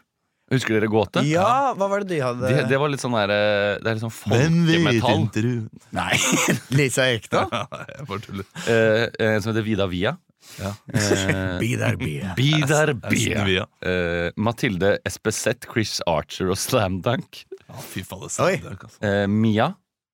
Husker 0.53 0.77
dere 0.77 0.89
Gåte? 0.93 1.23
Ja, 1.25 1.73
hva 1.77 1.87
var 1.89 2.03
det 2.03 2.11
de 2.13 2.19
hadde? 2.21 2.49
Det, 2.51 2.65
det 2.69 2.81
var 2.81 2.91
litt 2.93 3.01
sånn 3.01 3.15
der, 3.17 3.31
eh, 3.33 3.79
Det 3.81 3.89
er 3.89 3.97
litt 3.97 4.05
sånn 4.05 4.13
folkemetall. 4.13 5.23
du? 5.33 5.85
Nei, 5.97 6.19
Lisa 6.77 7.07
Ekdahl? 7.09 7.49
Jeg 7.89 8.09
bare 8.11 8.25
tuller. 8.27 8.49
Eh, 8.69 9.07
en 9.33 9.41
som 9.41 9.53
heter 9.53 9.65
Vida 9.65 9.87
Via. 9.89 10.13
Ja. 10.59 10.73
Eh, 10.93 11.59
Bidar 11.61 11.97
Bia. 12.01 12.35
be. 12.37 12.51
Be 12.61 12.67
there, 12.67 12.95
be. 12.95 13.65
Eh, 13.89 14.31
Mathilde 14.37 14.99
Espeseth, 15.09 15.69
Chris 15.71 16.01
Archer 16.07 16.51
og 16.53 16.59
Slam 16.61 17.01
Dunk. 17.05 17.45
Ja, 17.69 17.79
fy 17.81 18.03
faen, 18.05 18.27
det 18.29 18.45
Oi. 18.45 18.55
er 18.59 18.75
altså. 18.77 18.99
Eh, 19.07 19.27
Mia, 19.31 19.71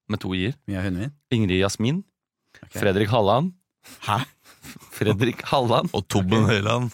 med 0.08 0.20
to 0.22 0.34
i-er. 0.36 0.54
Ingrid 1.34 1.58
Jasmin. 1.62 2.04
Fredrik 2.74 3.08
Halland. 3.12 3.52
Hæ? 4.06 4.20
Fredrik 4.92 5.42
Halland. 5.50 5.90
Og 5.96 6.06
Tobben 6.08 6.44
Høiland. 6.48 6.90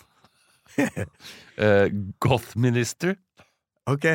Eh, 1.54 1.86
Goth-minister. 2.18 3.14
Ok. 3.86 4.06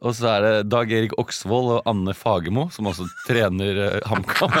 Og 0.00 0.14
så 0.16 0.30
er 0.32 0.40
det 0.46 0.52
Dag 0.72 0.92
Erik 0.96 1.12
Oksvold 1.20 1.74
og 1.76 1.88
Anne 1.90 2.14
Fagermo, 2.16 2.68
som 2.72 2.88
også 2.88 3.04
trener 3.26 3.82
eh, 3.84 3.98
HamKam. 4.08 4.54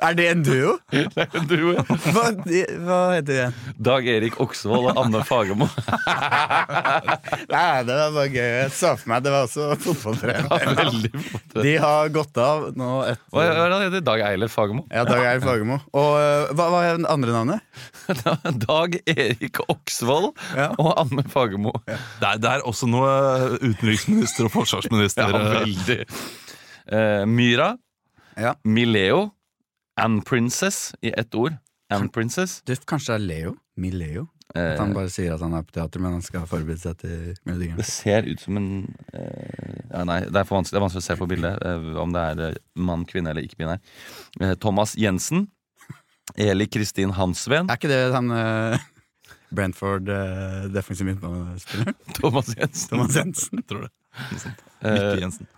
Er 0.00 0.14
det 0.16 0.26
en 0.30 0.40
duo? 0.44 0.72
Det 0.90 1.04
er 1.20 1.34
en 1.38 1.46
duo, 1.48 1.72
ja. 1.76 1.82
Hva, 2.14 2.22
de, 2.46 2.60
hva 2.82 2.98
heter 3.14 3.36
det? 3.36 3.74
Dag 3.86 4.06
Erik 4.10 4.38
Oksvold 4.42 4.88
og 4.90 4.98
Anne 5.00 5.20
Fagermo. 5.28 5.68
Nei, 7.52 7.82
det 7.86 7.94
var 7.98 8.14
bare 8.16 8.26
gøy. 8.32 8.48
Jeg 8.64 8.72
så 8.74 8.92
for 8.98 9.12
meg 9.12 9.24
det 9.26 9.32
var 9.34 9.46
også 9.46 9.68
fotballtrener. 9.84 10.74
Veldig 10.80 11.12
flott. 11.14 11.56
De 11.60 11.74
har 11.82 12.10
gått 12.14 12.40
av 12.42 12.66
nå 12.78 12.88
Hva 13.04 13.44
etter 13.44 13.60
er 13.60 13.74
det 13.74 13.80
heter? 13.86 14.04
Dag 14.10 14.24
Eilert 14.30 14.54
Fagermo? 14.54 14.86
Ja, 14.90 15.04
Dag 15.08 15.22
Eilif 15.28 15.46
Fagermo. 15.46 15.78
Og 15.94 16.10
øh, 16.18 16.50
hva 16.58 16.68
hva 16.74 16.82
er 16.88 16.98
det 17.02 17.10
andre 17.12 17.36
navnet? 17.36 17.60
Dag 18.66 18.98
Erik 19.14 19.62
Oksvold 19.68 20.32
Ja. 20.56 20.70
og 20.80 20.94
Anne 21.04 21.24
Fagermo. 21.30 21.76
Det 22.20 22.28
er, 22.28 22.40
det 22.42 22.50
er 22.50 22.64
også 22.68 22.88
noe 22.90 23.12
utenriksminister 23.62 24.48
og 24.48 24.54
forsvarsminister. 24.58 25.30
Ja, 25.30 25.40
eh, 25.40 25.60
veldig. 25.60 26.00
Eh, 26.90 27.24
Myra, 27.30 27.70
Ja. 28.40 28.54
Mileo, 28.64 29.30
and 30.00 30.24
Princess 30.24 30.94
i 31.04 31.12
ett 31.12 31.34
ord. 31.34 31.56
And 31.92 32.12
Princess. 32.14 32.60
Du, 32.64 32.74
kanskje 32.86 33.16
det 33.16 33.20
er 33.20 33.26
Leo? 33.26 33.56
Mileo? 33.76 34.28
Eh, 34.54 34.72
At 34.74 34.80
han 34.82 34.94
bare 34.94 35.10
sier 35.12 35.34
at 35.36 35.42
han 35.44 35.52
er 35.54 35.62
på 35.66 35.74
teater, 35.76 36.00
men 36.02 36.16
han 36.16 36.22
skal 36.26 36.46
forberede 36.50 36.80
seg 36.82 36.96
til 36.98 37.34
Melodi 37.46 37.68
Grand 37.68 37.78
det 37.82 37.86
ser 37.86 38.26
ut 38.26 38.40
som 38.42 38.56
en 38.58 38.68
eh, 39.14 39.76
ja, 39.92 40.02
Nei, 40.08 40.20
det 40.26 40.40
er, 40.40 40.46
for 40.48 40.56
vanskelig, 40.58 40.74
det 40.74 40.80
er 40.80 40.84
vanskelig 40.86 41.04
å 41.04 41.06
se 41.06 41.16
på 41.20 41.28
bildet 41.30 41.62
eh, 41.66 41.88
om 42.02 42.14
det 42.14 42.24
er 42.32 42.42
eh, 42.48 42.56
mann, 42.88 43.04
kvinne 43.10 43.30
eller 43.34 43.46
ikke-binær. 43.46 43.78
Eh, 44.42 44.54
Thomas 44.62 44.96
Jensen. 44.98 45.46
Eli 46.38 46.66
Kristin 46.70 47.10
Hansven. 47.18 47.70
Er 47.70 47.78
ikke 47.78 47.90
det 47.90 48.00
han 48.14 48.30
øh, 48.34 48.76
Brentford 49.50 50.08
uh, 50.08 50.66
defensiv 50.72 51.08
midtbanespiller? 51.08 51.94
Thomas 52.18 52.52
Jensen. 52.56 52.92
Thomas 52.92 53.16
Jensen. 53.16 53.62
tror 53.68 53.88
det. 53.88 53.94
Eh, 54.80 54.92
Mikke 54.92 55.24
Jensen. 55.24 55.48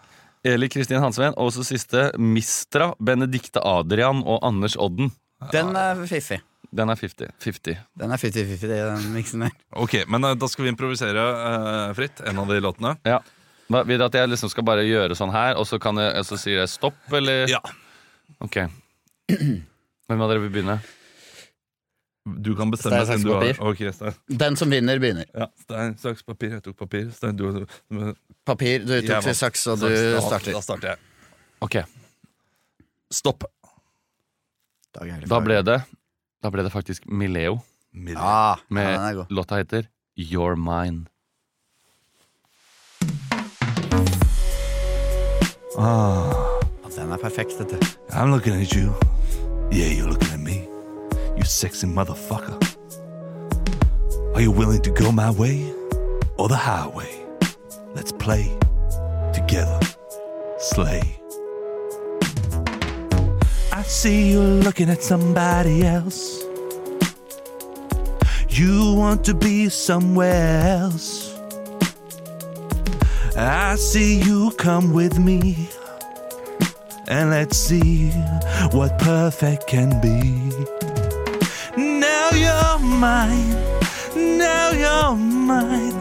Eli 0.44 0.68
Kristin 0.68 1.02
Hansven. 1.02 1.37
Og 1.37 1.52
så 1.55 1.64
siste 1.66 2.11
Mistra, 2.18 2.92
Benedicte 2.98 3.62
Adrian 3.62 4.24
og 4.24 4.40
Anders 4.46 4.76
Odden. 4.81 5.12
Den 5.52 5.76
er 5.78 6.00
fiffig. 6.07 6.40
Den 6.72 6.88
er 6.88 6.96
50. 6.96 7.35
50. 7.44 7.76
Den 8.00 8.14
er 8.14 8.20
50-50, 8.20 8.70
den 8.72 9.12
miksen 9.12 9.44
der. 9.44 9.52
Ok, 9.76 9.98
men 10.09 10.24
eh, 10.24 10.37
da 10.40 10.48
skal 10.48 10.64
vi 10.64 10.72
improvisere 10.72 11.20
uh, 11.20 11.90
fritt. 11.96 12.22
En 12.24 12.40
av 12.40 12.48
de 12.48 12.62
låtene. 12.64 12.94
Ja. 13.05 13.20
Vil 13.72 14.00
du 14.00 14.05
at 14.05 14.16
jeg 14.16 14.31
liksom 14.33 14.50
skal 14.52 14.64
bare 14.64 14.85
gjøre 14.85 15.16
sånn 15.16 15.33
her, 15.33 15.57
og 15.61 15.68
så, 15.68 15.78
kan 15.81 16.00
jeg, 16.00 16.24
så 16.28 16.38
sier 16.40 16.62
jeg 16.62 16.72
stopp, 16.72 16.98
eller? 17.12 17.44
Ja. 17.50 17.61
Ok. 18.44 18.59
Hvem 19.28 20.24
av 20.24 20.33
dere 20.33 20.42
vil 20.42 20.52
begynne? 20.52 20.81
Du 22.24 22.54
kan 22.54 22.70
bestemme. 22.70 23.00
Stein, 23.02 23.06
saks, 23.06 23.20
siden 23.20 23.26
du 23.26 23.32
har- 23.35 23.54
papir. 23.54 23.88
Ok, 23.88 23.94
Stein. 23.94 24.14
Den 24.38 24.56
som 24.56 24.70
vinner, 24.70 24.98
begynner. 24.98 25.24
Ja, 25.35 25.46
Stein, 25.61 25.96
saks, 25.98 26.22
papir. 26.22 26.50
Jeg 26.50 26.62
tok 26.62 26.76
papir. 26.78 27.11
Stein, 27.11 27.37
du, 27.37 27.48
du 27.90 28.14
Papir. 28.46 28.85
Du 28.87 28.94
tok 29.06 29.22
saks, 29.35 29.66
og 29.66 29.78
du 29.80 29.88
Da- 29.88 30.20
starter. 30.20 30.52
Da 30.52 30.61
starter 30.61 30.88
jeg. 30.88 30.98
Ok, 31.61 31.76
Stopp. 33.11 33.44
Da 34.94 35.40
ble 35.40 35.62
det 35.62 35.82
Da 36.42 36.50
ble 36.50 36.62
det 36.62 36.72
faktisk 36.72 37.06
Mileo. 37.08 37.61
Mileo. 37.94 38.18
Ah, 38.20 38.56
Med 38.70 38.87
er 38.94 39.26
låta 39.30 39.56
heter 39.56 39.87
You're 40.18 40.56
Mine. 40.56 41.06
Ah, 45.78 46.61
Den 46.96 47.11
er 47.12 47.16
perfekt, 47.16 47.58
dette. 47.58 47.78
I'm 48.11 48.30
looking 48.30 48.54
at 48.61 48.72
you. 48.74 48.92
Yeah, 49.72 49.88
you're 49.98 50.08
looking 50.11 50.32
at 50.32 50.40
me. 50.40 50.41
You 51.37 51.45
sexy 51.45 51.87
motherfucker. 51.87 52.59
Are 54.35 54.40
you 54.40 54.51
willing 54.51 54.83
to 54.83 54.90
go 54.90 55.11
my 55.11 55.31
way 55.31 55.73
or 56.37 56.49
the 56.49 56.57
highway? 56.57 57.25
Let's 57.95 58.12
play 58.12 58.57
together. 59.33 59.81
Slay. 60.59 61.18
I 63.73 63.83
see 63.83 64.31
you 64.31 64.40
looking 64.40 64.90
at 64.90 65.03
somebody 65.03 65.85
else. 65.85 66.42
You 68.49 68.95
want 68.95 69.25
to 69.25 69.35
be 69.35 69.71
somewhere 69.71 70.61
else. 70.81 71.35
I 73.35 73.77
see 73.77 74.21
you 74.21 74.51
come 74.59 74.92
with 74.92 75.18
me. 75.18 75.68
And 77.09 77.31
let's 77.31 77.57
see 77.57 78.11
what 78.73 78.99
perfect 78.99 79.66
can 79.66 80.01
be. 80.01 80.91
Now 82.83 82.88
you're 82.88 82.99
mine. 82.99 83.55
Now 84.38 84.71
you're 84.73 85.16
mine. 85.16 85.95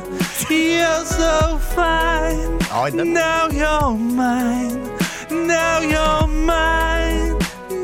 You're 0.49 1.05
so 1.05 1.57
fine. 1.75 2.57
Oi, 2.75 2.89
den- 2.91 3.13
Now 3.13 3.47
you're 3.49 3.95
mine. 3.97 4.89
Now 5.29 5.79
you're 5.81 6.27
mine. 6.27 7.37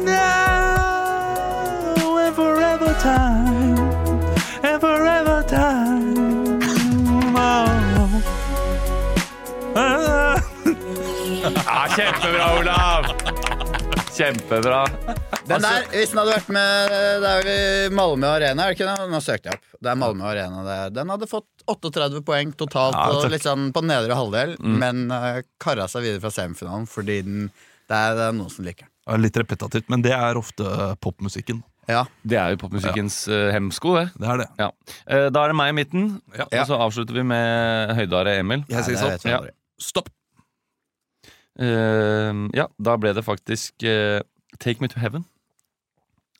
Now 0.03 0.75
and 2.17 2.35
forever 2.35 2.93
time. 2.99 3.77
And 4.63 4.81
forever 4.81 5.43
time. 5.47 6.59
Oh. 7.35 7.73
Ah. 9.79 10.41
Ja, 11.53 11.87
kjempebra, 11.95 12.45
Olav! 12.59 13.05
Kjempebra. 14.15 14.81
Den 15.47 15.63
der, 15.63 15.85
hvis 15.93 16.11
den 16.11 16.19
hadde 16.21 16.33
vært 16.33 16.49
med 16.53 16.95
Det 17.23 17.29
er 17.31 17.47
jo 17.47 17.93
Malmö 17.95 18.27
Arena, 18.35 18.65
er 18.65 18.73
det 18.73 18.77
ikke 18.77 18.87
det? 18.89 19.07
Nå 19.11 19.21
søkte 19.23 19.49
jeg 19.51 19.59
opp. 19.59 19.69
Det 19.79 19.91
er 19.93 19.99
Malmö 20.01 20.27
Arena. 20.31 20.63
Det. 20.65 20.75
er- 20.85 20.93
Den 20.97 21.09
hadde 21.13 21.29
fått 21.31 21.47
38 21.67 22.21
poeng 22.27 22.51
totalt 22.57 22.95
Ja, 22.95 23.07
på, 23.13 23.29
litt 23.31 23.43
sånn 23.47 23.71
på 23.75 23.83
nedre 23.83 24.15
halvdel, 24.15 24.57
men 24.59 25.07
uh, 25.11 25.41
kara 25.59 25.87
seg 25.91 26.05
videre 26.05 26.21
fra 26.23 26.31
semifinalen 26.31 26.85
fordi 26.87 27.21
den, 27.27 27.47
det, 27.87 27.95
er, 27.95 28.15
det 28.15 28.27
er 28.29 28.37
noen 28.37 28.51
som 28.53 28.67
liker 28.67 28.87
den. 28.87 29.21
Litt 29.23 29.37
repetativt, 29.39 29.87
men 29.89 30.01
det 30.03 30.11
er 30.11 30.35
ofte 30.35 30.63
eh, 30.67 30.95
popmusikken. 30.99 31.61
Ja. 31.87 32.01
Det 32.27 32.35
er 32.35 32.51
jo 32.51 32.57
popmusikkens 32.59 33.21
ja. 33.31 33.53
hemsko, 33.55 33.93
det. 33.95 34.09
Det 34.19 34.27
er 34.27 34.41
det. 34.41 34.47
Ja. 34.59 34.67
Eh, 35.07 35.27
da 35.31 35.45
er 35.45 35.53
det 35.53 35.55
meg 35.55 35.71
i 35.71 35.77
midten, 35.77 36.09
Ja. 36.35 36.43
og 36.49 36.65
så 36.67 36.79
avslutter 36.83 37.15
vi 37.15 37.23
med 37.23 37.93
høydare 37.95 38.33
Emil. 38.41 38.65
Jeg 38.67 38.83
sier 38.83 38.97
Nei, 38.99 38.99
stopp. 38.99 39.23
vet 39.23 39.31
Ja. 39.31 39.39
Stopp. 39.79 40.09
Eh, 41.57 42.33
ja, 42.59 42.67
da 42.83 42.97
ble 42.99 43.13
det 43.15 43.23
faktisk 43.25 43.87
uh, 43.87 44.19
Take 44.59 44.83
Me 44.83 44.91
To 44.91 44.99
Heaven 44.99 45.23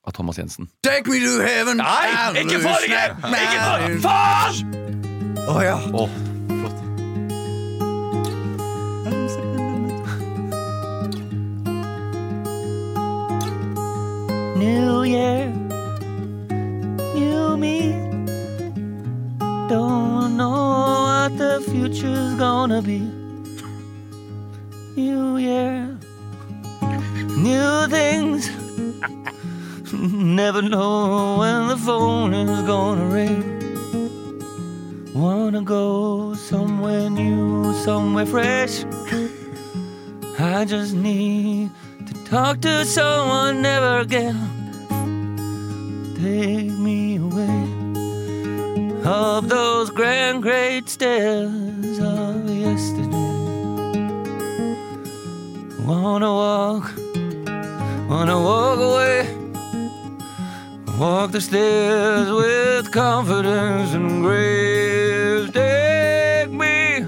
av 0.08 0.12
Thomas 0.12 0.38
Jensen. 0.38 0.70
Take 0.82 1.10
me 1.10 1.20
to 1.20 1.42
heaven! 1.42 1.78
Nei, 1.78 2.40
ikke 2.42 2.62
forrige! 2.64 3.02
Ikke 3.28 3.60
forrige! 3.60 4.00
Faen! 4.00 4.76
Å 5.48 5.52
oh, 5.52 5.62
ja. 5.64 5.76
Oh. 5.92 6.10
New 14.58 15.04
year, 15.04 15.52
new 17.16 17.58
me. 17.58 17.92
Don't 19.68 20.38
know 20.38 21.04
what 21.04 21.38
the 21.38 21.62
future's 21.68 22.34
gonna 22.36 22.82
be. 22.82 23.00
New 24.96 25.36
year, 25.38 25.98
new 27.38 27.88
things. 27.88 28.50
Never 30.14 30.62
know 30.62 31.38
when 31.40 31.68
the 31.68 31.76
phone 31.76 32.34
is 32.34 32.62
gonna 32.62 33.08
ring. 33.08 33.44
Wanna 35.14 35.62
go 35.62 36.34
somewhere 36.34 37.10
new, 37.10 37.74
somewhere 37.84 38.26
fresh. 38.26 38.86
I 40.40 40.64
just 40.64 40.94
need 40.94 41.72
to 42.06 42.14
talk 42.24 42.62
to 42.62 42.86
someone 42.86 43.62
never 43.62 44.00
again. 44.00 44.38
Take 46.16 46.72
me 46.80 47.18
away 47.18 47.68
up 49.04 49.44
those 49.46 49.90
grand 49.90 50.42
great 50.42 50.88
stairs 50.88 52.00
of 52.00 52.50
yesterday. 52.50 53.12
Wanna 55.86 56.32
walk, 56.34 56.94
wanna 58.08 58.40
walk 58.40 58.80
away. 58.80 59.47
Walk 60.98 61.32
the 61.32 61.42
stairs 61.42 62.32
with 62.32 62.92
confidence 62.92 63.94
and 63.94 64.24
grace. 64.24 65.52
Take 65.52 66.50
me, 66.50 67.06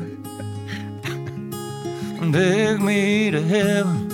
take 2.31 2.79
me 2.81 3.31
to 3.31 3.41
heaven. 3.41 4.09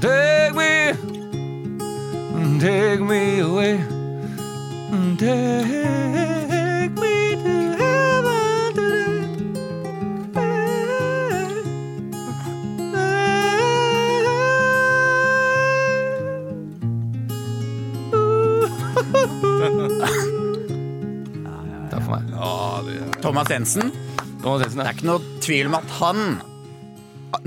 Take 0.00 0.54
me, 0.54 0.92
take 2.60 3.00
me 3.00 3.40
away. 3.40 3.84
Take 5.18 6.51
for 22.12 22.88
meg. 22.88 23.20
Thomas 23.24 23.50
Jensen. 23.52 23.92
Thomas 24.42 24.64
Jensen, 24.66 24.78
Det 24.82 24.86
er 24.88 24.96
ikke 24.98 25.08
noe 25.10 25.40
tvil 25.44 25.70
om 25.70 25.78
at 25.78 25.92
han 26.00 26.24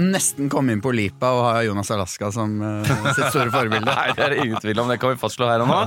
nesten 0.01 0.47
kom 0.49 0.69
inn 0.73 0.81
på 0.81 0.89
Lipa 0.95 1.29
og 1.35 1.43
har 1.45 1.61
Jonas 1.67 1.91
Alaska 1.93 2.31
som 2.33 2.55
eh, 2.65 2.87
sitt 3.13 3.27
store 3.29 3.51
forbilde. 3.53 3.85
Nei, 3.91 4.07
det 4.17 4.23
er 4.25 4.33
det 4.33 4.39
ingen 4.47 4.61
tvil 4.63 4.81
om. 4.81 4.89
Det 4.89 4.97
kan 5.03 5.13
vi 5.13 5.19
fastslå 5.21 5.45
her 5.51 5.61
og 5.65 5.69
nå. 5.69 5.79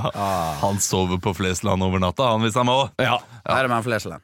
Han 0.63 0.79
sover 0.83 1.19
på 1.23 1.33
Flesland 1.35 1.83
over 1.83 1.99
natta, 2.03 2.29
han 2.31 2.45
hvis 2.45 2.55
han 2.57 2.69
må. 2.69 2.77
Ja, 3.01 3.17
Her 3.49 3.65
er 3.67 3.71
man 3.73 3.83
for 3.85 3.91
Leseland. 3.95 4.23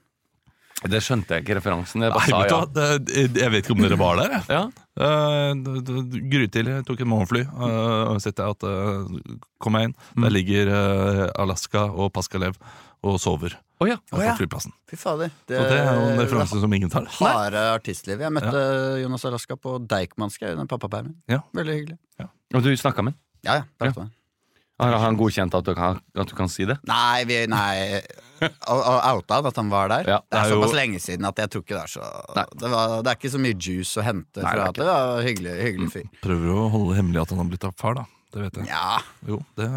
Det 0.86 0.99
skjønte 1.01 1.34
jeg 1.38 1.45
ikke 1.45 1.56
referansen. 1.58 2.03
Jeg 2.06 2.12
Nei, 2.14 2.18
bare 2.20 2.30
sa 2.30 2.39
vet 2.39 2.49
du 2.49 2.53
ja. 2.53 2.62
hva? 2.62 2.97
Det- 3.10 3.39
Jeg 3.41 3.51
vet 3.53 3.64
ikke 3.66 3.74
om 3.76 3.84
dere 3.84 3.97
var 3.99 4.20
der. 4.20 4.34
jeg. 4.36 4.43
ja. 4.53 4.64
Uh, 4.95 5.51
d- 5.60 5.82
d- 5.84 6.20
Gry 6.32 6.45
jeg 6.47 6.84
tok 6.88 7.01
et 7.01 7.10
morgenfly, 7.10 7.41
uh, 7.51 8.12
og 8.14 8.20
sett 8.24 8.39
at 8.39 8.64
uh, 8.64 9.08
kom 9.60 9.76
jeg 9.80 9.89
inn. 9.89 9.95
Der 10.24 10.32
ligger 10.32 10.70
eh, 10.72 11.24
Alaska 11.41 11.88
og 11.89 12.14
Paskalev 12.16 12.56
og 13.03 13.18
sover 13.20 13.58
Å 13.76 13.88
ja. 13.89 13.97
Oh, 14.15 14.21
ja. 14.23 14.34
Fy 14.39 14.95
fader. 14.95 15.32
Så 15.49 15.51
det 15.67 15.78
er 15.82 15.89
jo 15.89 16.03
en 16.13 16.19
referanse 16.21 16.59
som 16.61 16.76
ingen 16.78 16.91
tar. 16.91 17.07
Harde 17.17 17.63
artistliv. 17.73 18.21
Jeg 18.23 18.32
møtte 18.32 18.61
Jonas 19.01 19.26
Alaska 19.28 19.57
på 19.59 19.78
Deichmanske 19.84 20.53
under 20.53 20.69
pappapermen. 20.71 21.17
Ja. 21.32 21.41
Veldig 21.55 21.80
hyggelig. 21.82 21.97
Og 22.55 22.63
du 22.63 22.71
snakka 22.80 23.03
med 23.03 23.15
ham? 23.15 23.21
Ja, 23.45 23.55
ja. 23.84 23.91
det. 23.91 24.07
Har 24.80 24.97
han 24.99 25.15
godkjent 25.15 25.53
at 25.55 25.63
du 25.67 25.71
kan, 25.76 25.99
at 26.19 26.28
du 26.28 26.36
kan 26.36 26.49
si 26.51 26.65
det? 26.67 26.76
Nei, 26.88 27.23
vi, 27.28 27.38
nei 27.47 28.01
Og, 28.43 28.82
outa 28.84 29.38
han 29.38 29.47
at 29.47 29.59
han 29.61 29.69
var 29.71 29.91
der. 29.91 30.09
Ja, 30.09 30.17
det 30.19 30.36
er 30.36 30.36
det 30.36 30.41
er 30.41 30.51
jo- 30.51 30.57
såpass 30.59 30.76
lenge 30.76 30.99
siden 30.99 31.28
at 31.30 31.39
jeg 31.39 31.51
tror 31.53 31.63
ikke 31.63 31.78
det 31.78 31.84
er 31.86 31.93
så 31.93 32.09
det, 32.36 32.71
var, 32.73 32.95
det 32.99 33.11
er 33.13 33.15
ikke 33.15 33.32
så 33.32 33.39
mye 33.39 33.55
juice 33.55 34.01
å 34.01 34.03
hente 34.03 34.43
Nei, 34.43 34.51
det 34.51 34.59
fra 34.59 34.67
at 34.67 34.80
det 34.82 34.88
var 34.89 35.23
hyggelig, 35.23 35.55
hyggelig 35.63 35.91
fyr. 35.93 36.09
Prøver 36.26 36.51
å 36.51 36.67
holde 36.76 36.99
hemmelig 36.99 37.23
at 37.23 37.32
han 37.32 37.43
har 37.43 37.51
blitt 37.53 37.67
far, 37.80 37.99
da. 38.01 38.05
Det 38.36 38.43
vet 38.43 38.59
jeg. 38.59 38.67
Ja, 38.67 38.99
Jo, 39.30 39.39
det, 39.55 39.69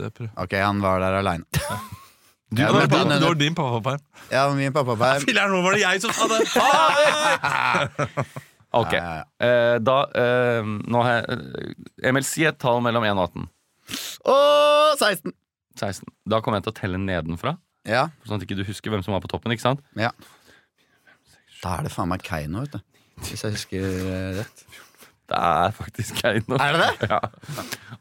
det 0.00 0.14
prøver 0.18 0.34
ok, 0.34 0.58
han 0.58 0.82
var 0.82 1.04
der 1.06 1.20
aleine. 1.22 1.46
Du, 2.52 2.60
Ja, 2.60 2.68
det, 2.68 2.74
var, 2.76 2.86
din, 2.92 3.08
det 3.08 3.24
var 3.24 3.34
din 3.40 3.54
pappaperm. 3.56 4.00
Ja, 4.30 4.42
min 4.54 4.72
pappaperm. 4.76 5.22
Filler'n, 5.26 5.48
nå 5.54 5.62
var 5.64 5.72
det 5.78 5.82
jeg 5.86 5.96
som 6.04 6.12
sa 6.12 6.24
det! 6.28 6.44
Ok. 8.72 8.94
Eh, 8.96 9.76
da 9.84 9.94
eh, 10.16 10.64
Nå 10.64 11.00
har 11.04 11.18
jeg 11.18 11.34
eh, 11.36 12.08
Emil, 12.08 12.24
si 12.24 12.40
et 12.48 12.56
tall 12.56 12.78
mellom 12.80 13.04
1 13.04 13.18
og 13.20 13.26
18. 13.26 13.44
Og 14.32 14.94
16! 14.96 15.34
16. 15.76 16.06
Da 16.32 16.38
kommer 16.40 16.56
jeg 16.60 16.64
til 16.68 16.72
å 16.72 16.78
telle 16.78 16.96
nedenfra, 17.00 17.52
Ja, 17.88 18.06
sånn 18.24 18.38
at 18.38 18.44
ikke 18.46 18.56
du 18.56 18.64
husker 18.64 18.88
hvem 18.94 19.02
som 19.04 19.12
var 19.12 19.20
på 19.24 19.28
toppen. 19.32 19.52
ikke 19.52 19.64
sant? 19.66 19.80
ja. 20.00 20.08
Da 21.62 21.76
er 21.78 21.82
det 21.86 21.92
faen 21.94 22.08
meg 22.10 22.24
Keiino, 22.26 22.58
vet 22.64 22.72
du. 22.74 22.80
Hvis 23.28 23.44
jeg 23.44 23.52
husker 23.54 23.82
rett. 24.40 24.56
Det 25.30 25.38
er 25.38 25.74
faktisk 25.76 26.18
Keiino. 26.18 26.56
Er 26.58 26.74
det 26.76 26.88
det? 27.00 27.08
Ja. 27.10 27.20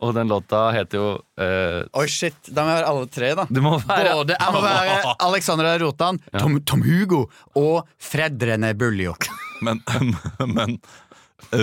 Og 0.02 0.16
den 0.18 0.32
låta 0.32 0.64
heter 0.74 0.98
jo 0.98 1.06
eh, 1.40 1.84
Oi, 2.02 2.08
shit. 2.10 2.36
Da 2.50 2.66
må 2.66 2.74
jeg 2.74 2.82
være 2.82 2.90
alle 2.92 3.10
tre, 3.14 3.30
da. 3.38 3.46
Det 3.48 3.64
må 3.64 3.76
være 3.80 4.16
Både, 4.18 4.36
jeg 4.40 4.56
må 4.56 4.64
være 4.66 5.14
Alexandra 5.28 5.76
Rotan, 5.84 6.20
Tom, 6.40 6.58
Tom 6.68 6.84
Hugo 6.88 7.24
og 7.62 7.88
Fredrene 8.02 8.74
Buljo. 8.78 9.14
Men, 9.62 9.84
men 10.58 10.80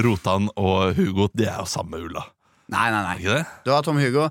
Rotan 0.07 0.49
og 0.57 0.95
Hugo, 0.97 1.29
de 1.35 1.49
er 1.51 1.59
jo 1.59 1.69
samme 1.69 2.01
ulla. 2.07 2.23
Nei, 2.73 2.89
nei, 2.93 3.03
nei. 3.03 3.43
Du 3.65 3.73
har 3.75 3.83
Tom 3.83 3.99
Hugo. 3.99 4.29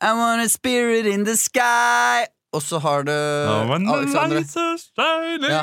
I 0.00 0.12
want 0.14 0.44
a 0.44 0.48
spirit 0.48 1.06
in 1.06 1.24
the 1.26 1.34
sky. 1.36 2.28
Og 2.54 2.62
så 2.62 2.78
har 2.78 3.02
du 3.04 3.12
Alexandra. 3.12 4.42
shining. 4.46 5.50
Ja. 5.50 5.62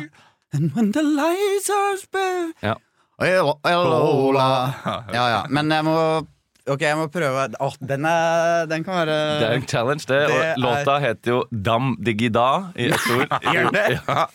And 0.53 0.71
when 0.75 0.91
the 0.91 1.01
lights 1.03 1.69
are 1.69 1.97
spare 1.97 2.53
Ja. 2.61 2.75
Ja, 5.17 5.25
ja. 5.31 5.41
Men 5.49 5.71
jeg 5.71 5.83
må 5.87 5.97
Ok, 6.65 6.81
jeg 6.81 6.97
må 6.97 7.05
prøve. 7.13 7.43
Åh, 7.61 7.73
den, 7.79 8.05
er, 8.09 8.65
den 8.65 8.81
kan 8.83 8.95
være 9.03 9.17
Det 9.39 9.45
er 9.47 9.53
en 9.59 9.67
challenge, 9.69 10.03
det. 10.09 10.17
Det 10.25 10.33
Og 10.33 10.39
er- 10.41 10.55
låta 10.63 10.95
heter 11.03 11.31
jo 11.31 11.43
Dam 11.53 11.91
Digida 12.01 12.47
i 12.75 12.87
ett 12.89 13.05
ord. 13.13 13.27
Gjør 13.53 13.69
det? 13.75 13.83
Ja. 14.09 14.25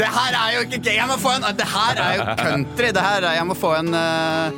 Det 0.00 0.08
her 0.08 0.32
er 0.38 0.54
jo 0.56 0.60
ikke 0.64 0.94
Jeg 0.96 1.04
må 1.10 1.16
få 1.20 1.34
en 1.36 1.44
Det 1.58 1.66
her 1.68 1.98
er 2.00 2.14
jo 2.16 2.22
country. 2.40 2.88
Det 2.96 3.02
her 3.04 3.20
er 3.28 3.34
Jeg 3.36 3.46
må 3.50 3.54
få 3.58 3.74
en 3.80 3.92
eh, 3.94 4.52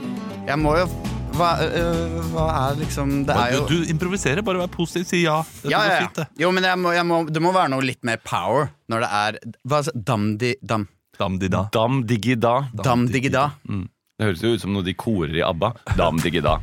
Jeg 0.46 0.58
må 0.58 0.76
jo 0.78 0.86
Hva, 1.32 1.50
øh, 1.64 2.16
hva 2.32 2.46
er 2.58 2.80
liksom 2.82 3.12
Det 3.28 3.36
er 3.36 3.54
jo 3.56 3.62
Du, 3.68 3.78
du 3.80 3.92
improviserer, 3.92 4.44
bare 4.44 4.60
vær 4.60 4.72
positiv, 4.72 5.06
si 5.08 5.22
ja. 5.24 5.38
Dette 5.62 5.72
ja, 5.72 5.78
går 5.78 5.92
ja, 5.92 6.00
fint, 6.04 6.18
ja. 6.18 6.24
det. 6.24 6.42
Jo, 6.44 6.50
men 6.52 6.66
jeg 6.68 6.80
må, 6.80 6.92
jeg 6.96 7.08
må, 7.08 7.22
det 7.28 7.42
må 7.44 7.54
være 7.56 7.72
noe 7.72 7.86
litt 7.86 8.02
mer 8.04 8.20
power 8.24 8.72
når 8.92 9.06
det 9.06 9.12
er 9.22 9.38
Hva? 9.68 9.80
Damdi 10.12 10.56
Dam 10.60 10.88
Dam-di-da. 11.18 11.68
Dam 11.72 12.06
Digida. 12.08 12.68
Damdigida. 12.72 13.50
Mm. 13.68 13.84
Det 14.18 14.26
høres 14.26 14.42
jo 14.42 14.54
ut 14.56 14.62
som 14.62 14.72
noe 14.72 14.82
de 14.82 14.94
korer 14.96 15.36
i 15.36 15.42
ABBA. 15.44 15.72
Dam 15.94 16.18
Digida. 16.18 16.56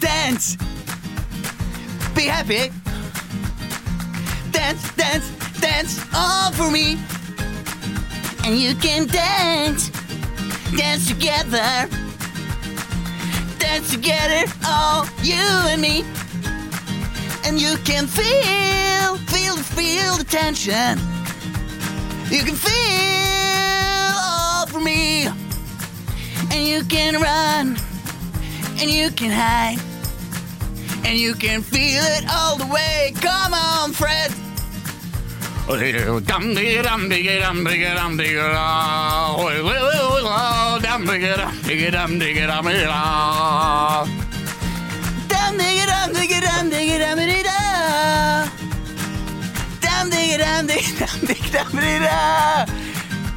Dance! 0.00 0.58
Be 2.14 2.28
happy! 2.28 2.70
Dance, 4.52 4.92
dance, 4.96 5.32
dance 5.60 6.00
all 6.14 6.52
for 6.52 6.70
me! 6.70 6.98
And 8.44 8.58
you 8.58 8.74
can 8.74 9.06
dance, 9.06 9.90
dance 10.76 11.06
together. 11.06 11.88
Dance 13.58 13.90
together, 13.90 14.50
all 14.66 15.06
you 15.22 15.44
and 15.68 15.80
me. 15.80 16.04
And 17.44 17.60
you 17.60 17.76
can 17.84 18.06
feel, 18.06 19.16
feel, 19.28 19.56
feel 19.56 20.16
the 20.16 20.24
tension. 20.24 20.98
You 22.30 22.42
can 22.44 22.56
feel 22.56 24.14
all 24.16 24.66
for 24.66 24.80
me. 24.80 25.26
And 26.52 26.66
you 26.66 26.82
can 26.84 27.20
run, 27.20 27.76
and 28.80 28.90
you 28.90 29.10
can 29.10 29.30
hide. 29.30 29.78
And 31.04 31.18
you 31.18 31.34
can 31.34 31.62
feel 31.62 32.02
it 32.02 32.24
all 32.32 32.56
the 32.56 32.66
way. 32.66 33.12
Come 33.20 33.54
on, 33.54 33.92
Fred. 33.92 34.32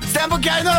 Stem 0.10 0.34
på 0.34 0.42
Keiino! 0.42 0.78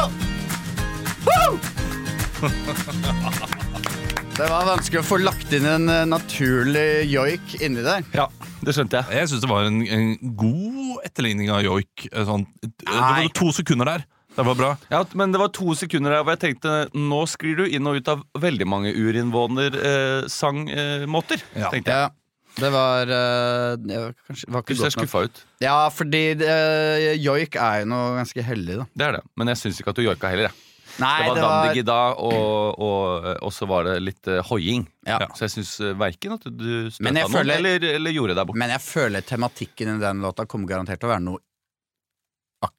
Det 4.35 4.49
var 4.51 4.67
vanskelig 4.67 5.01
å 5.05 5.07
få 5.07 5.21
lagt 5.23 5.53
inn 5.55 5.67
en 5.71 5.87
eh, 5.89 6.03
naturlig 6.11 7.07
joik 7.07 7.55
inni 7.63 7.85
der. 7.87 8.03
Ja, 8.17 8.27
det 8.67 8.75
skjønte 8.77 8.95
jeg. 9.01 9.07
Jeg 9.21 9.27
syns 9.31 9.43
det 9.45 9.51
var 9.51 9.63
en, 9.69 9.79
en 9.87 10.09
god 10.41 10.95
etterligning 11.07 11.49
av 11.55 11.61
joik. 11.65 11.95
eh, 12.11 12.25
Sånn, 12.29 12.45
det 12.65 12.89
var 12.89 13.29
to 13.37 13.49
sekunder 13.57 13.87
der. 13.93 14.01
Det 14.35 14.43
var 14.49 14.57
bra. 14.59 14.71
Ja, 14.91 15.01
men 15.15 15.31
det 15.31 15.39
var 15.39 15.51
to 15.55 15.71
sekunder 15.79 16.11
der 16.11 16.25
hvor 16.27 16.35
jeg 16.35 16.43
tenkte 16.43 16.71
nå 16.99 17.21
sklir 17.31 17.55
du 17.61 17.65
inn 17.71 17.87
og 17.87 17.95
ut 18.03 18.09
av 18.11 18.19
veldig 18.43 18.67
mange 18.67 18.91
urinnvåner-sangmåter. 18.91 21.39
Ja. 21.55 21.71
tenkte 21.71 21.95
jeg. 21.95 22.03
Ja, 22.03 22.11
det 22.59 22.71
var 22.75 23.07
eh, 23.11 23.75
det 23.83 23.99
var 23.99 24.13
kanskje 24.27 24.51
var 24.55 24.61
ikke 24.65 24.75
Du 24.75 24.81
ser 24.83 24.91
skuffa 24.95 25.21
ut. 25.29 25.37
Ja, 25.63 25.77
fordi 25.91 26.23
uh, 26.43 27.15
joik 27.19 27.57
er 27.59 27.81
jo 27.83 27.87
noe 27.95 28.15
ganske 28.19 28.43
hellig, 28.47 28.75
da. 28.83 28.87
Det 28.95 29.05
er 29.09 29.13
det. 29.19 29.25
Men 29.39 29.47
jeg 29.55 29.59
syns 29.63 29.77
ikke 29.83 29.91
at 29.95 29.99
du 29.99 30.05
joika 30.07 30.27
heller. 30.35 30.47
Jeg. 30.51 30.55
Nei, 31.03 31.25
Det 31.27 31.31
var 31.35 31.41
Dandigida, 31.43 31.99
og, 32.23 32.79
og, 32.79 33.27
og 33.43 33.53
så 33.53 33.67
var 33.67 33.89
det 33.89 33.97
litt 34.05 34.29
uh, 34.31 34.41
hoiing. 34.51 34.85
Ja. 35.09 35.19
Så 35.35 35.47
jeg 35.49 35.55
syns 35.57 35.73
uh, 35.83 35.93
verken 35.99 36.37
at 36.37 36.47
du 36.47 36.91
støtta 36.93 37.11
noe, 37.11 37.25
noen 37.25 37.35
føler- 37.35 37.59
eller, 37.59 37.87
eller 37.99 38.15
gjorde 38.15 38.37
deg 38.39 38.49
bort. 38.51 38.61
Men 38.63 38.75
jeg 38.77 38.85
føler 38.87 39.27
tematikken 39.27 39.97
i 39.97 39.99
den 40.03 40.23
låta 40.25 40.47
kommer 40.47 40.71
garantert 40.71 41.03
til 41.03 41.11
å 41.11 41.15
være 41.17 41.27
noe 41.27 41.43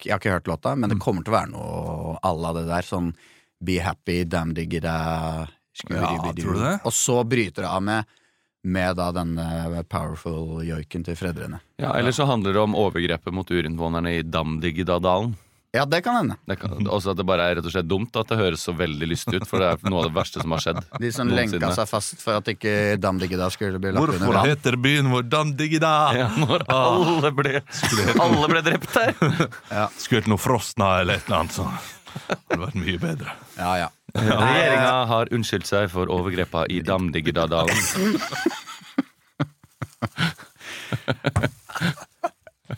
Jeg 0.02 0.16
har 0.16 0.22
ikke 0.22 0.32
hørt 0.34 0.48
låta, 0.50 0.76
men 0.76 0.90
det 0.90 1.00
kommer 1.04 1.26
til 1.26 1.34
å 1.36 1.38
være 1.38 1.52
noe 1.52 2.16
à 2.26 2.32
la 2.34 2.54
det 2.58 2.66
der. 2.72 2.88
Sånn 2.88 3.12
Be 3.66 3.80
happy, 3.84 4.24
damn 4.28 4.54
diggida 4.56 4.96
Ja, 5.90 6.10
tror 6.36 6.56
du 6.56 6.62
det? 6.64 6.78
Og 6.88 6.94
så 6.96 7.20
bryter 7.28 7.68
det 7.68 7.72
av 7.72 7.84
med 7.84 8.16
med 8.66 8.96
da 8.98 9.12
denne 9.14 9.84
powerful 9.90 10.64
joiken 10.66 11.04
til 11.06 11.18
fredrene. 11.20 11.60
Ja, 11.78 11.92
Eller 12.00 12.16
så 12.16 12.26
handler 12.26 12.56
det 12.56 12.64
om 12.64 12.74
overgrepet 12.74 13.34
mot 13.34 13.52
urinnvånerne 13.52 14.16
i 14.18 14.24
Damdigidadalen. 14.26 15.36
Ja, 15.76 15.84
det 15.90 16.00
kan 16.06 16.16
hende. 16.16 16.36
Det 16.48 16.56
kan, 16.62 16.72
også 16.88 17.12
at 17.12 17.18
det 17.20 17.26
bare 17.28 17.50
er 17.50 17.58
rett 17.60 17.66
og 17.68 17.74
slett 17.74 17.88
dumt 17.90 18.16
at 18.16 18.30
det 18.32 18.38
høres 18.40 18.62
så 18.64 18.72
veldig 18.78 19.08
lystig 19.12 19.42
ut, 19.42 19.48
for 19.50 19.60
det 19.60 19.68
er 19.74 19.90
noe 19.92 20.00
av 20.04 20.08
det 20.08 20.16
verste 20.16 20.40
som 20.44 20.54
har 20.56 20.62
skjedd. 20.64 20.80
De 21.04 21.10
som 21.12 21.28
noensinne. 21.28 21.60
lenka 21.60 21.72
seg 21.76 21.90
fast 21.90 22.16
for 22.24 22.40
at 22.40 22.48
ikke 22.54 22.72
Dam 23.04 23.20
Diggida 23.20 23.50
skulle 23.54 23.80
bli 23.84 23.92
lagt 23.92 24.14
under 24.16 24.24
Hvorfor 24.30 24.48
heter 24.54 24.78
byen 24.80 25.12
vår 25.12 25.28
Dandigida? 25.34 25.92
Ja, 26.16 26.30
når 26.40 26.64
alle 26.72 27.34
ble, 27.36 27.60
alle 28.16 28.48
ble 28.54 28.62
drept 28.70 28.96
her. 28.96 29.12
Skulle 30.00 30.24
hett 30.24 30.32
noe 30.32 30.40
Frosna 30.42 30.94
eller 31.04 31.20
et 31.20 31.28
eller 31.28 31.44
annet. 31.44 31.60
sånt. 31.60 31.92
Det 32.16 32.38
hadde 32.38 32.62
vært 32.64 32.80
mye 32.80 33.00
bedre. 33.02 33.30
Ja, 33.60 33.74
ja. 33.84 33.90
Regjeringa 34.16 34.94
har 35.12 35.28
unnskyldt 35.36 35.68
seg 35.68 35.90
for 35.92 36.08
overgrepa 36.14 36.64
i 36.72 36.80
Damdigidadalen. 36.88 37.76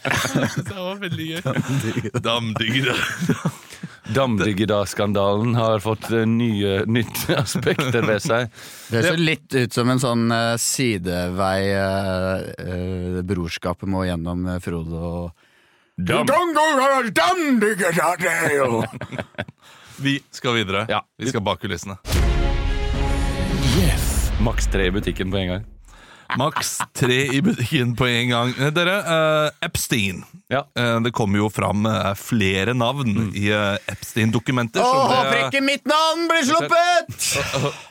Det 0.68 0.76
var 0.76 1.00
veldig 1.02 1.28
gøy. 1.32 2.12
Damdigda. 2.24 2.96
Damdigda-skandalen 4.16 5.56
har 5.56 5.80
fått 5.80 6.12
eh, 6.12 6.26
nye, 6.26 6.86
nytt 6.86 7.30
aspekter 7.38 8.06
ved 8.08 8.24
seg. 8.24 8.54
Det 8.92 9.04
ser 9.04 9.20
litt 9.20 9.54
ut 9.54 9.74
som 9.74 9.90
en 9.92 10.02
sånn 10.02 10.32
eh, 10.32 10.54
sidevei 10.62 11.60
uh, 11.76 13.20
brorskapet 13.28 13.90
må 13.90 14.06
gjennom 14.08 14.48
Frode 14.64 15.02
og 15.12 15.46
Dam. 15.98 16.28
Vi 20.06 20.20
skal 20.30 20.60
videre. 20.60 20.86
Ja. 20.94 21.02
Vi 21.18 21.32
skal 21.32 21.42
bak 21.42 21.64
kulissene. 21.64 21.98
Maks 24.46 24.70
tre 24.70 24.86
i 24.88 24.94
butikken 24.94 25.34
på 25.34 25.42
en 25.42 25.50
gang. 25.50 25.66
Maks 26.36 26.78
tre 26.98 27.20
i 27.32 27.40
butikken 27.42 27.94
på 27.96 28.08
en 28.08 28.32
gang. 28.34 28.52
Eh, 28.60 28.72
Dere, 28.76 28.96
uh, 29.06 29.50
Epstein. 29.64 30.24
Ja. 30.52 30.66
Uh, 30.80 31.00
det 31.06 31.14
kommer 31.16 31.40
jo 31.40 31.50
fram 31.54 31.86
uh, 31.88 32.12
flere 32.20 32.76
navn 32.76 33.32
i 33.32 33.48
eh, 33.54 33.80
Epstein-dokumenter. 33.92 34.84
Åh, 34.84 35.14
håper 35.14 35.46
ikke 35.46 35.64
mitt 35.64 35.88
navn 35.88 36.28
blir 36.32 36.44
sluppet! 36.48 37.30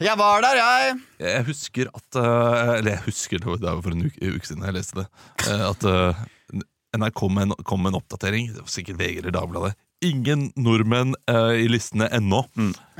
Jeg 0.06 0.18
var 0.20 0.44
der, 0.44 0.60
jeg. 0.60 0.96
Jeg 1.22 1.44
husker 1.46 1.88
at 1.96 2.18
Eller 2.20 2.90
jeg 2.90 3.02
husker 3.06 3.40
det 3.40 3.48
var 3.48 3.80
for 3.84 3.94
en 3.94 4.04
uke, 4.04 4.20
uke 4.20 4.48
siden 4.48 4.66
jeg 4.66 4.76
leste 4.76 5.00
det. 5.00 5.06
At 5.48 5.86
NRK 6.96 7.16
kom 7.16 7.34
med, 7.36 7.48
en, 7.48 7.64
kom 7.64 7.82
med 7.82 7.94
en 7.94 8.00
oppdatering. 8.00 8.52
Det 8.52 8.64
var 8.64 8.72
sikkert 8.72 9.00
VG 9.00 9.22
eller 9.22 9.34
Dagbladet. 9.36 9.72
Ingen 10.04 10.50
nordmenn 10.60 11.16
i 11.28 11.66
listene 11.72 12.10
ennå. 12.12 12.42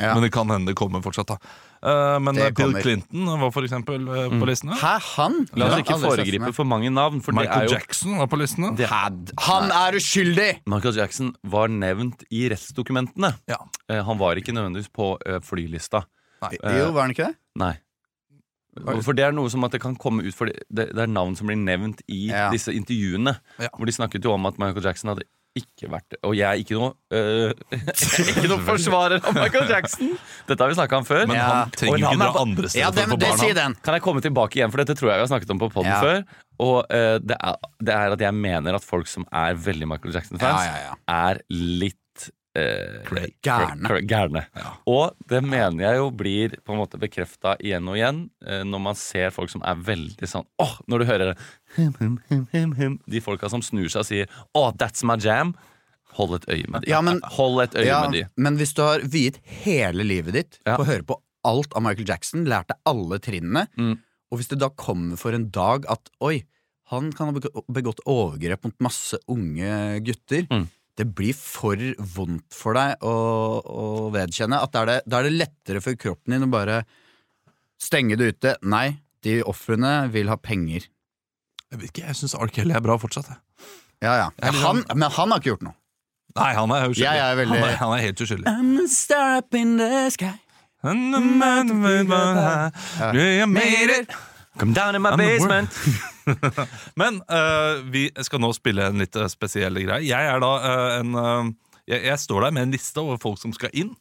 Ja. 0.01 0.15
Men 0.15 0.25
det 0.25 0.33
kan 0.35 0.51
hende 0.53 0.73
det 0.73 0.79
kommer 0.81 1.05
fortsatt. 1.05 1.35
da 1.35 1.39
Men 1.87 2.35
Det 2.35 2.43
eh, 2.49 2.51
Bill 2.51 2.73
kommer. 2.73 2.83
Clinton 2.83 3.29
var 3.41 3.51
for 3.55 3.63
eksempel 3.67 4.09
eh, 4.09 4.29
på 4.41 4.49
listene. 4.49 4.75
Hæ, 4.81 4.95
han? 5.15 5.37
La 5.55 5.69
oss 5.69 5.77
Ja, 5.77 5.79
ikke 5.85 5.99
foregripe 6.03 6.53
for 6.57 6.65
mange 6.67 6.91
navn. 6.91 7.21
For 7.23 7.31
det 7.33 7.45
er 7.45 7.47
Michael 7.47 7.69
jo 7.71 7.77
Jackson 7.77 8.19
var 8.19 8.27
på 8.33 8.41
listene. 8.41 8.73
Det- 8.77 8.91
Han 8.91 9.71
er 9.71 9.99
uskyldig! 10.01 10.51
Michael 10.67 10.97
Jackson 10.97 11.35
var 11.45 11.69
nevnt 11.69 12.25
i 12.31 12.49
rettsdokumentene. 12.51 13.35
Ja. 13.49 13.61
Eh, 13.89 14.03
Han 14.03 14.19
var 14.19 14.35
ikke 14.37 14.53
nødvendigvis 14.57 14.91
på 14.91 15.15
flylista. 15.47 16.05
flylista. 16.43 16.79
Jo, 16.79 16.93
var 16.93 17.03
han 17.07 17.11
ikke 17.15 17.29
det? 17.31 17.37
Nei. 17.57 17.75
For 19.01 19.15
det 19.17 19.25
er 19.25 19.33
noe 19.33 19.49
som 19.49 19.65
at 19.65 19.73
det 19.73 19.81
kan 19.81 19.95
komme 19.97 20.21
ut 20.27 20.35
For 20.37 20.45
det, 20.51 20.67
det 20.69 20.99
er 21.01 21.07
navn 21.09 21.33
som 21.35 21.47
blir 21.49 21.57
nevnt 21.57 22.03
i 22.13 22.27
Ja. 22.29 22.51
disse 22.53 22.69
intervjuene. 22.77 23.39
Ja. 23.59 23.69
Hvor 23.73 23.87
de 23.87 23.93
snakket 23.93 24.25
jo 24.25 24.33
om 24.35 24.45
at 24.47 24.59
Michael 24.59 24.85
Jackson 24.85 25.09
hadde 25.15 25.25
ikke 25.61 25.89
vært 25.93 26.17
Og 26.27 26.35
jeg 26.37 26.47
er 26.47 26.61
ikke 26.63 26.77
noe 26.79 26.93
øh, 27.13 27.53
Ikke 28.31 28.49
noe 28.53 28.61
forsvarer 28.71 29.21
av 29.25 29.35
Michael 29.39 29.69
Jackson! 29.75 30.15
Dette 30.49 30.61
har 30.63 30.71
vi 30.73 30.79
snakka 30.79 31.01
om 31.01 31.07
før. 31.09 31.25
Men 31.27 31.37
Ja. 31.41 31.47
han 31.65 31.75
trenger 31.77 31.99
ikke 32.05 32.19
dra 32.23 32.31
andre 32.43 32.69
steder 32.71 32.85
Ja, 32.85 32.91
det, 32.95 33.05
for 33.07 33.17
å 33.17 33.17
få 33.17 33.21
det 33.25 33.31
barn. 33.33 33.41
sier 33.43 33.55
han. 33.61 33.77
den. 33.77 33.83
Kan 33.89 33.99
jeg 33.99 34.05
komme 34.07 34.23
tilbake 34.25 34.61
igjen, 34.61 34.71
for 34.75 34.83
dette 34.85 34.97
tror 34.99 35.11
jeg 35.13 35.19
vi 35.21 35.25
har 35.27 35.31
snakket 35.33 35.55
om 35.57 35.63
på 35.65 35.71
poden 35.75 35.91
Ja. 35.93 36.01
før. 36.05 36.23
Og 36.67 36.77
eh, 36.95 37.19
det, 37.21 37.37
er, 37.37 37.57
det 37.85 37.95
er 37.99 38.15
at 38.17 38.23
jeg 38.29 38.35
mener 38.39 38.79
at 38.79 38.85
folk 38.87 39.09
som 39.11 39.27
er 39.33 39.55
veldig 39.61 39.89
Michael 39.91 40.15
Jackson-fans, 40.17 40.65
Ja, 40.65 40.77
ja, 40.77 40.93
ja. 40.93 40.97
er 41.33 41.43
litt 41.53 41.99
eh, 42.57 43.03
Cray. 43.07 43.31
Gærne. 43.45 44.43
Ja. 44.57 44.73
Og 44.89 45.15
det 45.31 45.43
mener 45.45 45.85
jeg 45.85 45.99
jo 46.01 46.09
blir 46.11 46.57
på 46.65 46.73
en 46.75 46.81
måte 46.81 46.99
bekrefta 47.03 47.57
igjen 47.61 47.87
og 47.93 47.99
igjen 47.99 48.23
eh, 48.47 48.63
når 48.65 48.83
man 48.89 48.99
ser 48.99 49.31
folk 49.35 49.53
som 49.53 49.63
er 49.67 49.77
veldig 49.87 50.29
sånn 50.31 50.47
Åh, 50.63 50.77
når 50.89 50.99
du 50.99 51.09
hører 51.11 51.31
det 51.33 51.37
hum, 51.77 52.19
hum, 52.31 52.75
hum, 52.79 52.99
De 53.07 53.21
folka 53.25 53.51
som 53.53 53.63
snur 53.65 53.89
seg 53.93 54.01
og 54.05 54.09
sier 54.09 54.33
Åh, 54.57 54.71
that's 54.81 55.05
my 55.07 55.19
jam. 55.21 55.55
Hold 56.17 56.39
et 56.39 56.47
øye 56.49 56.67
med 56.73 56.83
de. 56.87 56.91
Ja, 56.95 57.03
men- 57.05 57.21
Hold 57.37 57.61
et 57.67 57.75
øye 57.77 57.87
Ja, 57.91 58.01
med 58.09 58.13
de. 58.17 58.25
men 58.41 58.57
hvis 58.57 58.73
du 58.75 58.81
har 58.83 59.01
viet 59.05 59.37
hele 59.65 60.03
livet 60.07 60.33
ditt 60.33 60.59
på 60.65 60.79
å 60.81 60.87
høre 60.89 61.05
på 61.05 61.19
alt 61.45 61.75
av 61.77 61.83
Michael 61.85 62.09
Jackson, 62.09 62.47
lært 62.49 62.69
deg 62.73 62.79
alle 62.89 63.19
trinnene, 63.23 63.67
Mm. 63.77 63.99
og 64.33 64.39
hvis 64.41 64.49
det 64.49 64.59
da 64.59 64.71
kommer 64.71 65.17
for 65.21 65.33
en 65.37 65.51
dag 65.51 65.85
at 65.93 66.09
oi, 66.25 66.43
han 66.91 67.13
kan 67.13 67.29
ha 67.29 67.33
begått 67.71 68.01
overgrep 68.07 68.65
mot 68.65 68.75
masse 68.81 69.19
unge 69.29 70.01
gutter 70.07 70.47
Mm. 70.51 70.69
Det 70.97 71.05
blir 71.13 71.35
for 71.37 71.77
vondt 72.17 72.55
for 72.57 72.73
deg 72.79 73.03
å, 73.05 73.13
å 73.61 73.87
vedkjenne 74.15 74.57
at 74.65 74.73
da 74.73 74.83
er, 74.83 74.87
det, 74.91 74.99
da 75.07 75.19
er 75.21 75.29
det 75.29 75.35
lettere 75.37 75.83
for 75.85 75.99
kroppen 76.01 76.33
din 76.33 76.47
å 76.47 76.53
bare 76.53 76.79
stenge 77.81 78.17
det 78.17 78.31
ute. 78.37 78.55
Nei, 78.65 78.97
de 79.27 79.43
ofrene 79.45 80.07
vil 80.15 80.31
ha 80.33 80.39
penger. 80.41 80.87
Jeg 81.69 81.81
vet 81.83 81.91
ikke, 81.91 82.07
jeg 82.09 82.17
syns 82.23 82.35
R. 82.39 82.49
Kelly 82.49 82.73
er 82.79 82.81
bra 82.85 82.97
fortsatt. 83.03 83.29
jeg. 83.29 83.43
Ja, 84.07 84.15
ja. 84.23 84.31
Er 84.41 84.53
Han, 84.57 84.81
sånn- 84.85 84.97
men 84.97 85.11
han 85.11 85.31
har 85.35 85.41
ikke 85.43 85.53
gjort 85.53 85.67
noe. 85.69 85.77
Nei, 86.37 86.51
han 86.57 86.71
er 86.73 86.89
uskyldig. 86.89 87.05
Jeg 87.05 87.19
er 87.27 87.37
veldig- 87.43 87.61
han, 87.61 87.69
er, 87.69 87.77
han 87.81 87.93
er 87.99 88.03
helt 88.07 88.21
uskyldig. 88.21 88.47
I'm 88.47 88.85
a 88.85 88.89
star 88.89 89.39
up 89.39 89.55
in 89.55 89.77
the 89.79 90.11
sky. 90.11 90.33
You 93.13 93.47
made 93.47 93.91
it. 94.01 94.11
Come 94.59 94.73
down 94.73 94.95
in 94.95 95.03
my 95.03 95.17
basement. 95.17 95.69
Men 97.01 97.21
uh, 97.31 97.83
vi 97.93 98.09
skal 98.27 98.43
nå 98.43 98.51
spille 98.57 98.89
en 98.91 99.03
litt 99.03 99.17
eh, 99.17 99.29
spesiell 99.33 99.79
greie. 99.83 100.03
Jeg 100.07 100.33
er 100.33 100.43
da 100.43 100.53
uh, 100.63 100.91
en 101.01 101.15
uh, 101.17 101.55
jeg, 101.87 102.03
jeg 102.09 102.19
står 102.19 102.47
der 102.49 102.57
med 102.57 102.67
en 102.67 102.75
liste 102.75 103.03
over 103.03 103.21
folk 103.23 103.39
som 103.43 103.55
skal 103.55 103.71
inn 103.77 103.95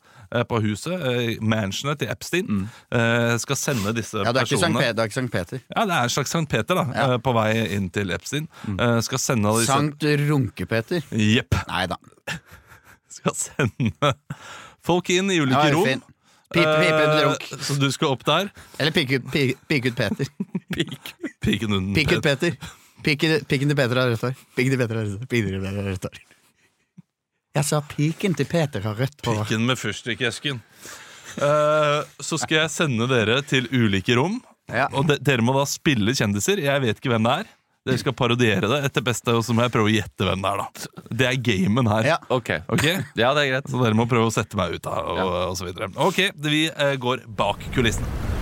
på 0.49 0.57
huset. 0.63 1.03
Mansionet 1.45 1.99
til 2.01 2.09
Epstein. 2.09 2.47
mm. 2.49 3.37
skal 3.39 3.55
sende 3.61 3.91
disse 3.93 4.17
Ja, 4.17 4.31
det 4.33 4.41
er 4.41 4.47
personene 4.49 4.81
Peter. 4.81 4.95
Det 4.97 5.03
er 5.03 5.11
ikke 5.11 5.15
Sankt 5.19 5.31
Peter. 5.35 5.59
Ja, 5.69 5.83
det 5.85 5.93
er 5.93 6.07
en 6.09 6.13
slags 6.15 6.33
Sankt 6.33 6.49
Peter 6.51 6.79
da 6.79 6.85
Ja. 6.95 7.19
på 7.21 7.33
vei 7.37 7.51
inn 7.77 7.91
til 7.93 8.09
Epstein. 8.11 8.49
Mm. 8.65 8.81
skal 9.05 9.21
sende 9.21 9.53
disse 9.59 9.69
Sankt 9.69 10.03
Runke-Peter. 10.25 11.05
Jepp. 11.13 11.59
Nei 11.69 11.85
da. 11.93 12.01
Skal 13.19 13.37
sende 13.37 14.15
folk 14.83 15.13
inn 15.13 15.29
i 15.29 15.37
ulike 15.45 15.61
Ja, 15.69 15.77
rom. 15.77 16.03
Eh, 16.55 17.25
runk. 17.25 17.47
så 17.61 17.73
du 17.79 17.91
skal 17.91 18.13
opp 18.13 18.25
der. 18.25 18.51
Eller 18.79 18.91
pikk 18.95 19.17
ut, 19.17 19.31
Peter 19.31 19.55
pikk 19.69 19.89
ut 19.91 19.95
Peter. 19.95 20.27
Piken 21.45 21.73
under 21.77 21.95
Piken 21.97 22.23
Peter. 22.25 22.57
Pikken 23.05 23.43
piken 23.45 23.69
til 23.69 23.77
Peter 23.77 24.01
har 24.01 24.09
rødt 24.09 24.23
hår. 24.25 24.37
Pikken 24.57 24.73
til 24.73 24.81
Peter 24.81 24.97
har 24.97 25.05
rødt 25.05 25.19
hår. 25.19 25.29
Pikken 25.29 25.51
til 25.51 25.61
Peter 25.61 25.81
har 25.81 25.91
rødt 25.91 26.07
hår. 26.09 26.23
Jeg 27.55 27.67
sa 27.69 27.81
piken 27.87 28.35
til 28.35 28.47
Peter 28.51 28.87
har 28.87 28.97
rødt 28.99 29.27
hår. 29.27 29.43
Piken 29.43 29.67
med 29.67 29.79
fyrstikkesken. 29.79 30.61
Uh, 31.35 32.01
så 32.23 32.39
skal 32.39 32.63
jeg 32.63 32.71
sende 32.73 33.07
dere 33.11 33.41
til 33.47 33.67
ulike 33.71 34.15
rom. 34.17 34.39
Ja. 34.71 34.87
Og 34.95 35.05
de, 35.09 35.19
dere 35.21 35.45
må 35.45 35.53
da 35.55 35.67
spille 35.69 36.15
kjendiser. 36.17 36.61
Jeg 36.63 36.83
vet 36.83 36.99
ikke 36.99 37.13
hvem 37.13 37.27
det 37.27 37.37
er. 37.43 37.53
Dere 37.85 38.01
skal 38.01 38.15
parodiere 38.17 38.65
det 38.65 38.79
etter 38.87 39.03
beste, 39.05 39.29
og 39.37 39.43
så 39.45 39.53
må 39.53 39.61
jeg 39.61 39.73
prøve 39.75 39.91
å 39.91 39.93
gjette 39.93 40.25
hvem 40.25 40.41
det 40.41 40.53
er. 40.55 40.63
da 40.63 41.09
Det 41.21 41.27
er 41.29 41.41
gamen 41.51 41.91
her. 41.91 42.07
Ja. 42.15 42.19
Okay. 42.33 42.63
Okay? 42.73 42.95
Ja, 43.13 43.35
det 43.37 43.45
er 43.45 43.51
greit. 43.51 43.69
Så 43.69 43.83
dere 43.83 43.97
må 43.97 44.07
prøve 44.09 44.31
å 44.31 44.33
sette 44.33 44.57
meg 44.57 44.79
ut 44.79 44.89
av, 44.89 45.11
og, 45.13 45.35
og 45.51 45.59
så 45.59 45.69
videre. 45.69 45.91
Ok, 46.07 46.23
vi 46.49 46.65
uh, 46.73 46.95
går 46.97 47.27
bak 47.37 47.61
kulissene. 47.77 48.34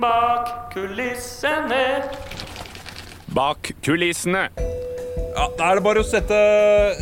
Bak 0.00 0.72
kulissene. 0.74 2.02
Bak 3.34 3.72
kulissene. 3.82 4.48
Ja, 5.34 5.48
Da 5.58 5.70
er 5.70 5.78
det 5.78 5.84
bare 5.84 6.02
å 6.02 6.06
sette, 6.06 6.34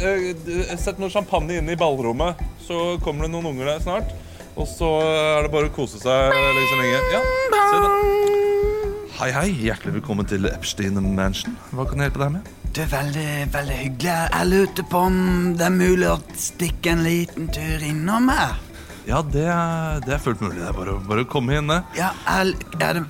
eh, 0.00 0.76
sette 0.76 1.00
noe 1.00 1.10
champagne 1.12 1.58
inn 1.58 1.68
i 1.68 1.76
ballrommet. 1.76 2.40
Så 2.66 2.98
kommer 3.04 3.26
det 3.26 3.32
noen 3.32 3.50
unger 3.52 3.66
der 3.66 3.80
snart. 3.84 4.12
Og 4.56 4.66
så 4.66 4.88
er 5.38 5.42
det 5.44 5.52
bare 5.52 5.68
å 5.68 5.74
kose 5.74 6.00
seg 6.00 6.32
like 6.32 6.66
så 6.70 6.76
lenge. 6.80 7.00
Ja, 7.12 7.22
se 7.70 7.80
da. 7.84 7.90
Hei, 9.18 9.30
hei. 9.32 9.48
Hjertelig 9.66 10.00
velkommen 10.00 10.28
til 10.28 10.46
Epstein 10.46 10.96
Mansion. 11.14 11.56
Hva 11.72 11.88
kan 11.88 11.98
jeg 12.00 12.10
hjelpe 12.10 12.24
deg 12.24 12.32
med? 12.32 12.52
Det 12.72 12.84
er 12.84 12.92
veldig, 12.92 13.52
veldig 13.52 13.76
hyggelig. 13.82 14.16
Jeg 14.32 14.48
lurte 14.52 14.82
på 14.88 15.04
om 15.08 15.54
det 15.56 15.66
er 15.66 15.72
mulig 15.72 16.08
å 16.12 16.18
stikke 16.36 16.92
en 16.92 17.04
liten 17.04 17.48
tur 17.52 17.84
innom 17.84 18.28
her. 18.32 18.56
Ja, 19.06 19.20
det 19.22 19.46
det 20.06 20.14
er 20.16 20.18
fullt 20.22 20.40
mulig. 20.42 20.58
Det 20.60 20.68
er 20.68 20.74
bare, 20.76 20.96
bare 21.06 21.22
å 21.26 21.28
komme 21.30 21.58
inn. 21.60 21.70
Ja, 21.96 22.10
er, 22.26 22.50
er 22.82 22.98
det, 23.00 23.04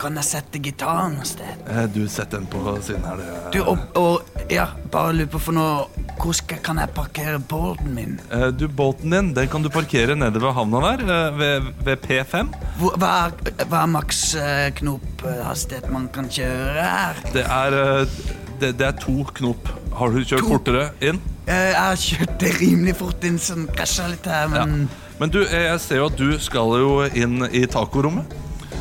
kan 0.00 0.16
jeg 0.18 0.26
sette 0.28 0.58
gitaren 0.60 1.14
noe 1.16 1.24
sted? 1.28 1.60
Eh, 1.70 1.86
Du, 1.94 2.02
sett 2.12 2.30
den 2.34 2.44
på 2.50 2.60
siden 2.84 3.04
her. 3.06 3.20
Det. 3.22 3.36
Du, 3.54 3.60
og, 3.70 3.78
og 3.96 4.50
ja, 4.52 4.66
bare 4.92 5.14
lurer 5.16 5.30
på 5.32 5.40
for 5.46 5.56
noe 5.56 5.86
Hvor 6.20 6.34
skal, 6.36 6.58
kan 6.64 6.80
jeg 6.80 6.90
parkere 6.96 7.38
båten 7.40 7.94
min? 7.96 8.18
Eh, 8.32 8.48
Du, 8.56 8.66
Båten 8.68 9.12
din 9.14 9.30
den 9.36 9.48
kan 9.52 9.62
du 9.64 9.70
parkere 9.72 10.16
nede 10.18 10.40
ved 10.42 10.52
havna 10.56 10.82
der, 10.90 11.04
eh, 11.06 11.38
ved, 11.40 11.70
ved 11.86 12.04
P5. 12.04 12.50
Hvor, 12.80 12.96
hva 13.00 13.12
er, 13.28 13.64
hva 13.64 13.82
er 13.86 13.92
maks 13.94 14.20
eh, 14.40 14.66
knophastighet 14.80 15.88
man 15.94 16.08
kan 16.12 16.28
kjøre 16.32 16.84
her? 16.90 17.22
Det 17.36 17.46
er, 17.46 17.78
eh, 17.80 18.20
det, 18.60 18.74
det 18.80 18.86
er 18.90 18.98
to 19.00 19.22
knop. 19.38 19.70
Har 19.96 20.12
du 20.12 20.20
kjørt 20.24 20.44
To. 20.44 20.52
fortere 20.58 20.90
inn? 21.00 21.22
Eh, 21.46 21.70
Jeg 21.72 21.80
har 21.80 21.96
kjørt 22.04 22.36
det 22.42 22.54
rimelig 22.60 22.96
fort 23.00 23.24
inn, 23.24 23.38
sånn 23.40 23.68
krasja 23.72 24.08
litt 24.12 24.26
her, 24.28 24.48
men 24.52 24.88
Men 25.20 25.32
du, 25.32 25.40
eh, 25.46 25.70
jeg 25.70 25.80
ser 25.80 26.02
jo 26.02 26.10
at 26.10 26.18
du 26.18 26.28
skal 26.42 26.76
jo 26.80 26.90
inn 27.16 27.40
i 27.52 27.64
tacorommet. 27.70 28.34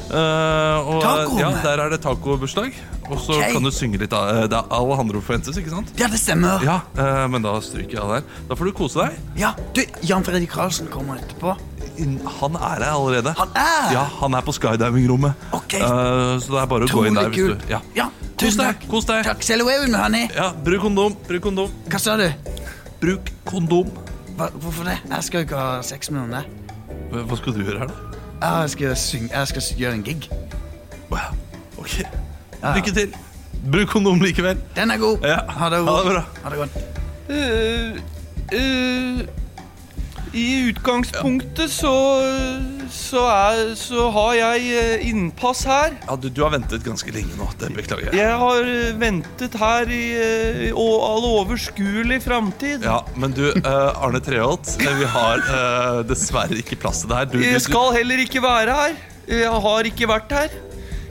Uh, 0.06 0.86
og, 0.86 1.00
Taco 1.02 1.40
Ja, 1.40 1.48
der 1.64 1.82
er 1.82 1.90
det 1.96 2.02
tacobursdag. 2.04 2.76
Og 3.10 3.20
så 3.22 3.36
okay. 3.38 3.54
kan 3.54 3.66
du 3.66 3.72
synge 3.74 4.00
litt. 4.02 4.14
av- 4.14 4.30
eh, 4.30 4.48
Det 4.48 4.58
er 4.58 4.66
Alejandro 4.74 5.22
Fuentes, 5.22 5.58
ikke 5.58 5.70
sant? 5.70 5.92
Ja, 5.98 6.08
det 6.08 6.20
stemmer. 6.20 6.62
Ja, 6.64 6.80
uh, 6.98 7.28
men 7.30 7.42
da 7.42 7.60
stryker 7.62 7.98
jeg 7.98 8.02
av 8.02 8.14
der. 8.16 8.24
Da 8.50 8.56
får 8.56 8.66
du 8.66 8.72
kose 8.72 9.02
deg. 9.02 9.18
Ja, 9.38 9.54
du, 9.74 9.82
Jan 10.02 10.24
Fredrik 10.24 10.52
Karlsen 10.52 10.88
kommer 10.88 11.22
etterpå. 11.22 11.56
Han 12.42 12.56
er 12.56 12.84
her 12.84 12.92
allerede. 12.92 13.34
Han 13.38 13.50
er? 13.56 13.94
Ja, 13.94 14.04
han 14.20 14.34
er 14.34 14.42
på 14.42 14.54
skydiving-rommet. 14.58 15.34
Ok. 15.54 15.78
Uh, 15.80 16.38
så 16.42 16.58
det 16.58 16.62
er 16.64 16.72
bare 16.74 16.90
å 16.90 16.92
gå 16.92 17.06
inn 17.08 17.18
der 17.18 17.30
hvis 17.30 17.54
du. 17.54 17.70
Ja. 17.72 17.82
Ja, 17.96 18.10
Kos 18.36 18.58
deg. 18.60 18.82
Kos 18.92 19.06
deg. 19.08 19.24
Takk. 19.24 19.46
Me, 19.64 19.78
honey. 19.96 20.28
Ja, 20.36 20.52
bruk 20.66 20.82
kondom. 20.84 21.16
Bruk 21.30 21.46
kondom. 21.48 21.72
Hva 21.88 22.02
sa 22.02 22.18
du? 22.20 22.28
Bruk 23.00 23.32
kondom. 23.48 23.94
Hva, 24.36 24.50
hvorfor 24.52 24.84
det? 24.84 24.98
Jeg 25.10 25.24
skal 25.24 25.38
jo 25.40 25.48
ikke 25.48 25.60
ha 25.60 25.82
sex 25.82 26.12
med 26.12 26.20
noen 26.20 26.34
der. 26.36 26.48
Hva 27.12 27.22
hva 27.30 27.38
skal 27.40 27.56
du 27.56 27.62
gjøre 27.64 27.80
her, 27.80 27.88
da? 27.88 27.94
Jeg 28.46 28.70
skal, 28.70 28.98
synge, 29.00 29.30
jeg 29.32 29.48
skal 29.48 29.62
gjøre 29.80 29.94
en 29.94 30.04
gig. 30.04 30.28
Wow. 31.12 31.32
Ok. 31.78 32.02
Lykke 32.76 32.92
til. 32.98 33.16
Bruk 33.72 33.88
kondom 33.88 34.20
likevel. 34.22 34.60
Den 34.76 34.92
er 34.92 34.98
god. 34.98 35.24
Ja. 35.24 35.40
Ha 35.50 35.70
det, 35.70 35.80
Ha 35.88 35.96
det 35.98 36.12
bra. 36.12 36.24
Ha 36.44 36.50
det 36.50 36.58
godt. 36.58 36.76
Uh, 37.30 37.96
uh, 38.54 39.22
I 40.34 40.46
utgangspunktet 40.70 41.72
så, 41.72 41.94
så, 42.92 43.24
er, 43.32 43.74
så 43.80 44.10
har 44.14 44.34
jeg 44.38 44.66
eh, 44.78 45.06
innpass 45.10 45.64
her. 45.70 45.96
Ja, 46.08 46.16
du, 46.20 46.28
du 46.30 46.42
har 46.44 46.52
ventet 46.54 46.84
ganske 46.86 47.12
lenge 47.16 47.36
nå. 47.40 47.48
Det 47.60 47.70
beklager 47.76 48.10
jeg. 48.12 48.20
Jeg 48.22 48.38
har 48.42 48.70
eh, 48.72 48.92
ventet 49.02 49.58
her 49.62 49.92
i 49.92 50.04
i 50.66 50.70
å- 50.72 51.02
all 51.06 51.26
overskuelig 51.44 52.22
framtid. 52.24 52.84
Ja, 52.86 53.02
Men 53.16 53.32
du, 53.36 53.50
eh, 53.52 54.04
Arne 54.06 54.22
Treholt, 54.24 54.76
eh, 54.82 54.94
vi 55.00 55.06
har 55.16 55.42
eh, 55.42 56.04
dessverre 56.10 56.58
ikke 56.62 56.78
plass 56.82 57.02
til 57.04 57.10
deg 57.14 57.18
her. 57.24 57.26
Du, 57.34 57.38
du, 57.40 57.44
Jeg 57.46 57.60
du, 57.62 57.66
skal 57.70 57.92
heller 57.98 58.24
ikke 58.26 58.42
være 58.46 58.76
her. 58.82 58.96
Jeg 59.26 59.50
har 59.66 59.88
ikke 59.90 60.06
vært 60.12 60.32
her. 60.38 60.52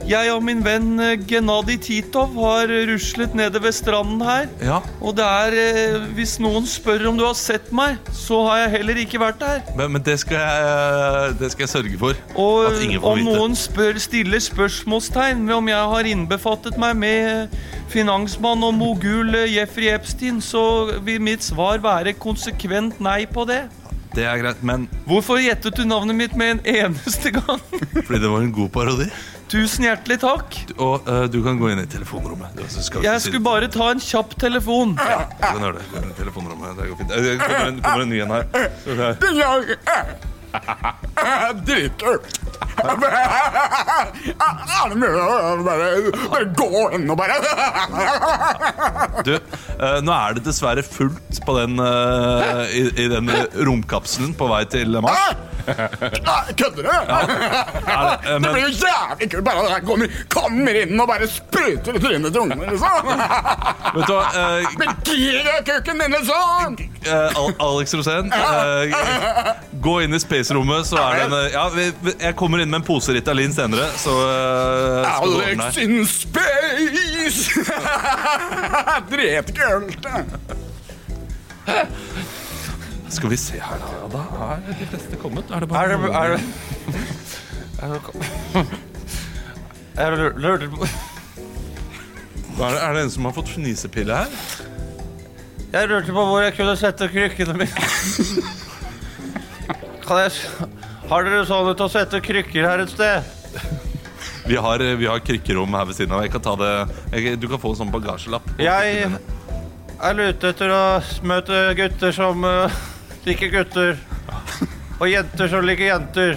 Jeg 0.05 0.33
og 0.35 0.43
min 0.45 0.61
venn 0.65 0.99
eh, 1.01 1.15
Gennadij 1.29 1.79
Titov 1.81 2.35
har 2.37 2.69
ruslet 2.91 3.35
nede 3.35 3.61
ved 3.63 3.73
stranden 3.73 4.21
her. 4.21 4.49
ja, 4.61 4.81
Og 5.01 5.15
det 5.17 5.25
er 5.25 5.57
eh, 5.61 6.01
Hvis 6.17 6.37
noen 6.43 6.67
spør 6.69 7.07
om 7.09 7.19
du 7.19 7.25
har 7.25 7.37
sett 7.39 7.71
meg, 7.73 7.97
så 8.13 8.43
har 8.49 8.59
jeg 8.65 8.75
heller 8.79 9.01
ikke 9.05 9.21
vært 9.23 9.41
her. 9.47 9.63
men, 9.77 9.93
men 9.97 10.03
det, 10.05 10.19
skal 10.21 10.37
jeg, 10.43 11.37
det 11.41 11.53
skal 11.55 11.65
jeg 11.65 11.73
sørge 11.73 11.99
for. 11.99 12.21
Og 12.35 12.67
At 12.73 12.83
ingen 12.85 13.01
får 13.01 13.13
om 13.15 13.19
vite. 13.23 13.39
noen 13.39 13.57
spør, 13.57 13.99
stiller 13.99 14.39
spørsmålstegn 14.45 15.47
ved 15.49 15.55
om 15.55 15.69
jeg 15.73 15.89
har 15.95 16.11
innbefattet 16.11 16.77
meg 16.81 16.97
med 17.01 17.57
finansmann 17.95 18.63
og 18.67 18.75
mogul 18.77 19.35
eh, 19.39 19.55
Jeffrey 19.57 19.89
Epstein, 19.95 20.41
så 20.45 20.65
vil 21.07 21.21
mitt 21.23 21.45
svar 21.45 21.81
være 21.85 22.13
konsekvent 22.19 23.01
nei 23.01 23.25
på 23.27 23.47
det. 23.49 23.63
Det 24.15 24.25
er 24.31 24.39
greit, 24.39 24.61
men 24.63 24.85
Hvorfor 25.09 25.41
gjettet 25.43 25.75
du 25.75 25.85
navnet 25.91 26.15
mitt 26.17 26.37
med 26.39 26.51
en 26.57 26.61
eneste 26.71 27.33
gang? 27.35 27.61
fordi 28.07 28.21
det 28.23 28.31
var 28.31 28.41
en 28.45 28.53
god 28.55 28.69
parodi. 28.75 29.09
Tusen 29.51 29.85
hjertelig 29.87 30.17
takk. 30.23 30.55
Og 30.81 31.07
uh, 31.09 31.25
du 31.31 31.41
kan 31.45 31.59
gå 31.61 31.69
inn 31.73 31.83
i 31.83 31.87
telefonrommet. 31.91 32.55
Du, 32.57 32.63
så 32.71 32.83
skal 32.87 33.05
Jeg 33.05 33.21
si 33.21 33.29
skulle 33.29 33.43
det. 33.43 33.49
bare 33.51 33.69
ta 33.75 33.91
en 33.93 34.01
kjapp 34.03 34.37
telefon. 34.41 34.95
Du 34.97 35.03
kan 35.43 35.67
gjøre 35.67 35.83
det. 35.83 36.15
Telefonrommet. 36.19 36.79
Det 36.79 36.89
går 36.93 37.01
fint. 37.03 37.11
Eh, 37.13 37.27
Det 37.27 37.35
kommer 37.43 37.67
en, 37.73 37.83
kommer 37.85 38.07
en 38.07 38.15
ny 38.15 38.23
en 38.25 38.33
her. 38.39 38.45
Skal 40.55 40.63
vi 40.63 41.35
se. 41.35 41.53
Dritkult! 41.69 42.27
Bare 45.65 46.45
gå 46.59 46.83
inn 46.97 47.07
og 47.11 47.17
bare 47.19 47.37
Du, 49.27 49.35
eh, 49.35 49.99
nå 50.05 50.13
er 50.15 50.35
det 50.37 50.45
dessverre 50.49 50.83
fullt 50.87 51.41
på 51.47 51.53
den, 51.59 51.79
eh, 51.81 52.63
i, 52.75 52.83
i 53.05 53.09
den 53.13 53.31
romkapselen 53.69 54.35
på 54.39 54.49
vei 54.51 54.65
til 54.71 54.99
Mars. 55.05 55.37
Kødder 55.65 56.83
du? 56.83 56.89
Det, 56.89 58.41
men, 58.41 58.53
blir 58.53 58.63
jo 58.63 58.69
jævlig 58.69 59.31
kult 59.33 59.45
bare 59.45 59.63
at 59.65 59.71
jeg 59.75 59.85
kommer, 59.89 60.07
kommer 60.33 60.79
inn 60.83 61.01
og 61.01 61.09
bare 61.09 61.29
spruter 61.31 61.97
i 61.97 62.03
trynet 62.03 62.33
til 62.35 62.41
ungene, 62.43 62.71
liksom. 62.73 63.09
vet 63.95 64.09
du 64.09 64.13
hva, 64.13 64.25
uh, 64.35 64.77
Men 64.81 64.89
gigakuken 65.09 66.01
min 66.01 66.17
liksom! 66.19 66.77
eh, 67.07 67.39
Al- 67.41 67.57
Alex 67.69 67.95
Rosén, 67.95 68.33
uh, 68.33 69.53
gå 69.85 69.97
inn 70.05 70.17
i 70.17 70.21
space-rommet, 70.23 70.89
så 70.89 71.01
er 71.03 71.25
det 71.25 71.25
en 71.29 71.37
Ja, 71.55 71.65
jeg 72.29 72.37
kommer 72.41 72.63
inn 72.63 72.71
med 72.73 72.83
en 72.83 72.87
pose 72.87 73.15
Ritalin 73.15 73.53
senere, 73.55 73.89
så 74.01 74.15
uh, 74.15 75.23
Alex 75.23 75.81
in 75.85 76.03
space! 76.09 77.65
Dritkult! 79.13 80.09
Skal 83.15 83.31
vi 83.31 83.37
se 83.39 83.59
her, 83.63 83.79
da. 83.79 83.87
Ja, 83.95 84.07
da 84.13 84.23
er 84.57 84.63
de 84.81 84.87
fleste 84.91 85.17
kommet. 85.23 85.51
Er 85.55 85.63
det 85.63 85.69
Er 85.69 85.73
bare 85.75 85.89
det, 85.89 85.95
er 86.15 86.29
det, 86.35 86.41
er 87.83 87.89
det 87.95 88.01
Jeg 89.95 90.07
lur- 90.37 90.69
på 90.75 92.65
er 92.65 92.71
det, 92.71 92.81
er 92.83 92.93
det 92.95 93.03
en 93.05 93.11
som 93.11 93.25
har 93.29 93.33
fått 93.35 93.49
fnisepille 93.55 94.15
her? 94.15 94.31
Jeg 95.75 95.89
lurte 95.91 96.13
på 96.15 96.23
hvor 96.27 96.43
jeg 96.45 96.55
kunne 96.57 96.77
sette 96.79 97.09
krykkene 97.11 97.55
mine. 97.59 97.87
Kan 100.05 100.21
jeg 100.23 100.33
Har 101.11 101.25
dere 101.27 101.45
sånn 101.49 101.69
ut 101.71 101.81
å 101.85 101.89
sette 101.93 102.21
krykker 102.25 102.65
her 102.69 102.83
et 102.85 102.93
sted? 102.95 103.23
Vi 104.47 104.57
har, 104.61 104.81
eh, 104.81 104.95
vi 105.01 105.07
har 105.09 105.19
krykkerom 105.25 105.73
her 105.77 105.85
ved 105.89 105.97
siden 105.97 106.13
av. 106.15 106.23
Jeg 106.25 106.33
kan 106.33 106.41
ta 106.45 106.55
det 106.57 106.71
jeg, 107.13 107.41
Du 107.41 107.49
kan 107.49 107.59
få 107.61 107.71
en 107.75 107.81
sånn 107.83 107.93
bagasjelapp. 107.93 108.47
Jeg 108.61 109.09
er 110.01 110.15
ute 110.21 110.49
etter 110.53 110.69
å 110.75 110.83
møte 111.25 111.75
gutter 111.79 112.13
som 112.13 112.45
eh, 112.45 112.71
liker 113.27 113.53
gutter. 113.55 113.97
Og 115.01 115.09
jenter 115.11 115.49
som 115.51 115.65
liker 115.67 115.91
jenter. 115.91 116.37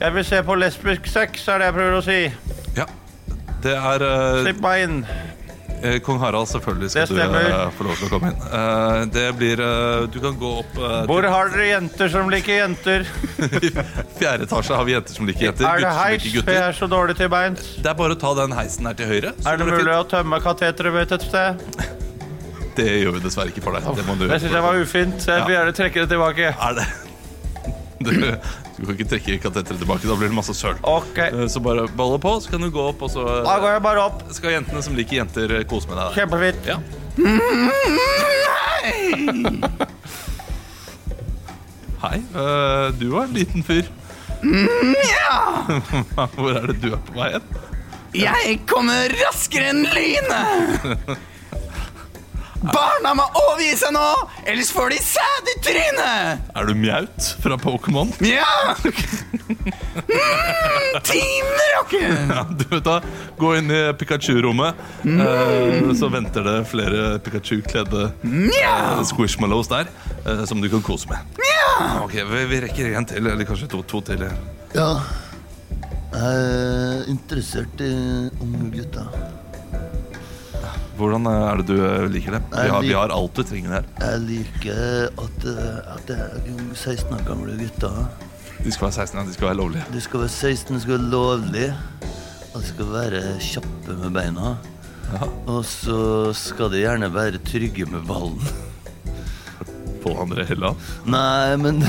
Jeg 0.00 0.12
vil 0.14 0.24
se 0.28 0.42
på 0.44 0.54
lesbisk 0.60 1.06
sex, 1.08 1.46
er 1.48 1.62
det 1.62 1.70
jeg 1.70 1.76
prøver 1.78 1.96
å 1.96 2.02
si. 2.04 2.18
Ja. 2.76 2.84
Det 3.64 3.72
er 3.74 4.04
uh, 4.04 4.42
Slipp 4.44 4.60
meg 4.62 4.82
inn. 4.84 4.98
eh, 5.80 5.96
Kong 6.04 6.20
Harald, 6.20 6.46
selvfølgelig 6.50 6.90
skal 6.92 7.08
du 7.08 7.22
eh, 7.24 7.70
få 7.78 7.86
lov 7.88 7.96
til 7.96 8.06
å 8.06 8.10
komme 8.12 8.30
inn. 8.34 8.44
Eh, 8.44 9.00
det 9.16 9.24
blir 9.40 9.62
eh, 9.64 10.04
Du 10.12 10.20
kan 10.22 10.36
gå 10.38 10.50
opp 10.60 10.76
eh, 10.78 10.98
Hvor 11.08 11.26
har 11.32 11.50
dere 11.54 11.66
jenter 11.72 12.12
som 12.12 12.30
liker 12.32 12.60
jenter? 12.60 13.08
I 13.40 13.72
fjerde 14.20 14.46
etasje. 14.46 14.76
Har 14.76 14.84
vi 14.86 14.94
jenter 14.94 15.16
som 15.16 15.26
liker 15.28 15.48
jenter. 15.48 15.66
Er 15.72 15.82
det 15.88 15.94
heis? 15.96 16.28
For 16.36 16.52
jeg 16.54 16.62
er 16.68 16.76
så 16.76 16.88
dårlig 16.92 17.16
til 17.18 17.32
beins. 17.32 17.72
Det 17.80 17.90
er 17.90 17.98
bare 17.98 18.16
å 18.16 18.20
ta 18.20 18.34
den 18.44 18.54
heisen 18.60 18.86
her 18.92 19.00
til 19.00 19.10
høyre. 19.10 19.34
Er 19.48 19.56
det 19.60 19.68
går 19.72 19.80
mulig 19.80 19.96
å 19.96 20.08
tømme 20.12 20.42
kateteret 20.44 21.00
mitt 21.00 21.16
et 21.16 21.26
sted? 21.32 21.64
Det 22.76 22.86
gjør 23.02 23.12
vi 23.16 23.20
dessverre 23.24 23.48
ikke 23.52 23.62
for 23.64 23.72
deg. 23.76 23.82
Det 23.96 24.04
må 24.06 24.12
du 24.20 24.26
Det 24.28 24.36
syns 24.42 24.52
jeg 24.52 24.62
var 24.66 24.74
ufint. 24.82 25.18
Jeg 25.26 25.44
vil 25.46 25.54
gjerne 25.56 25.72
trekke 25.78 25.98
det 26.04 26.08
tilbake. 26.12 26.46
Er 26.52 26.72
det 26.80 26.86
Du, 28.06 28.10
du 28.12 28.82
kan 28.84 28.92
ikke 28.92 29.06
trekke 29.08 29.38
kateteret 29.40 29.78
tilbake. 29.80 30.04
Da 30.06 30.14
blir 30.20 30.28
det 30.28 30.36
masse 30.36 30.52
søl. 30.54 30.76
Ok, 30.84 31.16
Eh, 31.24 31.46
Så 31.48 31.60
bare 31.64 31.86
balle 31.96 32.18
på, 32.20 32.34
så 32.44 32.50
kan 32.52 32.60
du 32.60 32.68
gå 32.70 32.82
opp, 32.90 33.00
og 33.02 33.08
så 33.10 33.24
da 33.46 33.54
går 33.62 33.70
jeg 33.78 33.82
bare 33.86 34.00
opp. 34.04 34.20
skal 34.36 34.50
jentene 34.58 34.82
som 34.84 34.94
liker 34.98 35.16
jenter, 35.22 35.48
eh, 35.60 35.64
kose 35.64 35.88
med 35.88 35.96
deg. 35.96 36.12
Kjempefint. 36.20 36.60
Ja. 36.68 36.76
Hei. 42.02 42.16
eh, 42.34 42.88
du 43.00 43.08
var 43.10 43.22
en 43.24 43.32
liten 43.34 43.62
fyr. 43.64 43.82
Hvor 46.36 46.50
er 46.52 46.66
det 46.70 46.76
du 46.82 46.90
er 46.92 47.00
på 47.08 47.14
vei 47.16 47.30
hen? 47.32 47.42
Jeg 48.16 48.58
kommer 48.70 49.08
raskere 49.24 49.66
enn 49.72 49.82
lynet! 49.92 51.16
Barna 52.62 53.12
må 53.16 53.24
overgi 53.36 53.74
seg 53.78 53.92
nå, 53.94 54.02
ellers 54.48 54.70
får 54.74 54.92
de 54.94 54.98
sæd 55.04 55.50
i 55.52 55.54
trynet! 55.64 56.40
Er 56.56 56.62
du 56.68 56.72
Mjaut 56.78 57.26
fra 57.42 57.56
Pokémon? 57.60 58.08
Ja! 58.24 58.46
Mm, 58.76 58.82
Team 61.04 61.46
Rocket! 61.76 62.16
Ja, 62.36 62.42
du 62.48 62.64
vet 62.70 62.84
da, 62.86 62.96
Gå 63.38 63.52
inn 63.58 63.70
i 63.72 63.80
Pikachu-rommet, 63.98 64.74
eh, 65.04 65.92
så 65.98 66.08
venter 66.12 66.42
det 66.46 66.56
flere 66.70 67.00
Pikachu-kledde 67.24 68.02
uh, 68.24 69.02
Squishmallows 69.06 69.68
der, 69.72 69.86
eh, 70.24 70.44
som 70.48 70.60
du 70.62 70.68
kan 70.72 70.82
kose 70.86 71.06
med. 71.12 71.18
Ok, 72.02 72.14
vi, 72.32 72.44
vi 72.50 72.60
rekker 72.64 72.84
én 72.96 73.06
til, 73.08 73.22
eller 73.26 73.44
kanskje 73.48 73.68
to, 73.72 73.82
to 73.84 74.00
til. 74.06 74.20
Ja. 74.74 74.90
Jeg 76.16 76.44
er 76.44 77.10
interessert 77.12 77.80
i 77.84 77.86
unge 78.40 78.70
gutter. 78.72 79.06
Hvordan 80.96 81.28
eh, 81.28 81.42
er 81.50 81.60
det 81.60 81.66
du 81.68 81.76
eh, 81.76 82.06
liker 82.10 82.36
det? 82.36 82.42
Vi 82.52 82.68
har, 82.72 82.84
vi 82.84 82.94
har 82.96 83.12
alt 83.12 83.36
du 83.36 83.42
trenger 83.44 83.76
her. 83.78 83.88
Jeg 84.00 84.22
liker 84.24 85.10
at, 85.24 85.48
eh, 85.52 85.92
at 85.94 86.08
det 86.08 86.16
er 86.16 86.46
16 86.72 87.12
år 87.16 87.26
gamle 87.26 87.56
gutter. 87.60 88.06
De 88.64 88.72
skal 88.72 88.88
være 88.88 89.04
16, 89.04 89.18
ja, 89.18 89.26
de 89.28 89.36
skal 89.36 89.50
være 89.50 89.58
lovlige. 89.60 89.88
De 89.92 90.00
skal 90.00 90.24
være 90.24 90.32
16, 90.32 90.76
de 90.76 90.80
skal 90.82 90.96
være 90.96 91.10
lovlige. 91.12 91.74
Og 92.52 92.62
de 92.62 92.68
skal 92.70 92.92
være 92.94 93.22
kjappe 93.44 93.98
med 94.00 94.14
beina. 94.16 94.54
Og 95.46 95.60
så 95.68 95.98
skal 96.34 96.72
de 96.72 96.80
gjerne 96.80 97.12
være 97.14 97.42
trygge 97.46 97.86
med 97.92 98.06
ballen. 98.08 98.40
På 100.02 100.16
andre 100.22 100.46
Helland. 100.48 100.80
Nei, 101.04 101.56
men 101.60 101.84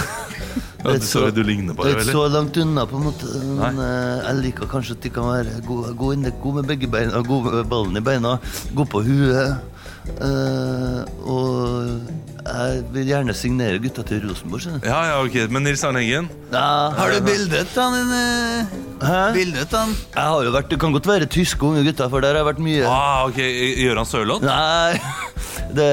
Ja, 0.84 0.93
du, 0.93 1.05
så, 1.05 1.23
du 1.34 1.41
ligner 1.43 1.73
Det 1.73 1.78
bare 1.80 1.89
er 1.95 2.01
ikke 2.03 2.11
så 2.13 2.28
langt 2.30 2.57
unna, 2.61 2.84
på 2.86 2.99
en 2.99 3.07
måte. 3.09 3.32
Men 3.57 3.80
uh, 3.82 4.21
jeg 4.28 4.36
liker 4.43 4.69
kanskje 4.71 4.93
at 4.97 5.01
de 5.07 5.09
kan 5.15 5.25
være 5.32 5.61
gode, 5.65 5.95
gode, 5.97 6.17
inne- 6.19 6.36
gode 6.43 6.61
med 6.61 6.69
begge 6.69 6.88
beina, 6.93 7.23
gode 7.25 7.55
med 7.55 7.65
ballen 7.71 7.97
i 7.97 8.03
beina, 8.05 8.36
gode 8.75 8.89
på 8.93 9.01
huet. 9.07 9.57
Uh, 10.21 11.01
og 11.28 11.99
jeg 12.47 12.84
vil 12.93 13.09
gjerne 13.09 13.34
signere 13.36 13.80
gutta 13.84 14.05
til 14.07 14.21
Rosenborg. 14.23 14.61
skjønner 14.63 14.80
du. 14.80 14.88
Ja, 14.88 14.99
ja, 15.09 15.15
ok, 15.25 15.36
Men 15.51 15.65
Nils 15.67 15.84
Arne 15.84 15.99
Eggen? 16.05 16.30
Ja, 16.53 16.61
Har 16.95 17.11
du 17.11 17.19
bildet 17.25 17.73
han? 17.75 17.97
en, 17.97 18.13
eh, 18.15 18.78
Hæ? 19.03 19.17
Bildet 19.36 19.73
han? 19.75 19.91
Jeg 20.15 20.23
har 20.23 20.43
jo 20.47 20.53
vært, 20.55 20.69
Det 20.71 20.80
kan 20.80 20.95
godt 20.95 21.07
være 21.09 21.25
tyske 21.28 21.59
unge 21.67 21.84
gutter, 21.84 22.07
for 22.09 22.21
der 22.23 22.38
har 22.38 22.39
jeg 22.45 22.47
vært 22.53 22.63
mye. 22.63 22.86
Ah, 22.88 23.25
ok, 23.28 23.41
Gøran 23.82 24.05
Sørloth? 24.07 24.45
Nei, 24.47 24.95
det, 25.76 25.88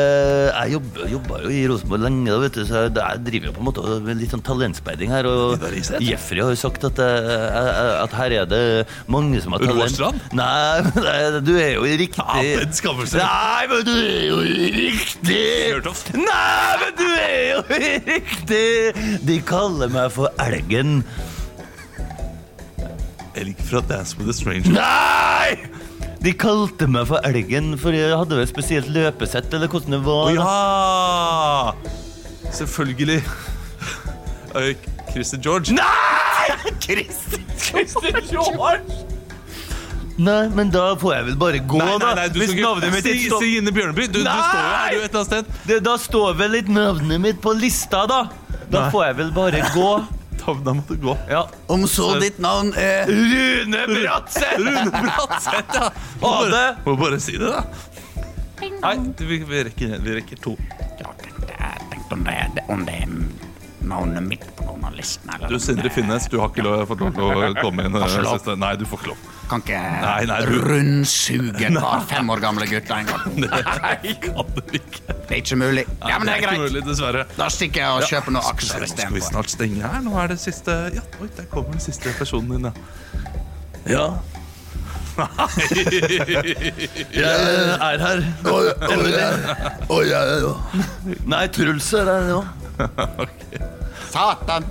jeg 0.54 0.74
jobba, 0.76 1.06
jobba 1.10 1.38
jo 1.42 1.50
i 1.50 1.62
Rosenborg 1.70 2.04
lenge, 2.04 2.36
vet 2.44 2.56
du, 2.58 2.62
så 2.68 2.84
jeg, 2.84 2.92
jeg 2.96 3.22
driver 3.26 3.48
jo 3.48 3.54
på 3.56 3.62
en 3.62 3.68
måte 3.68 3.96
med 4.04 4.20
litt 4.20 4.34
sånn 4.34 4.44
talentspeiding 4.46 5.12
her. 5.12 5.26
Og 5.28 5.64
Jeffrey 6.04 6.42
har 6.44 6.52
jo 6.54 6.60
sagt 6.60 6.86
at, 6.88 7.00
eh, 7.02 8.02
at 8.04 8.14
her 8.18 8.36
er 8.42 8.48
det 8.50 8.62
mange 9.10 9.40
som 9.42 9.56
har 9.56 9.64
talent. 9.64 9.82
Råstrand? 9.84 10.22
Nei, 10.36 11.40
du 11.44 11.52
er 11.58 11.74
jo 11.78 11.84
riktig 11.84 12.22
Ja. 12.22 13.28
Nei, 13.34 13.66
men 13.72 13.84
du 13.88 13.94
er 13.94 14.24
jo 14.28 14.40
riktig! 14.44 15.42
Fjørtoft? 15.74 16.12
Nei, 16.18 16.74
men 16.82 16.98
du 16.98 17.06
er 17.10 17.44
jo 17.50 17.62
riktig! 17.70 18.66
De 19.26 19.40
kaller 19.48 19.90
meg 19.92 20.12
for 20.14 20.30
Elgen. 20.44 21.00
Elg 23.34 23.58
fra 23.66 23.82
Dance 23.88 24.14
with 24.18 24.30
a 24.30 24.36
Stranger. 24.36 24.70
Nei! 24.70 25.58
De 26.24 26.32
kalte 26.40 26.86
meg 26.88 27.04
for 27.10 27.20
Elgen, 27.28 27.74
for 27.80 27.92
jeg 27.92 28.14
hadde 28.16 28.38
vel 28.38 28.46
spesielt 28.48 28.88
løpesett, 28.92 29.52
eller 29.52 29.68
hvordan 29.68 29.98
det 29.98 30.02
var. 30.06 30.30
Å 30.30 30.36
ja! 30.38 31.74
Selvfølgelig. 32.54 33.18
Christer 35.10 35.42
George. 35.44 35.74
Nei! 35.76 36.70
Christer 36.80 38.22
George! 38.30 38.80
Nei, 40.14 40.44
men 40.54 40.70
da 40.70 40.92
får 40.96 41.10
jeg 41.16 41.26
vel 41.28 41.36
bare 41.40 41.58
gå, 41.58 41.78
Nei, 41.82 41.96
nei, 41.98 42.10
nei, 42.14 42.26
da. 42.28 42.28
du 42.30 42.38
Hvis 42.38 42.52
navnet 42.54 42.92
mitt 42.94 43.06
ikke 43.10 43.32
står 43.32 43.40
si 43.42 43.56
Ine 43.58 43.72
Bjørneby. 43.74 44.04
Du, 44.14 44.20
du 44.22 44.28
står 44.30 44.60
jo 44.60 44.66
her 44.70 44.92
du, 44.94 44.98
et 45.00 45.08
eller 45.08 45.18
annet 45.18 45.26
sted. 45.26 45.48
det, 45.66 45.78
Da 45.88 45.94
står 45.98 46.36
vel 46.38 46.54
litt 46.54 46.70
navnet 46.70 47.22
mitt 47.24 47.40
på 47.42 47.50
lista, 47.58 48.04
da. 48.06 48.20
Da 48.70 48.84
Nei. 48.84 48.90
får 48.94 49.08
jeg 49.08 49.16
vel 49.18 49.32
bare 49.34 49.64
gå. 49.74 49.88
Da, 50.44 50.52
da 50.64 50.74
må 50.76 50.82
gå. 51.00 51.16
Ja. 51.30 51.46
Om 51.72 51.86
så 51.88 52.10
ditt 52.20 52.38
navn 52.42 52.74
er 52.76 53.08
Rune 53.08 53.84
Bratseth! 53.88 54.58
Rune 54.60 54.90
Bratseth, 54.92 55.78
ja! 55.78 55.90
Må 56.20 56.32
bare, 56.42 56.64
må 56.84 56.96
bare 57.00 57.20
si 57.22 57.38
det, 57.40 57.48
da. 57.48 57.64
Nei, 58.60 58.94
vi, 59.18 59.38
vi, 59.44 59.62
rekker, 59.70 59.96
vi 60.04 60.18
rekker 60.20 60.40
to. 60.44 60.56
Om 62.14 62.22
det, 62.28 62.62
om 62.70 62.84
det 62.86 62.94
er 63.02 63.14
navnet 63.84 64.22
mitt 64.24 64.44
på 64.56 64.66
noen 64.68 64.84
av 64.88 64.94
listene. 64.96 65.38
Du, 65.50 65.56
Sindre 65.60 65.90
Finnes, 65.92 66.28
du 66.30 66.38
har 66.40 66.52
ikke 66.52 66.64
lov, 66.64 66.84
fått 66.88 67.02
lov 67.04 67.16
til 67.16 67.24
å 67.24 67.54
komme 67.58 67.88
inn. 67.88 67.96
Nei, 67.96 68.74
du 68.80 68.84
får 68.88 69.00
ikke 69.02 69.10
lov. 69.12 69.24
Kan 69.50 69.64
ikke 69.64 69.80
Nei, 70.04 70.20
nei, 70.30 70.38
du- 70.48 70.54
rundsuge 70.64 71.66
et 71.68 71.76
par 71.80 72.06
fem 72.08 72.30
år 72.32 72.44
gamle 72.44 72.68
gutter 72.70 73.02
en 73.02 73.10
gang. 73.10 73.34
Nei, 73.44 74.14
kan 74.24 74.54
du 74.56 74.78
ikke. 74.78 75.13
Det 75.24 75.32
er 75.32 75.40
ikke 75.40 75.56
mulig. 75.56 75.84
Ja, 76.04 76.18
men 76.18 76.28
det 76.28 76.34
er 76.36 76.42
greit. 76.44 76.60
mulig, 76.60 76.82
dessverre. 76.84 77.24
Da 77.38 77.46
stikker 77.52 77.80
jeg 77.80 77.90
og 77.96 78.02
kjøper 78.10 78.34
noen 78.36 78.44
aksjer 78.50 78.80
vi 78.84 78.88
skal 78.90 79.12
vi 79.14 79.18
istedenfor. 79.22 79.28
snart 79.30 79.50
stenge 79.54 79.80
her. 79.88 80.00
Nå 80.04 80.12
er 80.20 80.26
det 80.34 80.38
siste 80.42 80.74
Ja, 80.94 81.04
oi, 81.20 81.28
der 81.36 81.46
kommer 81.52 81.70
den 81.72 81.80
siste 81.84 82.12
personen 82.18 82.50
din, 82.52 82.64
ja. 82.68 82.72
Ja. 83.94 84.06
Jeg 87.14 87.34
er 87.78 87.98
her. 88.02 88.22
Å, 88.50 89.98
ja, 90.02 90.20
ja, 90.26 90.36
ja. 90.42 90.52
Nei, 91.30 91.44
Truls 91.54 91.90
er 91.94 92.10
her 92.10 92.32
òg. 92.40 92.46
Satan! 94.10 94.66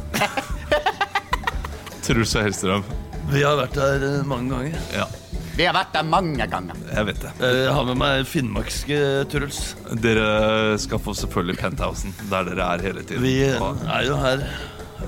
Truls 2.03 2.35
og 2.35 2.43
Hellstrøm. 2.43 2.83
Vi 3.31 3.43
har 3.45 3.55
vært 3.59 3.77
her 3.79 4.03
eh, 4.03 4.19
mange 4.27 4.51
ganger. 4.51 4.79
Ja, 4.91 5.05
Vi 5.53 5.65
har 5.67 5.75
vært 5.75 5.91
der 5.93 6.05
mange 6.09 6.47
ganger. 6.49 6.77
jeg 6.89 7.05
vet 7.11 7.19
det. 7.21 7.31
Jeg 7.45 7.73
har 7.75 7.85
med 7.85 7.97
meg 8.01 8.23
finnmarkske 8.25 8.99
Truls. 9.29 9.59
Dere 10.01 10.77
skal 10.81 11.01
få 11.03 11.13
selvfølgelig 11.17 11.59
penthousen, 11.61 12.15
der 12.31 12.47
dere 12.49 12.69
er 12.73 12.85
hele 12.87 13.03
tiden. 13.05 13.21
Vi 13.21 13.35
er 13.45 14.07
jo 14.07 14.17
her 14.17 14.41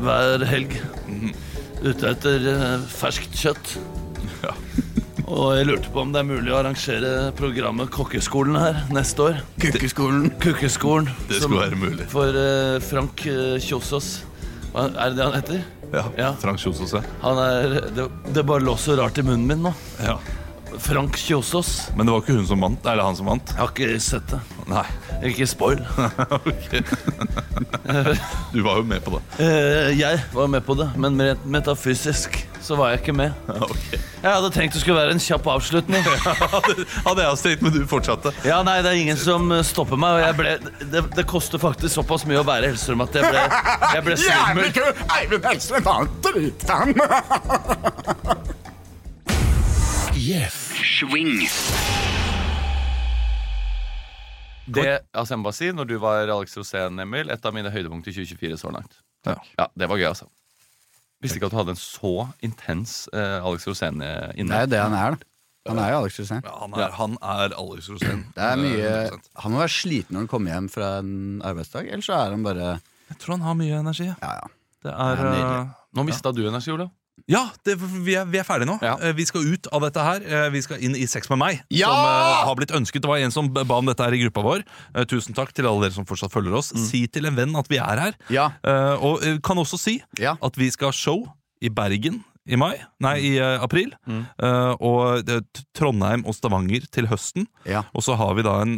hver 0.06 0.46
helg. 0.46 0.76
Ute 1.86 2.12
etter 2.12 2.46
eh, 2.52 2.86
ferskt 2.90 3.34
kjøtt. 3.42 3.74
Ja. 4.44 4.54
Og 5.26 5.56
jeg 5.58 5.66
lurte 5.66 5.90
på 5.90 6.04
om 6.04 6.12
det 6.14 6.22
er 6.22 6.28
mulig 6.30 6.52
å 6.54 6.60
arrangere 6.60 7.32
programmet 7.38 7.90
Kokkeskolen 7.94 8.58
her 8.62 8.84
neste 8.94 9.26
år. 9.32 9.40
Kukkeskolen. 9.62 10.30
Kukkeskolen. 10.44 11.10
Det 11.30 11.42
skulle 11.42 11.64
være 11.66 11.80
mulig. 11.82 12.06
For 12.14 12.38
eh, 12.38 12.78
Frank 12.86 13.26
Kjosås. 13.66 14.20
Hva 14.76 14.90
er 14.92 15.10
det 15.10 15.18
det 15.18 15.26
han 15.26 15.38
heter? 15.40 15.66
Ja. 16.18 16.32
Frank 16.42 16.60
Kjosås, 16.60 16.94
ja. 16.98 17.02
Han 17.22 17.40
er, 17.42 17.78
det, 17.96 18.08
det 18.36 18.44
bare 18.48 18.64
lå 18.66 18.76
så 18.80 18.96
rart 19.00 19.18
i 19.22 19.24
munnen 19.26 19.48
min 19.48 19.64
nå. 19.70 19.74
ja. 20.04 20.20
Frank 20.80 21.16
Kjosås. 21.20 21.90
Men 21.96 22.06
det 22.08 22.14
var 22.16 22.24
ikke 22.24 22.36
hun 22.40 22.48
som 22.50 22.62
vant. 22.66 22.86
Eller 22.88 23.04
han 23.08 23.16
som 23.18 23.30
vant. 23.30 23.54
Jeg 23.56 23.62
har 23.62 23.72
ikke 23.74 24.00
sett 24.04 24.28
det. 24.32 24.40
Nei. 24.72 24.86
Ikke 25.30 25.46
spoil. 25.48 25.80
Ok. 26.36 26.74
Du 28.56 28.62
var 28.66 28.78
jo 28.80 28.84
med 28.88 29.04
på 29.06 29.12
det. 29.14 29.22
Eh, 29.44 29.92
jeg 30.00 30.20
var 30.34 30.48
med 30.50 30.64
på 30.66 30.74
det, 30.80 30.88
men 31.00 31.20
rent 31.22 31.44
metafysisk 31.46 32.38
så 32.66 32.76
var 32.80 32.90
jeg 32.94 33.00
ikke 33.04 33.14
med. 33.14 33.34
Ja, 33.48 33.60
ok. 33.76 33.84
Jeg 33.94 34.32
hadde 34.32 34.50
tenkt 34.56 34.74
det 34.74 34.82
skulle 34.82 34.98
være 34.98 35.14
en 35.14 35.22
kjapp 35.22 35.46
avslutning. 35.54 36.02
Hadde 36.06 37.22
jeg 37.22 37.30
også 37.30 37.46
tenkt, 37.50 37.62
men 37.66 37.76
du 37.76 37.80
fortsatte. 37.90 38.34
Ja, 38.48 38.62
nei, 38.66 38.80
det 38.86 38.90
er 38.94 38.98
ingen 39.04 39.20
som 39.22 39.52
eh, 39.54 39.62
stopper 39.68 40.00
meg, 40.02 40.18
og 40.18 40.22
jeg 40.26 40.34
ble, 40.40 40.56
det, 40.96 41.02
det 41.20 41.26
koster 41.30 41.62
faktisk 41.62 41.94
såpass 42.00 42.26
mye 42.30 42.42
å 42.42 42.48
være 42.48 42.72
Hellstrøm 42.72 43.06
at 43.06 43.16
jeg 43.20 43.24
ble, 43.30 43.46
jeg 43.46 44.02
ble 44.08 44.18
Jævlig 44.18 44.26
svimmel. 44.26 44.70
kul! 44.80 44.92
Eivind 45.20 45.46
Hellstrøm 45.52 45.84
var 45.86 45.98
en 46.02 46.10
dritfan! 46.26 46.90
Swing. 50.86 51.40
Det, 54.66 54.86
altså 55.14 55.36
jeg 55.36 55.40
må 55.42 55.46
bare 55.46 55.58
si, 55.60 55.68
når 55.78 55.88
du 55.90 55.96
var 56.02 56.30
Alex 56.34 56.56
Rosén, 56.58 56.98
Emil, 57.02 57.30
et 57.30 57.46
av 57.46 57.54
mine 57.54 57.70
høydepunkt 57.74 58.08
i 58.10 58.14
2024 58.16 58.58
så 58.64 58.72
langt. 58.74 58.98
Ja. 59.28 59.36
Ja, 59.60 59.68
Det 59.78 59.90
var 59.92 60.00
gøy, 60.02 60.08
altså. 60.10 60.28
Visste 61.22 61.38
ikke 61.40 61.48
at 61.50 61.54
du 61.54 61.60
hadde 61.60 61.74
en 61.76 61.80
så 61.82 62.12
intens 62.46 62.96
eh, 63.14 63.38
Alex 63.46 63.68
Rosén 63.70 64.02
inne. 64.02 64.50
Det 64.50 64.58
er 64.58 64.66
jo 64.66 64.72
det 64.74 64.82
han 64.82 64.98
er, 64.98 65.16
da. 65.18 65.30
Han 65.70 65.80
er 65.82 65.94
jo 65.94 66.00
Alex 66.04 66.20
Rosén. 66.22 66.42
Ja, 66.46 66.56
han, 66.62 66.74
er, 66.78 66.92
han 66.98 67.16
er 67.22 67.56
Alex 67.62 67.88
Rosén. 67.94 68.26
Det 68.36 68.50
er 68.50 68.60
mye 68.62 68.90
Eh, 68.90 69.08
100%. 69.14 69.30
Han 69.46 69.54
må 69.56 69.62
være 69.64 69.74
sliten 69.78 70.14
når 70.18 70.26
han 70.26 70.32
kommer 70.34 70.54
hjem 70.54 70.68
fra 70.74 70.90
en 71.02 71.16
arbeidsdag, 71.46 71.90
ellers 71.94 72.10
så 72.10 72.18
er 72.20 72.36
han 72.36 72.46
bare 72.46 72.68
Jeg 73.10 73.18
tror 73.22 73.38
han 73.38 73.46
har 73.46 73.58
mye 73.62 73.80
energi. 73.86 74.10
Ja, 74.12 74.34
ja. 74.42 74.52
Det 74.86 74.94
er, 74.94 75.16
Det 75.22 75.32
er 75.42 75.48
eh, 75.62 75.74
Nå 75.98 76.04
mista 76.10 76.32
du 76.36 76.42
energi, 76.50 76.74
Olav. 76.74 76.90
Ja, 77.32 77.48
det, 77.66 77.74
vi, 77.82 78.14
er, 78.20 78.28
vi 78.30 78.38
er 78.38 78.46
ferdige 78.46 78.70
nå. 78.70 78.76
Ja. 78.86 78.96
Eh, 79.02 79.16
Vi 79.18 79.26
skal 79.26 79.48
ut 79.50 79.66
av 79.74 79.82
dette 79.88 80.04
her. 80.06 80.22
Eh, 80.22 80.50
Vi 80.54 80.62
skal 80.62 80.84
inn 80.86 80.94
i 80.98 81.08
Sex 81.10 81.30
med 81.32 81.40
meg, 81.42 81.64
Ja! 81.74 81.90
som 81.90 82.06
uh, 82.06 82.44
har 82.52 82.56
blitt 82.60 82.74
ønsket. 82.78 83.02
Det 83.02 83.10
var 83.10 83.18
en 83.24 83.34
som 83.34 83.50
ba 83.50 83.66
om 83.80 83.90
dette 83.90 84.06
her 84.06 84.14
i 84.14 84.22
gruppa 84.22 84.44
vår. 84.46 84.62
Uh, 84.94 85.02
Tusen 85.10 85.34
takk 85.38 85.50
til 85.58 85.66
alle 85.66 85.88
dere 85.88 85.96
som 85.98 86.06
fortsatt 86.06 86.34
følger 86.34 86.54
oss. 86.60 86.70
Si 86.86 87.06
til 87.10 87.26
en 87.26 87.36
venn 87.38 87.58
at 87.58 87.70
vi 87.72 87.82
er 87.82 88.04
her. 88.04 88.20
Ja. 88.30 88.52
Uh, 88.62 88.94
Og 89.02 89.26
kan 89.46 89.58
også 89.58 89.80
si 89.82 89.98
at 90.22 90.58
vi 90.62 90.70
skal 90.74 90.92
ha 90.94 90.96
show 90.96 91.26
i 91.66 91.70
Bergen 91.74 92.22
i 92.46 92.60
mai. 92.62 92.76
Nei, 93.02 93.16
i 93.26 93.32
uh, 93.42 93.58
april. 93.66 93.90
Eh, 94.06 94.74
og 94.78 95.24
det 95.26 95.40
er 95.40 95.64
Trondheim 95.74 96.22
og 96.30 96.36
Stavanger 96.38 96.86
til 96.94 97.08
høsten. 97.10 97.48
Ja. 97.66 97.82
Og 97.98 98.06
så 98.06 98.14
har 98.20 98.36
vi 98.38 98.44
da 98.46 98.60
en 98.62 98.76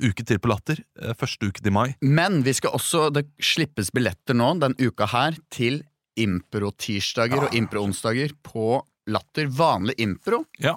uke 0.00 0.24
til 0.24 0.40
på 0.40 0.48
Latter. 0.48 0.80
første 1.20 1.50
uken 1.50 1.68
i 1.68 1.74
mai. 1.74 1.88
Men 2.00 2.40
vi 2.46 2.54
skal 2.56 2.72
også, 2.78 3.10
det 3.12 3.26
slippes 3.44 3.92
billetter 3.92 4.32
nå 4.40 4.54
den 4.62 4.72
uka 4.80 5.04
her 5.12 5.36
til 5.52 5.82
impro-tirsdager 6.18 7.46
og 7.46 7.54
impro-onsdager 7.56 8.34
på 8.46 8.80
Latter. 9.10 9.46
Vanlig 9.46 9.94
impro 10.02 10.44
Ja. 10.58 10.76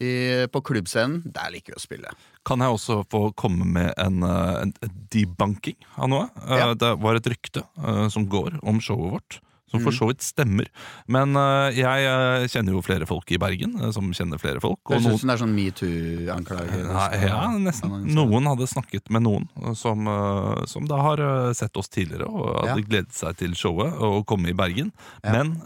i, 0.00 0.46
på 0.50 0.60
klubbscenen. 0.62 1.22
Der 1.32 1.50
liker 1.54 1.74
vi 1.74 1.78
å 1.78 1.82
spille. 1.82 2.10
Kan 2.44 2.58
jeg 2.60 2.74
også 2.74 3.02
få 3.08 3.32
komme 3.38 3.64
med 3.64 3.94
en, 3.98 4.22
eh, 4.22 4.62
en, 4.62 4.72
debunking 5.10 5.76
av 5.96 6.08
noe? 6.08 6.30
Eh, 6.48 6.58
Ja. 6.58 6.74
Det 6.74 6.98
var 7.00 7.14
et 7.16 7.24
rykte 7.30 7.62
eh, 7.78 8.08
som 8.08 8.26
går 8.28 8.58
om 8.62 8.80
showet 8.80 9.12
vårt, 9.12 9.40
Som 9.72 9.80
for 9.86 9.96
så 9.96 10.08
vidt 10.10 10.24
stemmer. 10.24 10.68
Men 11.10 11.32
uh, 11.38 11.72
jeg 11.72 12.04
eh, 12.04 12.46
kjenner 12.52 12.76
jo 12.76 12.82
flere 12.84 13.06
folk 13.08 13.30
i 13.32 13.38
Bergen 13.40 13.78
uh, 13.80 13.88
som 13.94 14.10
kjenner 14.12 14.40
flere 14.40 14.60
folk. 14.60 14.80
Og 14.84 14.98
høres 14.98 15.06
noen, 15.06 15.16
ut 15.16 15.22
som 15.22 15.32
det 15.32 15.34
er 15.34 15.42
sånn 15.42 15.54
metoo-anklager. 15.56 16.84
Ja, 17.24 17.40
nesten. 17.56 17.94
Noen 18.12 18.50
hadde 18.50 18.68
snakket 18.68 19.08
med 19.14 19.24
noen 19.24 19.48
som, 19.78 20.04
uh, 20.10 20.60
som 20.68 20.86
da 20.90 21.00
har 21.00 21.24
sett 21.56 21.76
oss 21.80 21.88
tidligere 21.92 22.28
og 22.28 22.46
hadde 22.60 22.82
Ja. 22.82 22.88
gledet 22.92 23.16
seg 23.16 23.36
til 23.40 23.56
showet 23.58 23.96
og 24.00 24.26
komme 24.28 24.52
i 24.52 24.56
Bergen. 24.56 24.92
Ja. 25.24 25.32
Men 25.38 25.56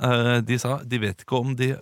de 0.47 0.59
sa 0.59 0.79
de 0.87 0.99
vet 1.03 1.23
ikke 1.23 1.39
om 1.39 1.55
de 1.59 1.73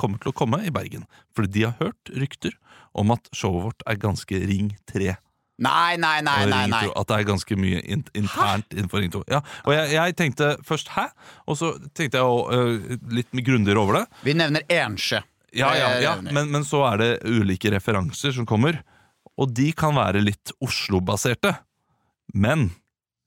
kommer 0.00 0.20
til 0.22 0.32
å 0.32 0.36
komme 0.36 0.60
i 0.64 0.72
Bergen. 0.74 1.04
Fordi 1.36 1.52
de 1.52 1.66
har 1.68 1.76
hørt 1.80 2.12
rykter 2.14 2.56
om 2.94 3.10
at 3.14 3.28
showet 3.34 3.68
vårt 3.68 3.84
er 3.90 4.00
ganske 4.00 4.40
Ring 4.46 4.74
3. 4.90 5.16
Nei, 5.62 5.96
nei, 6.02 6.18
nei, 6.26 6.46
nei, 6.50 6.64
nei. 6.66 6.86
At 6.98 7.10
det 7.10 7.20
er 7.20 7.26
ganske 7.28 7.56
mye 7.58 7.78
in 7.86 8.02
internt 8.18 8.74
innenfor 8.74 9.04
Ring 9.04 9.12
2. 9.14 9.22
Ja, 9.30 9.38
og 9.62 9.74
jeg, 9.76 9.92
jeg 9.94 10.16
tenkte 10.18 10.48
først 10.66 10.90
'hæ?' 10.90 11.12
Og 11.46 11.58
så 11.60 11.70
tenkte 11.94 12.18
jeg 12.18 12.26
å, 12.26 12.40
uh, 12.50 12.96
litt 13.14 13.30
grundigere 13.30 13.78
over 13.78 14.00
det. 14.00 14.04
Vi 14.26 14.34
nevner 14.34 14.66
Ensjø. 14.66 15.22
Ja, 15.54 15.70
ja, 15.78 15.90
ja. 16.02 16.16
Men, 16.18 16.50
men 16.50 16.64
så 16.66 16.82
er 16.88 16.98
det 16.98 17.10
ulike 17.22 17.70
referanser 17.70 18.34
som 18.34 18.46
kommer, 18.46 18.80
og 19.38 19.52
de 19.54 19.70
kan 19.72 19.94
være 19.94 20.24
litt 20.24 20.50
Oslo-baserte. 20.58 21.54
Men 22.34 22.72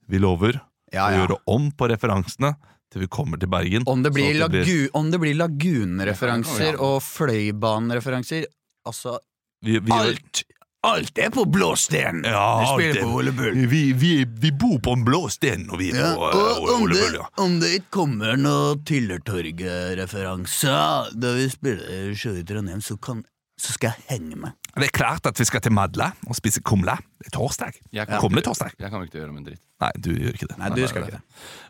vi 0.07 0.19
lover 0.19 0.59
Ja, 0.91 1.07
å 1.07 1.15
gjøre 1.15 1.37
om 1.47 1.71
på 1.71 1.87
referansene 1.87 2.57
til 2.91 3.03
vi 3.03 3.09
kommer 3.11 3.39
til 3.39 3.51
Bergen. 3.51 3.87
Om 3.87 4.03
det 4.03 4.11
blir, 4.15 4.33
blir... 4.33 4.43
at 4.43 4.53
lagu 4.55 4.99
om 4.99 5.11
det 5.11 5.19
blir 5.23 5.39
lagunreferanser 5.39 6.79
og 6.83 6.99
fløybanereferanser, 7.03 8.47
Altså 8.87 9.17
vi, 9.65 9.81
vi, 9.83 9.91
Alt, 9.91 10.45
alt 10.85 11.17
er 11.17 11.29
på 11.33 11.45
blå 11.49 11.71
sten. 11.75 12.21
Ja, 12.23 12.59
Vi 12.61 12.65
spiller 12.83 13.01
på 13.03 13.07
Ole 13.17 13.31
Bull. 13.35 13.65
vi, 13.67 13.93
vi, 13.93 14.25
vi 14.25 14.51
bor 14.51 14.77
på 14.79 14.91
en 14.93 15.03
blå 15.07 15.23
sten 15.33 15.65
når 15.67 15.77
vi 15.81 15.89
er 15.91 15.95
Ja, 16.03 16.11
på 16.15 16.43
uh, 16.43 16.81
Ole 16.81 16.93
det, 16.93 17.01
Bull, 17.01 17.15
ja. 17.21 17.25
om 17.43 17.57
det 17.59 17.71
ikke 17.79 17.89
kommer 17.97 18.37
noen 18.39 18.83
Tyllertorget-referanser 18.87 21.11
da 21.17 21.31
vi 21.37 21.49
spiller 21.51 22.13
show 22.15 22.35
i 22.37 22.43
Trondheim, 22.47 22.81
så, 22.81 22.97
kan, 22.97 23.23
så 23.59 23.73
skal 23.75 23.87
jeg 23.95 24.03
henge 24.13 24.35
meg. 24.47 24.51
Det 24.79 24.89
er 24.89 24.97
klart 24.97 25.25
at 25.25 25.37
vi 25.39 25.45
skal 25.45 25.61
til 25.61 25.71
Madla 25.73 26.11
og 26.27 26.35
spise 26.37 26.61
kumle. 26.61 26.97
Det 27.17 27.31
er 27.31 27.37
torsdag. 27.37 27.73
Jeg 27.91 28.07
kan, 28.07 28.19
Kommer 28.21 28.37
ikke- 28.41 28.49
torsdag. 28.51 28.71
Jeg 28.79 28.91
kommer 28.91 29.05
ikke 29.07 29.11
til 29.11 29.21
å 29.21 29.23
gjøre 29.25 29.29
om 29.33 29.37
en 29.37 29.43
dritt. 29.45 29.61
Nei, 29.79 29.91
du 30.01 30.09
gjør 30.13 30.33
ikke 30.33 30.47
det. 30.49 30.57
Nei, 30.57 30.69
du 30.73 30.87
skal 30.87 31.03
ikke 31.03 31.11
det. 31.17 31.21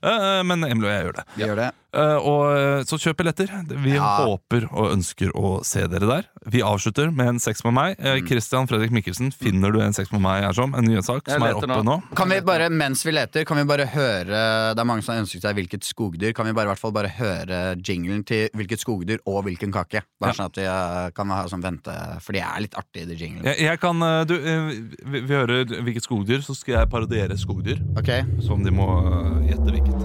Eh, 0.03 0.43
men 0.47 0.63
Emil 0.63 0.85
og 0.87 0.91
jeg 0.91 1.03
gjør 1.05 1.15
det. 1.17 1.23
Vi 1.35 1.43
gjør 1.43 1.55
det. 1.59 1.71
Eh, 1.97 2.17
og 2.29 2.43
eh, 2.55 2.83
Så 2.87 2.95
kjøp 3.03 3.17
billetter. 3.19 3.49
Vi 3.83 3.93
Ja. 3.95 4.17
håper 4.23 4.67
og 4.71 4.91
ønsker 4.95 5.31
å 5.35 5.63
se 5.65 5.87
dere 5.87 6.07
der. 6.07 6.23
Vi 6.47 6.61
avslutter 6.61 7.11
med 7.13 7.27
en 7.27 7.39
Sex 7.39 7.63
med 7.65 7.73
meg. 7.73 7.95
Eh, 7.99 8.21
Christian 8.27 8.67
Fredrik 8.67 8.91
Mikkelsen, 8.91 9.31
finner 9.33 9.71
du 9.75 9.81
en 9.81 9.91
Sex 9.93 10.11
med 10.11 10.21
meg 10.21 10.43
her 10.43 10.53
som? 10.53 10.73
En 10.75 10.83
nyhetssak 10.87 11.27
Jeg 11.27 11.35
som 11.39 11.43
er 11.43 11.53
leter 11.53 11.67
oppe 11.67 11.83
nå. 11.83 11.97
nå? 12.01 12.15
Kan 12.15 12.29
vi 12.29 12.39
bare, 12.41 12.69
mens 12.69 13.03
vi 13.03 13.11
leter, 13.11 13.43
kan 13.45 13.57
vi 13.57 13.63
bare 13.65 13.87
høre 13.87 14.71
Det 14.75 14.79
er 14.79 14.85
mange 14.85 15.03
som 15.03 15.15
har 15.15 15.23
ønsket 15.23 15.41
seg 15.41 15.55
hvilket 15.55 15.83
skogdyr. 15.83 16.33
Kan 16.33 16.45
vi 16.45 16.53
bare, 16.53 16.67
i 16.67 16.71
hvert 16.75 16.79
fall 16.79 16.91
bare 16.95 17.09
høre 17.11 17.75
jinglen 17.83 18.23
til 18.25 18.47
hvilket 18.55 18.79
skogdyr 18.79 19.19
og 19.25 19.43
hvilken 19.45 19.71
kake? 19.73 20.01
Bare 20.21 20.33
sånn 20.33 20.45
at 20.47 20.55
vi 20.55 20.63
eh, 20.63 21.09
kan 21.11 21.27
ha 21.29 21.43
sånn 21.47 21.61
vente 21.63 21.91
For 22.21 22.31
de 22.31 22.39
er 22.39 22.59
litt 22.61 22.73
artige, 22.75 22.96
de 23.05 23.15
jingle. 23.19 23.43
Jeg, 23.45 23.55
jeg 23.67 23.79
kan, 23.79 24.01
eh, 24.01 24.25
du, 24.27 24.33
eh, 24.35 24.69
vi, 25.11 25.19
vi 25.21 25.33
hører 25.33 25.65
hvilket 25.85 26.03
skogdyr, 26.07 26.41
så 26.45 26.55
skal 26.57 26.73
jeg 26.79 26.89
parodiere 26.89 27.37
skogdyr. 27.37 27.77
Ok? 27.99 28.09
Som 28.45 28.63
de 28.65 28.71
må 28.73 28.87
eh, 29.05 29.51
gjette 29.51 29.69
hvilket. 29.75 29.97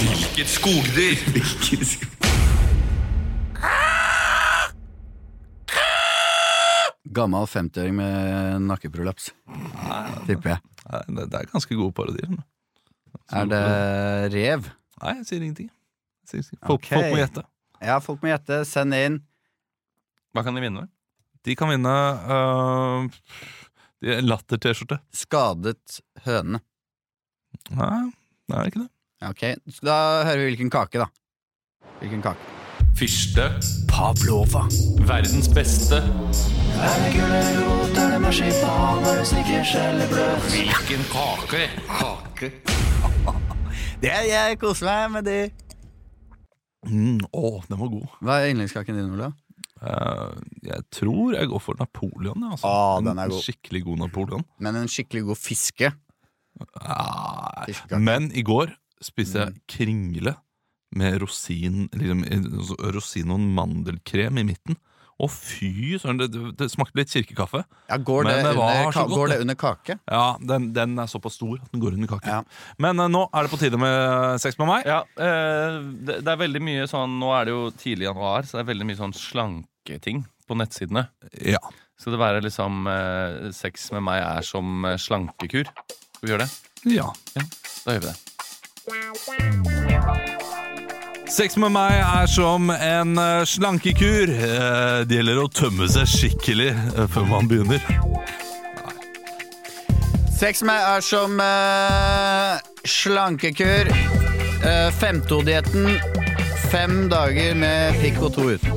Hvilket 0.00 0.48
skogdyr? 0.52 1.16
Gammel 7.10 7.46
50-åring 7.50 7.94
med 7.98 8.60
nakkeprolaps. 8.68 9.32
Tipper 10.28 10.54
jeg. 10.54 10.60
Nei, 10.90 11.02
Det, 11.08 11.24
det 11.32 11.40
er 11.40 11.50
ganske 11.50 11.74
gode 11.78 11.92
parodier. 11.96 12.28
Er 13.30 13.48
det 13.50 13.64
rev? 14.34 14.68
Nei, 15.00 15.16
jeg 15.18 15.26
sier 15.26 15.42
ingenting. 15.42 15.70
Jeg 16.22 16.30
sier 16.30 16.42
ingenting. 16.42 16.60
Folk, 16.66 16.84
okay. 16.84 16.94
folk 16.96 17.10
må 17.10 17.18
gjette. 17.22 17.42
Ja, 17.80 17.98
folk 18.04 18.22
må 18.22 18.30
gjette. 18.32 18.62
Send 18.68 18.94
inn. 18.96 19.20
Hva 20.36 20.44
kan 20.46 20.56
de 20.56 20.62
vinne? 20.62 20.86
De 21.46 21.56
kan 21.56 21.70
vinne 21.72 21.94
uh, 22.28 23.08
latter-T-skjorte. 24.00 25.00
Skadet 25.16 26.00
høne. 26.26 26.60
Nei, 27.72 28.04
det 28.48 28.56
er 28.56 28.70
ikke 28.70 28.84
det. 28.84 28.90
Ok, 29.20 29.42
så 29.68 29.84
Da 29.84 29.96
hører 30.24 30.38
vi 30.40 30.50
hvilken 30.52 30.70
kake, 30.72 31.02
da. 31.02 31.08
Hvilken 32.00 32.22
kake? 32.24 32.56
Fyrste. 32.96 33.48
Pavlova. 33.88 34.66
Verdens 35.08 35.48
beste. 35.52 36.00
Hvilken 40.50 41.04
kake? 41.12 41.64
Det, 44.00 44.12
jeg 44.28 44.56
koser 44.60 44.86
meg 44.88 45.10
med 45.12 45.26
de. 45.28 45.40
Mm, 46.86 47.20
å, 47.36 47.60
den 47.68 47.78
var 47.78 47.88
god. 47.92 48.08
Hva 48.24 48.38
er 48.40 48.50
yndlingskaken 48.54 48.96
din, 48.96 49.10
Ole? 49.16 49.32
Eh, 49.80 50.34
jeg 50.64 50.82
tror 50.92 51.34
jeg 51.36 51.48
går 51.48 51.60
for 51.60 51.74
Napoleon. 51.80 52.40
ja, 52.40 52.50
Altså. 52.54 52.66
Ah, 52.68 53.00
den 53.00 53.18
er 53.18 53.24
En 53.28 53.30
god. 53.30 53.42
Skikkelig 53.44 53.82
god 53.84 53.98
Napoleon. 53.98 54.44
Men 54.58 54.76
en 54.76 54.88
skikkelig 54.88 55.24
god 55.26 55.36
fiske. 55.40 55.92
Ah, 56.80 57.64
Fiskekake. 57.66 58.00
men 58.02 58.30
i 58.36 58.42
går 58.42 58.72
spiste 59.00 59.38
jeg 59.38 59.54
Mm. 59.54 59.60
kringle 59.68 60.36
med 60.92 61.20
rosin, 61.22 61.88
liksom, 61.92 62.24
eh, 62.24 62.90
rosin 62.92 63.30
og 63.30 63.40
mandelkrem 63.40 64.38
i 64.38 64.42
midten. 64.44 64.76
Å 65.20 65.26
fy 65.28 65.98
søren, 66.00 66.16
det, 66.20 66.28
det, 66.56 66.70
smakte 66.72 66.96
litt 66.96 67.10
kirkekaffe. 67.12 67.60
Ja, 67.90 67.98
går, 68.00 68.24
det 68.24 68.36
det 68.38 68.54
under, 68.54 68.86
godt, 68.88 69.10
går 69.12 69.34
det 69.34 69.38
under 69.44 69.58
kake? 69.60 69.98
Ja, 70.08 70.24
den, 70.40 70.70
den 70.76 70.94
er 71.02 71.10
såpass 71.10 71.36
stor 71.36 71.58
at 71.58 71.68
den 71.74 71.82
går 71.82 71.98
under 71.98 72.08
kake. 72.14 72.38
Ja. 72.38 72.40
Men 72.80 73.02
uh, 73.02 73.08
nå 73.10 73.26
er 73.28 73.44
det 73.44 73.52
på 73.52 73.58
tide 73.60 73.80
med 73.80 74.40
sex 74.40 74.56
med 74.60 74.70
meg. 74.70 74.88
Ja, 74.88 75.02
uh, 75.04 75.80
det, 76.00 76.22
det 76.24 76.32
er 76.32 76.40
veldig 76.40 76.62
mye 76.64 76.88
sånn 76.90 77.18
Nå 77.20 77.28
er 77.36 77.48
det 77.48 77.52
jo 77.52 77.68
tidlig 77.76 78.08
januar, 78.08 78.48
så 78.48 78.58
det 78.58 78.64
er 78.64 78.72
veldig 78.72 78.88
mye 78.88 79.00
sånn 79.02 79.16
slanketing 79.16 80.24
på 80.48 80.56
nettsidene. 80.58 81.04
Ja. 81.44 81.60
Skal 82.00 82.16
det 82.16 82.22
være 82.22 82.40
liksom 82.46 82.88
uh, 82.88 83.50
Sex 83.54 83.90
med 83.92 84.02
meg 84.08 84.18
er 84.24 84.42
som 84.46 84.84
eh, 84.88 85.00
slankekur? 85.00 85.66
Skal 86.16 86.24
vi 86.24 86.32
gjøre 86.32 86.46
det? 86.46 86.52
ja. 86.96 87.08
Da 87.84 87.92
gjør 87.96 88.00
vi 88.00 88.08
det. 88.08 88.16
Sex 91.30 91.54
med 91.56 91.70
meg 91.70 91.92
er 91.94 92.26
som 92.26 92.72
en 92.74 93.18
eh, 93.18 93.44
slankekur. 93.46 94.32
Eh, 94.34 95.02
det 95.06 95.20
gjelder 95.20 95.38
å 95.38 95.46
tømme 95.54 95.86
seg 95.86 96.08
skikkelig 96.10 96.72
eh, 96.74 97.06
før 97.06 97.28
man 97.30 97.46
begynner. 97.50 97.84
Sex 100.34 100.64
med 100.64 100.72
meg 100.72 100.86
er 100.88 101.04
som 101.06 101.38
uh, 101.38 102.58
slankekur. 102.82 103.92
Uh, 104.64 104.90
Femtodietten. 104.98 105.86
Fem 106.72 107.06
dager 107.12 107.54
med 107.60 108.00
pikk 108.02 108.22
og 108.26 108.34
to 108.34 108.48
uten. 108.56 108.72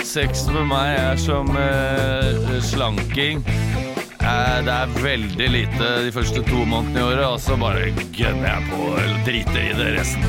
Sex 0.00 0.46
med 0.54 0.64
meg 0.70 0.94
er 0.96 1.20
som 1.20 1.52
uh, 1.52 2.56
slanking. 2.64 3.44
Eh, 4.28 4.58
det 4.64 4.72
er 4.74 4.90
veldig 5.02 5.48
lite 5.48 5.88
de 6.04 6.12
første 6.12 6.42
to 6.44 6.64
månedene 6.68 7.00
i 7.00 7.06
året, 7.06 7.24
og 7.24 7.38
så 7.40 7.56
bare 7.60 7.88
gønner 8.12 8.48
jeg 8.50 8.66
på 8.68 8.88
eller 9.00 9.22
driter 9.24 9.60
i 9.62 9.76
det 9.78 9.88
resten. 9.96 10.26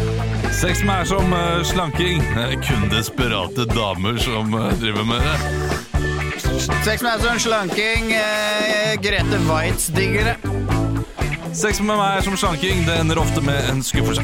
Sex 0.55 0.83
med 0.87 1.01
er 1.01 1.09
som 1.09 1.33
eh, 1.35 1.63
slanking. 1.67 2.23
Kun 2.63 2.87
desperate 2.93 3.65
damer 3.73 4.19
som 4.23 4.55
eh, 4.55 4.71
driver 4.79 5.07
med 5.09 5.25
det. 5.27 5.35
Sex 6.85 7.03
med 7.03 7.11
er 7.11 7.25
som 7.25 7.41
slanking. 7.43 8.13
Grete 9.03 9.39
Waitz 9.47 9.89
digger 9.95 10.31
det. 10.31 10.37
Sex 11.55 11.81
med 11.81 11.97
meg 11.97 12.19
er 12.19 12.27
som 12.27 12.37
slanking. 12.39 12.85
Det 12.87 12.95
ender 13.01 13.19
ofte 13.19 13.43
med 13.43 13.67
en 13.71 13.83
skuffelse. 13.83 14.23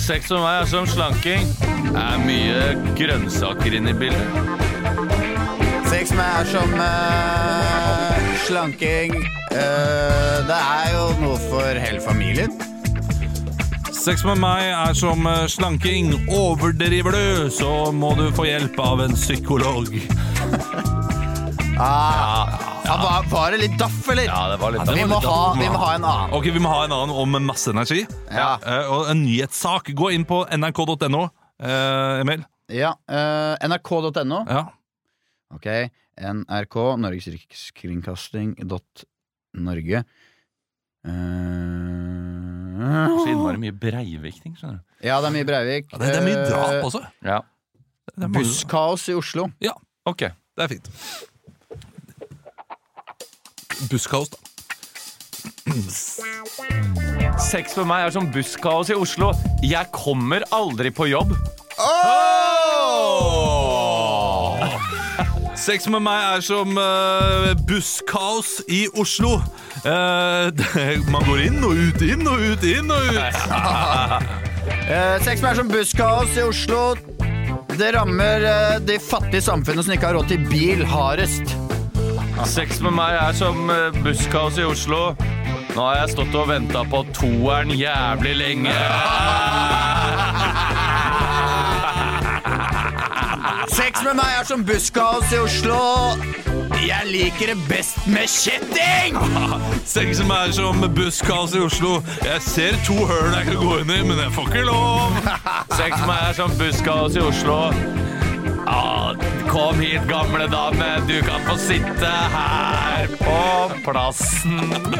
Sex 0.00 0.30
med 0.32 0.42
meg 0.42 0.64
er 0.64 0.70
som 0.70 0.88
slanking. 0.90 1.46
Det 1.90 2.00
Er 2.00 2.22
mye 2.22 2.94
grønnsaker 2.98 3.78
inne 3.78 3.94
i 3.94 3.98
bildet. 4.02 4.58
Sex 5.90 6.14
med 6.14 6.26
er 6.26 6.50
som 6.50 6.74
eh, 6.78 7.79
slanking. 8.50 9.14
uh, 9.54 10.38
det 10.48 10.58
er 10.58 10.90
jo 10.96 11.06
noe 11.22 11.38
for 11.46 11.78
hele 11.78 12.02
familien. 12.02 12.50
Sex 14.00 14.24
med 14.24 14.40
meg 14.40 14.64
er 14.72 14.94
som 14.96 15.26
eh, 15.28 15.44
slanking. 15.52 16.14
Overdriver 16.32 17.12
du, 17.12 17.50
så 17.52 17.90
må 17.92 18.14
du 18.16 18.30
få 18.32 18.46
hjelp 18.48 18.78
av 18.80 19.02
en 19.04 19.12
psykolog. 19.12 19.90
Ah, 21.80 22.48
ja, 22.86 22.96
var, 22.96 23.28
var 23.30 23.52
det 23.52 23.60
litt 23.66 23.76
daff, 23.80 24.00
eller? 24.08 24.26
Ja, 24.26 24.40
det 24.54 24.56
var 24.62 24.74
litt 24.74 24.88
vi, 24.96 25.04
må 25.08 25.20
ha, 25.20 25.36
vi 25.60 25.68
må 25.68 25.78
ha 25.84 25.92
en 25.98 26.08
annen. 26.08 26.34
Ok, 26.36 26.48
Vi 26.52 26.64
må 26.64 26.72
ha 26.72 26.82
en 26.88 26.96
annen 26.96 27.14
om 27.22 27.38
masse 27.44 27.70
energi. 27.72 28.02
Ja. 28.32 28.54
Uh, 28.64 28.90
og 28.96 29.12
en 29.12 29.22
nyhetssak. 29.26 29.92
Gå 29.96 30.10
inn 30.16 30.26
på 30.28 30.42
nrk.no, 30.56 31.22
uh, 31.28 32.20
Emil. 32.24 32.44
Ja, 32.72 32.96
Uh, 33.04 33.54
NRK.no. 33.68 34.42
Ja. 34.48 34.64
Ok, 35.54 35.66
NRK, 36.20 36.76
Norges 37.00 37.26
Rikskringkasting 37.32 38.54
dot 38.68 39.04
Norge. 39.56 40.02
Eh, 41.04 41.10
Så 43.20 43.26
innmari 43.32 43.58
mye 43.60 43.72
Breivik-ting, 43.72 44.54
skjønner 44.58 44.78
du. 44.80 44.84
ja, 45.06 45.16
det 45.20 45.30
er 45.30 45.34
mye 45.38 45.46
Breivik. 45.48 45.88
Ja, 45.92 45.98
det, 45.98 46.06
det 46.12 46.18
er 46.20 46.26
mye 46.28 46.44
drap 46.48 46.72
Eh, 46.76 46.84
også. 46.84 47.00
Ja, 47.24 47.40
Busskaos 48.34 49.08
i 49.08 49.14
Oslo. 49.16 49.48
Ja, 49.64 49.72
ok. 50.04 50.18
det 50.56 50.64
er 50.64 50.68
fint. 50.68 50.90
Busskaos, 53.90 54.28
da. 54.28 54.36
Sex 57.40 57.72
for 57.74 57.84
meg 57.88 58.04
er 58.06 58.10
som 58.12 58.26
busskaos 58.34 58.90
i 58.92 58.96
Oslo. 58.98 59.30
Jeg 59.64 59.86
kommer 59.94 60.44
aldri 60.52 60.90
på 60.92 61.06
jobb. 61.08 61.32
Sex 65.60 65.84
med 65.92 66.00
meg 66.00 66.22
er 66.24 66.40
som 66.40 66.78
uh, 66.80 67.50
busskaos 67.68 68.62
i 68.72 68.86
Oslo. 68.96 69.34
Uh, 69.84 70.48
man 71.12 71.26
går 71.26 71.42
inn 71.50 71.58
og 71.60 71.76
ut, 71.76 72.00
inn 72.00 72.24
og 72.24 72.40
ut, 72.40 72.64
inn 72.64 72.88
og 72.88 73.10
ut. 73.12 73.42
uh, 73.52 75.18
sex 75.26 75.44
er 75.44 75.60
som 75.60 75.68
busskaos 75.68 76.32
i 76.40 76.46
Oslo. 76.48 76.94
Det 77.76 77.92
rammer 77.96 78.46
de 78.88 78.96
fattige 79.00 79.44
samfunnene 79.44 79.84
som 79.84 79.94
ikke 79.94 80.08
har 80.08 80.16
råd 80.16 80.32
til 80.32 80.48
bil, 80.48 80.80
hardest. 80.88 81.52
Sex 82.48 82.80
med 82.80 82.96
meg 82.96 83.20
er 83.20 83.36
som 83.36 83.68
busskaos 84.00 84.56
i 84.60 84.64
Oslo. 84.64 85.10
Nå 85.76 85.84
har 85.84 86.02
jeg 86.02 86.16
stått 86.16 86.40
og 86.40 86.48
venta 86.54 86.88
på 86.88 87.04
toeren 87.20 87.76
jævlig 87.76 88.36
lenge. 88.40 88.76
Sex 93.70 94.02
med 94.04 94.14
meg 94.14 94.34
er 94.40 94.44
som 94.46 94.62
busskaos 94.66 95.32
i 95.34 95.38
Oslo. 95.42 95.78
Jeg 96.80 97.06
liker 97.10 97.50
det 97.52 97.56
best 97.68 97.98
med 98.06 98.28
kjetting! 98.30 99.18
Sex 99.94 100.20
med 100.22 100.28
meg 100.30 100.50
er 100.50 100.54
som 100.58 100.84
busskaos 100.94 101.54
i 101.58 101.62
Oslo. 101.64 101.96
Jeg 102.24 102.42
ser 102.46 102.78
to 102.86 102.96
høl 103.10 103.34
jeg 103.34 103.48
kan 103.50 103.58
gå 103.62 103.80
inn 103.82 103.90
i, 103.90 104.00
men 104.06 104.22
jeg 104.22 104.34
får 104.36 104.52
ikke 104.52 104.66
lov. 104.68 105.18
Sex 105.80 105.96
med 105.98 106.06
meg 106.12 106.22
er 106.28 106.38
som 106.38 106.54
busskaos 106.60 107.18
i 107.18 107.24
Oslo. 107.26 107.58
Ja, 108.70 109.29
kom 109.50 109.80
hit, 109.80 110.00
gamle 110.08 110.46
dame. 110.46 111.02
Du 111.08 111.22
kan 111.22 111.40
få 111.48 111.56
sitte 111.58 112.06
her 112.06 113.06
på 113.18 113.70
plassen 113.84 114.56
min. 114.56 114.94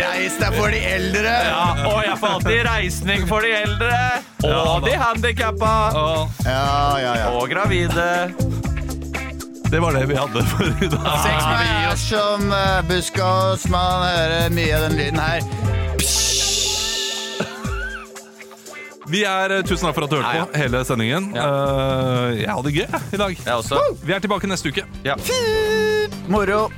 Reis 0.00 0.38
deg 0.40 0.56
for 0.56 0.74
de 0.74 0.80
eldre. 0.88 1.34
Ja, 1.46 1.66
og 1.86 2.00
jeg 2.02 2.16
får 2.18 2.34
alltid 2.38 2.62
reisning 2.66 3.28
for 3.30 3.46
de 3.46 3.52
eldre. 3.60 4.00
Og 4.48 4.88
de 4.88 4.96
handikappa. 4.98 5.74
Ja, 5.94 6.64
ja, 6.98 7.14
ja. 7.22 7.30
Og 7.38 7.46
gravide. 7.50 8.08
Det 9.70 9.80
var 9.82 9.94
det 9.94 10.04
vi 10.10 10.18
hadde 10.18 10.42
for 10.50 10.66
i 10.66 10.90
dag. 10.90 11.08
Seks 11.22 11.46
med 11.46 11.62
meg 11.62 11.88
er 11.92 12.02
som 12.02 12.50
busk 12.90 13.22
og 13.22 13.70
hører 13.70 14.50
mye 14.54 14.74
av 14.74 14.88
den 14.88 14.98
lyden 14.98 15.22
her. 15.22 15.83
Vi 19.10 19.24
er 19.28 19.58
eh, 19.58 19.64
Tusen 19.66 19.86
takk 19.86 19.96
for 19.96 20.06
at 20.06 20.12
du 20.12 20.16
hørte 20.16 20.30
Nei, 20.30 20.38
ja. 20.40 20.46
på 20.48 20.62
hele 20.62 20.84
sendingen. 20.88 21.30
Ja. 21.36 21.44
Uh, 21.44 22.40
jeg 22.40 22.50
hadde 22.50 22.70
det 22.70 22.74
gøy 22.78 22.86
i 23.18 23.22
dag. 23.24 23.36
Jeg 23.44 23.54
også. 23.54 23.80
Vi 24.04 24.16
er 24.16 24.24
tilbake 24.24 24.50
neste 24.50 24.72
uke. 24.72 24.86
Ja. 25.04 25.18
Fint 25.20 26.28
moro. 26.28 26.68